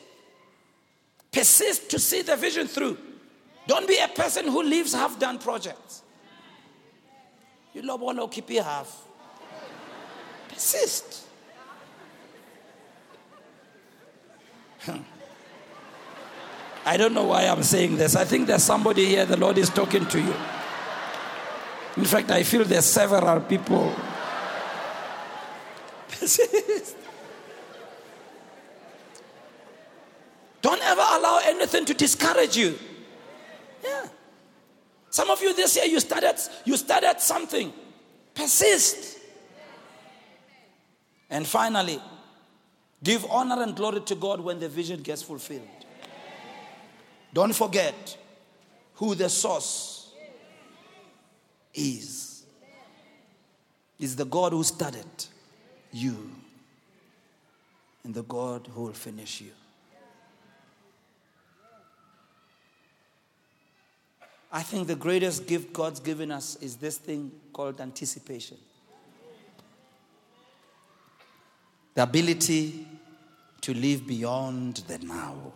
Persist 1.33 1.91
to 1.91 1.99
see 1.99 2.23
the 2.23 2.37
vision 2.37 2.69
through. 2.69 2.99
Don't 3.67 3.89
be 3.89 3.99
a 3.99 4.09
person 4.09 4.47
who 4.47 4.63
leaves 4.63 4.93
half 4.93 5.19
done 5.19 5.39
projects. 5.39 6.03
Keep 8.31 8.51
it 8.51 8.63
half. 8.65 9.03
Persist. 10.49 11.25
I 16.85 16.97
don't 16.97 17.13
know 17.13 17.25
why 17.25 17.43
I'm 17.43 17.63
saying 17.63 17.97
this. 17.97 18.15
I 18.15 18.25
think 18.25 18.47
there's 18.47 18.63
somebody 18.63 19.07
here, 19.07 19.27
the 19.27 19.37
Lord 19.37 19.59
is 19.59 19.69
talking 19.69 20.07
to 20.07 20.21
you. 20.21 20.35
In 21.97 22.05
fact, 22.05 22.31
I 22.31 22.43
feel 22.45 22.65
there's 22.65 22.85
several 22.85 23.41
people. 23.41 23.93
Persist. 26.09 26.97
Don't 30.63 30.83
ever 30.83 31.01
allow 31.01 31.41
anything 31.45 31.85
to 31.87 31.95
discourage 31.95 32.57
you. 32.57 32.79
Some 35.17 35.31
of 35.31 35.41
you 35.41 35.55
this 35.55 35.77
year 35.77 35.87
you 35.87 35.99
started 35.99 36.37
you 36.67 36.77
started 36.77 37.19
something. 37.21 37.73
Persist. 38.35 39.19
And 41.31 41.47
finally, 41.47 41.99
give 43.03 43.25
honor 43.31 43.63
and 43.63 43.75
glory 43.75 44.01
to 44.03 44.15
God 44.15 44.43
when 44.43 44.61
the 44.61 44.69
vision 44.69 45.01
gets 45.01 45.23
fulfilled. 45.23 45.87
Don't 47.33 47.55
forget 47.55 48.19
who 48.97 49.15
the 49.15 49.31
source 49.31 50.13
is. 51.73 52.45
Is 53.99 54.17
the 54.17 54.27
God 54.27 54.53
who 54.53 54.63
started 54.65 55.13
you 55.93 56.31
and 58.05 58.13
the 58.13 58.23
God 58.23 58.69
who 58.75 58.83
will 58.83 58.93
finish 58.93 59.41
you. 59.41 59.53
I 64.57 64.63
think 64.63 64.87
the 64.87 64.97
greatest 64.97 65.47
gift 65.47 65.75
God's 65.75 66.01
given 66.01 66.33
us 66.33 66.57
is 66.63 66.77
this 66.77 66.97
thing 66.97 67.31
called 67.53 67.79
anticipation. 67.79 68.57
The 71.93 72.05
ability 72.05 72.87
to 73.61 73.75
live 73.75 74.07
beyond 74.07 74.79
the 74.89 74.97
now 74.97 75.53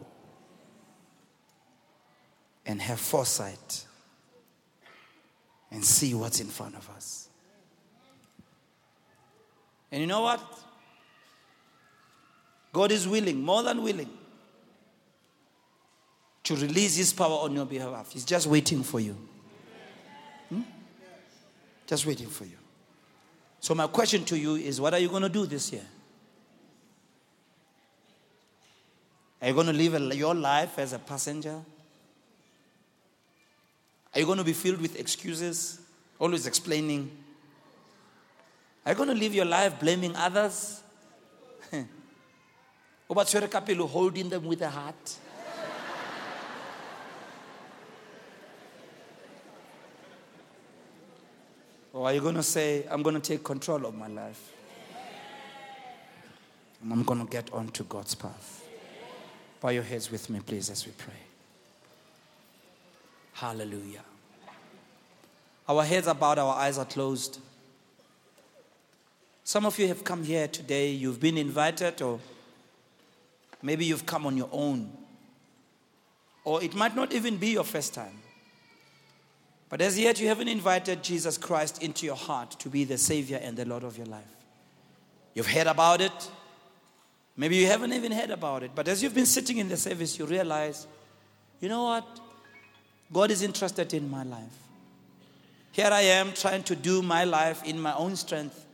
and 2.66 2.82
have 2.82 3.00
foresight 3.00 3.86
and 5.70 5.82
see 5.82 6.12
what's 6.12 6.40
in 6.42 6.48
front 6.48 6.74
of 6.74 6.86
us. 6.90 7.30
And 9.90 10.02
you 10.02 10.08
know 10.08 10.20
what? 10.20 10.42
God 12.70 12.92
is 12.92 13.08
willing, 13.08 13.40
more 13.40 13.62
than 13.62 13.82
willing, 13.82 14.10
to 16.50 16.56
release 16.56 16.96
His 16.96 17.12
power 17.12 17.44
on 17.44 17.54
your 17.54 17.64
behalf. 17.64 18.10
He's 18.10 18.24
just 18.24 18.48
waiting 18.48 18.82
for 18.82 18.98
you. 18.98 19.16
Hmm? 20.48 20.62
Just 21.86 22.04
waiting 22.04 22.26
for 22.26 22.44
you. 22.44 22.56
So, 23.60 23.72
my 23.72 23.86
question 23.86 24.24
to 24.24 24.36
you 24.36 24.56
is 24.56 24.80
what 24.80 24.92
are 24.92 24.98
you 24.98 25.08
going 25.08 25.22
to 25.22 25.28
do 25.28 25.46
this 25.46 25.72
year? 25.72 25.84
Are 29.40 29.46
you 29.46 29.54
going 29.54 29.68
to 29.68 29.72
live 29.72 30.12
your 30.12 30.34
life 30.34 30.76
as 30.80 30.92
a 30.92 30.98
passenger? 30.98 31.60
Are 34.12 34.18
you 34.18 34.26
going 34.26 34.38
to 34.38 34.44
be 34.44 34.52
filled 34.52 34.80
with 34.80 34.98
excuses, 34.98 35.80
always 36.18 36.48
explaining? 36.48 37.12
Are 38.84 38.90
you 38.90 38.96
going 38.96 39.10
to 39.10 39.14
live 39.14 39.36
your 39.36 39.44
life 39.44 39.78
blaming 39.78 40.16
others? 40.16 40.82
What 43.06 43.34
about 43.34 43.68
holding 43.88 44.28
them 44.28 44.44
with 44.44 44.62
a 44.62 44.70
heart? 44.70 45.18
Or 51.92 52.06
are 52.06 52.14
you 52.14 52.20
going 52.20 52.36
to 52.36 52.42
say, 52.42 52.86
I'm 52.90 53.02
going 53.02 53.16
to 53.16 53.20
take 53.20 53.42
control 53.42 53.84
of 53.86 53.94
my 53.94 54.06
life? 54.06 54.52
And 56.82 56.92
I'm 56.92 57.02
going 57.02 57.24
to 57.24 57.30
get 57.30 57.52
on 57.52 57.68
to 57.68 57.82
God's 57.84 58.14
path? 58.14 58.64
Bow 59.60 59.68
your 59.70 59.82
heads 59.82 60.10
with 60.10 60.30
me, 60.30 60.40
please, 60.40 60.70
as 60.70 60.86
we 60.86 60.92
pray. 60.92 61.12
Hallelujah. 63.34 64.04
Our 65.68 65.84
heads 65.84 66.08
are 66.08 66.14
bowed, 66.14 66.38
our 66.38 66.54
eyes 66.56 66.78
are 66.78 66.84
closed. 66.84 67.38
Some 69.44 69.66
of 69.66 69.78
you 69.78 69.88
have 69.88 70.04
come 70.04 70.24
here 70.24 70.48
today, 70.48 70.90
you've 70.90 71.20
been 71.20 71.36
invited, 71.36 72.00
or 72.02 72.20
maybe 73.62 73.84
you've 73.84 74.06
come 74.06 74.26
on 74.26 74.36
your 74.36 74.48
own. 74.52 74.90
Or 76.44 76.62
it 76.62 76.74
might 76.74 76.96
not 76.96 77.12
even 77.12 77.36
be 77.36 77.48
your 77.48 77.64
first 77.64 77.94
time. 77.94 78.18
But 79.70 79.80
as 79.80 79.98
yet, 79.98 80.20
you 80.20 80.26
haven't 80.26 80.48
invited 80.48 81.02
Jesus 81.02 81.38
Christ 81.38 81.80
into 81.82 82.04
your 82.04 82.16
heart 82.16 82.50
to 82.58 82.68
be 82.68 82.82
the 82.84 82.98
Savior 82.98 83.40
and 83.40 83.56
the 83.56 83.64
Lord 83.64 83.84
of 83.84 83.96
your 83.96 84.06
life. 84.08 84.24
You've 85.32 85.46
heard 85.46 85.68
about 85.68 86.00
it. 86.00 86.30
Maybe 87.36 87.56
you 87.56 87.68
haven't 87.68 87.92
even 87.92 88.10
heard 88.10 88.30
about 88.30 88.64
it. 88.64 88.72
But 88.74 88.88
as 88.88 89.00
you've 89.00 89.14
been 89.14 89.26
sitting 89.26 89.58
in 89.58 89.68
the 89.68 89.76
service, 89.76 90.18
you 90.18 90.26
realize, 90.26 90.88
you 91.60 91.68
know 91.68 91.84
what? 91.84 92.04
God 93.12 93.30
is 93.30 93.42
interested 93.42 93.94
in 93.94 94.10
my 94.10 94.24
life. 94.24 94.42
Here 95.70 95.88
I 95.90 96.00
am 96.00 96.32
trying 96.32 96.64
to 96.64 96.74
do 96.74 97.00
my 97.00 97.22
life 97.22 97.62
in 97.64 97.80
my 97.80 97.94
own 97.94 98.16
strength 98.16 98.66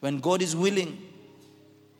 when 0.00 0.18
God 0.18 0.42
is 0.42 0.54
willing 0.54 1.00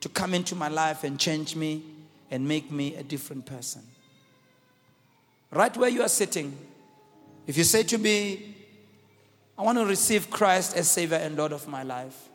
to 0.00 0.10
come 0.10 0.34
into 0.34 0.54
my 0.54 0.68
life 0.68 1.02
and 1.02 1.18
change 1.18 1.56
me 1.56 1.82
and 2.30 2.46
make 2.46 2.70
me 2.70 2.94
a 2.96 3.02
different 3.02 3.46
person. 3.46 3.82
Right 5.50 5.74
where 5.76 5.88
you 5.88 6.02
are 6.02 6.08
sitting, 6.08 6.56
if 7.46 7.56
you 7.56 7.64
say 7.64 7.82
to 7.84 7.98
me, 7.98 8.54
I 9.58 9.62
want 9.62 9.78
to 9.78 9.86
receive 9.86 10.30
Christ 10.30 10.76
as 10.76 10.90
Savior 10.90 11.18
and 11.18 11.36
Lord 11.36 11.52
of 11.52 11.68
my 11.68 11.82
life, 11.82 12.28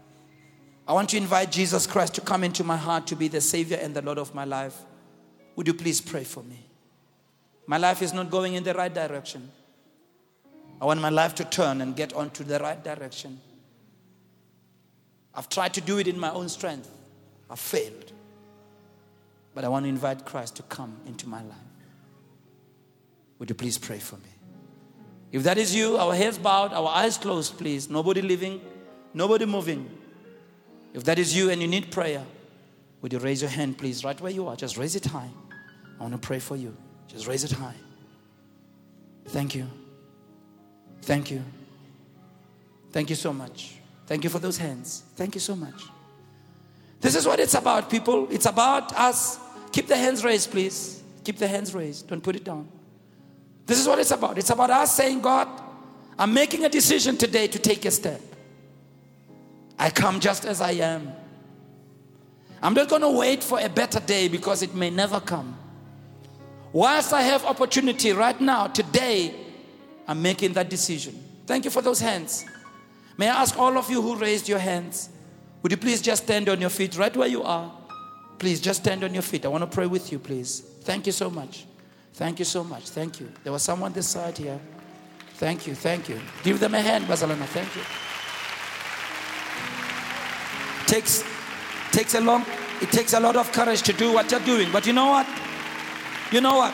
I 0.88 0.93
want 0.93 1.10
to 1.10 1.18
invite 1.18 1.51
Jesus 1.51 1.86
Christ 1.86 2.16
to 2.16 2.22
come 2.22 2.43
into 2.43 2.64
my 2.64 2.78
heart 2.78 3.08
to 3.08 3.16
be 3.16 3.28
the 3.28 3.41
Savior 3.41 3.78
and 3.82 3.93
the 3.93 4.01
Lord 4.01 4.18
of 4.18 4.34
my 4.34 4.45
life, 4.45 4.78
would 5.55 5.68
you 5.68 5.74
please 5.74 5.99
pray 5.99 6.24
for 6.24 6.43
me? 6.43 6.66
My 7.66 7.78
life 7.78 8.01
is 8.01 8.14
not 8.14 8.30
going 8.30 8.53
in 8.53 8.64
the 8.64 8.74
right 8.74 8.93
direction. 8.93 9.51
I 10.80 10.86
want 10.86 11.01
my 11.01 11.10
life 11.10 11.36
to 11.36 11.45
turn 11.45 11.82
and 11.82 11.95
get 11.95 12.14
onto 12.14 12.43
the 12.43 12.60
right 12.60 12.82
direction. 12.82 13.41
I've 15.34 15.49
tried 15.49 15.74
to 15.74 15.82
do 15.82 15.97
it 15.97 16.08
in 16.08 16.18
my 16.20 16.32
own 16.32 16.47
strength, 16.47 16.89
I've 17.49 17.60
failed. 17.60 18.14
But 19.53 19.66
I 19.66 19.70
want 19.70 19.86
to 19.86 19.89
invite 19.89 20.24
Christ 20.24 20.55
to 20.58 20.64
come 20.64 20.95
into 21.08 21.28
my 21.28 21.41
life. 21.41 21.58
Would 23.39 23.49
you 23.49 23.55
please 23.55 23.78
pray 23.78 23.99
for 23.99 24.16
me? 24.18 24.36
If 25.32 25.43
that 25.43 25.57
is 25.57 25.75
you, 25.75 25.97
our 25.97 26.15
heads 26.15 26.38
bowed, 26.38 26.73
our 26.73 26.88
eyes 26.88 27.17
closed, 27.17 27.57
please. 27.57 27.89
Nobody 27.89 28.21
living, 28.21 28.61
nobody 29.13 29.45
moving. 29.45 29.89
If 30.93 31.03
that 31.03 31.19
is 31.19 31.36
you 31.36 31.49
and 31.49 31.61
you 31.61 31.67
need 31.67 31.91
prayer, 31.91 32.23
would 33.01 33.13
you 33.13 33.19
raise 33.19 33.41
your 33.41 33.51
hand, 33.51 33.78
please, 33.78 34.03
right 34.03 34.19
where 34.19 34.32
you 34.32 34.47
are? 34.47 34.55
Just 34.55 34.78
raise 34.78 34.95
it 34.95 35.05
high. 35.05 35.30
I 35.99 36.03
want 36.03 36.13
to 36.13 36.19
pray 36.19 36.39
for 36.39 36.55
you. 36.55 36.75
Just 37.07 37.28
raise 37.28 37.43
it 37.43 37.51
high. 37.51 37.75
Thank 39.25 39.55
you. 39.55 39.67
Thank 41.01 41.32
you. 41.32 41.43
Thank 42.91 43.09
you 43.09 43.15
so 43.15 43.34
much. 43.34 43.75
Thank 44.07 44.23
you 44.23 44.30
for 44.30 44.39
those 44.39 44.57
hands. 44.57 45.03
Thank 45.15 45.36
you 45.36 45.41
so 45.41 45.55
much. 45.55 45.84
This 47.01 47.15
is 47.15 47.28
what 47.28 47.39
it's 47.39 47.53
about, 47.53 47.89
people. 47.89 48.28
It's 48.32 48.45
about 48.45 48.93
us. 48.97 49.39
Keep 49.71 49.88
the 49.88 49.97
hands 49.97 50.23
raised, 50.23 50.49
please. 50.49 51.03
Keep 51.23 51.38
the 51.38 51.47
hands 51.47 51.75
raised. 51.75 52.07
Don't 52.07 52.23
put 52.23 52.36
it 52.36 52.43
down. 52.43 52.67
This 53.68 53.80
is 53.80 53.88
what 53.88 53.99
it's 53.99 54.11
about. 54.11 54.38
It's 54.38 54.49
about 54.49 54.70
us 54.70 54.95
saying, 54.95 55.22
God, 55.22 55.47
I'm 56.18 56.34
making 56.34 56.63
a 56.63 56.70
decision 56.70 57.18
today 57.18 57.47
to 57.47 57.59
take 57.59 57.86
a 57.86 57.91
step. 57.91 58.22
I 59.78 59.89
come 59.89 60.20
just 60.20 60.45
as 60.45 60.61
I 60.61 60.72
am. 60.72 61.11
I'm 62.63 62.74
not 62.74 62.89
going 62.89 63.03
to 63.03 63.11
wait 63.11 63.43
for 63.43 63.59
a 63.59 63.70
better 63.70 63.99
day 63.99 64.30
because 64.30 64.63
it 64.63 64.74
may 64.74 64.89
never 64.89 65.20
come. 65.20 65.55
Whilst 66.72 67.13
I 67.13 67.22
have 67.22 67.45
opportunity 67.45 68.13
right 68.13 68.39
now, 68.39 68.68
today, 68.68 69.36
I'm 70.07 70.22
making 70.22 70.53
that 70.53 70.70
decision. 70.70 71.22
Thank 71.45 71.65
you 71.65 71.72
for 71.72 71.82
those 71.82 71.99
hands. 71.99 72.45
May 73.18 73.30
I 73.30 73.41
ask 73.41 73.57
all 73.59 73.78
of 73.78 73.89
you 73.89 74.01
who 74.01 74.15
raised 74.15 74.47
your 74.47 74.59
hands, 74.59 75.09
would 75.61 75.72
you 75.72 75.78
please 75.78 76.01
just 76.01 76.24
stand 76.24 76.47
on 76.49 76.61
your 76.61 76.70
feet 76.70 76.97
right 76.97 77.15
where 77.15 77.28
you 77.28 77.43
are? 77.43 77.72
Please 78.39 78.61
just 78.61 78.82
stand 78.82 79.03
on 79.03 79.13
your 79.13 79.24
feet. 79.24 79.45
I 79.45 79.49
want 79.49 79.63
to 79.63 79.76
pray 79.76 79.88
with 79.88 80.11
you, 80.11 80.20
please. 80.20 80.61
Thank 80.82 81.05
you 81.05 81.11
so 81.11 81.30
much. 81.30 81.65
Thank 82.18 82.39
you 82.39 82.45
so 82.45 82.63
much. 82.63 82.89
Thank 82.89 83.20
you. 83.20 83.32
There 83.43 83.53
was 83.53 83.61
someone 83.61 83.93
this 83.93 84.07
side 84.07 84.39
here. 84.39 84.59
Thank 85.36 85.68
you. 85.68 85.76
Thank 85.76 86.09
you. 86.09 86.20
Give 86.41 86.59
them 86.59 86.74
a 86.74 86.82
hand, 86.82 87.05
Bazalwana. 87.05 87.45
Thank 87.45 87.76
you. 87.76 87.84
Takes 90.88 91.24
takes 91.91 92.15
a 92.15 92.20
long 92.20 92.43
it 92.82 92.91
takes 92.91 93.13
a 93.13 93.20
lot 93.20 93.36
of 93.36 93.51
courage 93.51 93.84
to 93.84 93.93
do 93.93 94.11
what 94.11 94.32
you're 94.32 94.39
doing. 94.39 94.72
But 94.72 94.88
you 94.88 94.93
know 94.93 95.09
what? 95.09 95.28
You 96.32 96.41
know 96.41 96.57
what? 96.57 96.74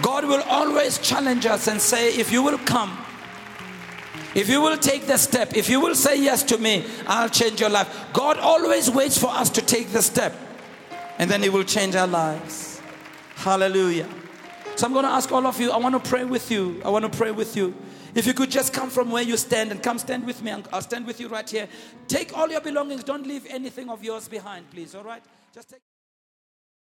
God 0.00 0.26
will 0.26 0.42
always 0.42 0.98
challenge 0.98 1.46
us 1.46 1.66
and 1.66 1.80
say, 1.80 2.14
if 2.14 2.30
you 2.30 2.40
will 2.40 2.58
come, 2.58 2.96
if 4.36 4.48
you 4.48 4.60
will 4.60 4.76
take 4.76 5.06
the 5.06 5.16
step, 5.16 5.56
if 5.56 5.68
you 5.68 5.80
will 5.80 5.96
say 5.96 6.22
yes 6.22 6.44
to 6.44 6.58
me, 6.58 6.84
I'll 7.08 7.28
change 7.28 7.60
your 7.60 7.70
life. 7.70 7.88
God 8.12 8.38
always 8.38 8.88
waits 8.88 9.18
for 9.18 9.30
us 9.30 9.50
to 9.50 9.60
take 9.60 9.88
the 9.88 10.02
step, 10.02 10.34
and 11.18 11.28
then 11.28 11.42
He 11.42 11.48
will 11.48 11.64
change 11.64 11.96
our 11.96 12.06
lives. 12.06 12.71
Hallelujah. 13.42 14.08
So 14.76 14.86
I'm 14.86 14.92
going 14.92 15.04
to 15.04 15.10
ask 15.10 15.32
all 15.32 15.44
of 15.48 15.60
you, 15.60 15.72
I 15.72 15.76
want 15.76 16.00
to 16.00 16.08
pray 16.08 16.22
with 16.22 16.48
you. 16.48 16.80
I 16.84 16.90
want 16.90 17.04
to 17.04 17.18
pray 17.18 17.32
with 17.32 17.56
you. 17.56 17.74
If 18.14 18.24
you 18.24 18.34
could 18.34 18.52
just 18.52 18.72
come 18.72 18.88
from 18.88 19.10
where 19.10 19.24
you 19.24 19.36
stand 19.36 19.72
and 19.72 19.82
come 19.82 19.98
stand 19.98 20.24
with 20.24 20.44
me, 20.44 20.52
I'll 20.72 20.80
stand 20.80 21.08
with 21.08 21.18
you 21.18 21.26
right 21.26 21.50
here. 21.50 21.66
Take 22.06 22.38
all 22.38 22.48
your 22.48 22.60
belongings. 22.60 23.02
Don't 23.02 23.26
leave 23.26 23.44
anything 23.50 23.90
of 23.90 24.04
yours 24.04 24.28
behind, 24.28 24.70
please. 24.70 24.94
All 24.94 25.02
right? 25.02 25.24
Just 25.52 25.70
take. 25.70 25.80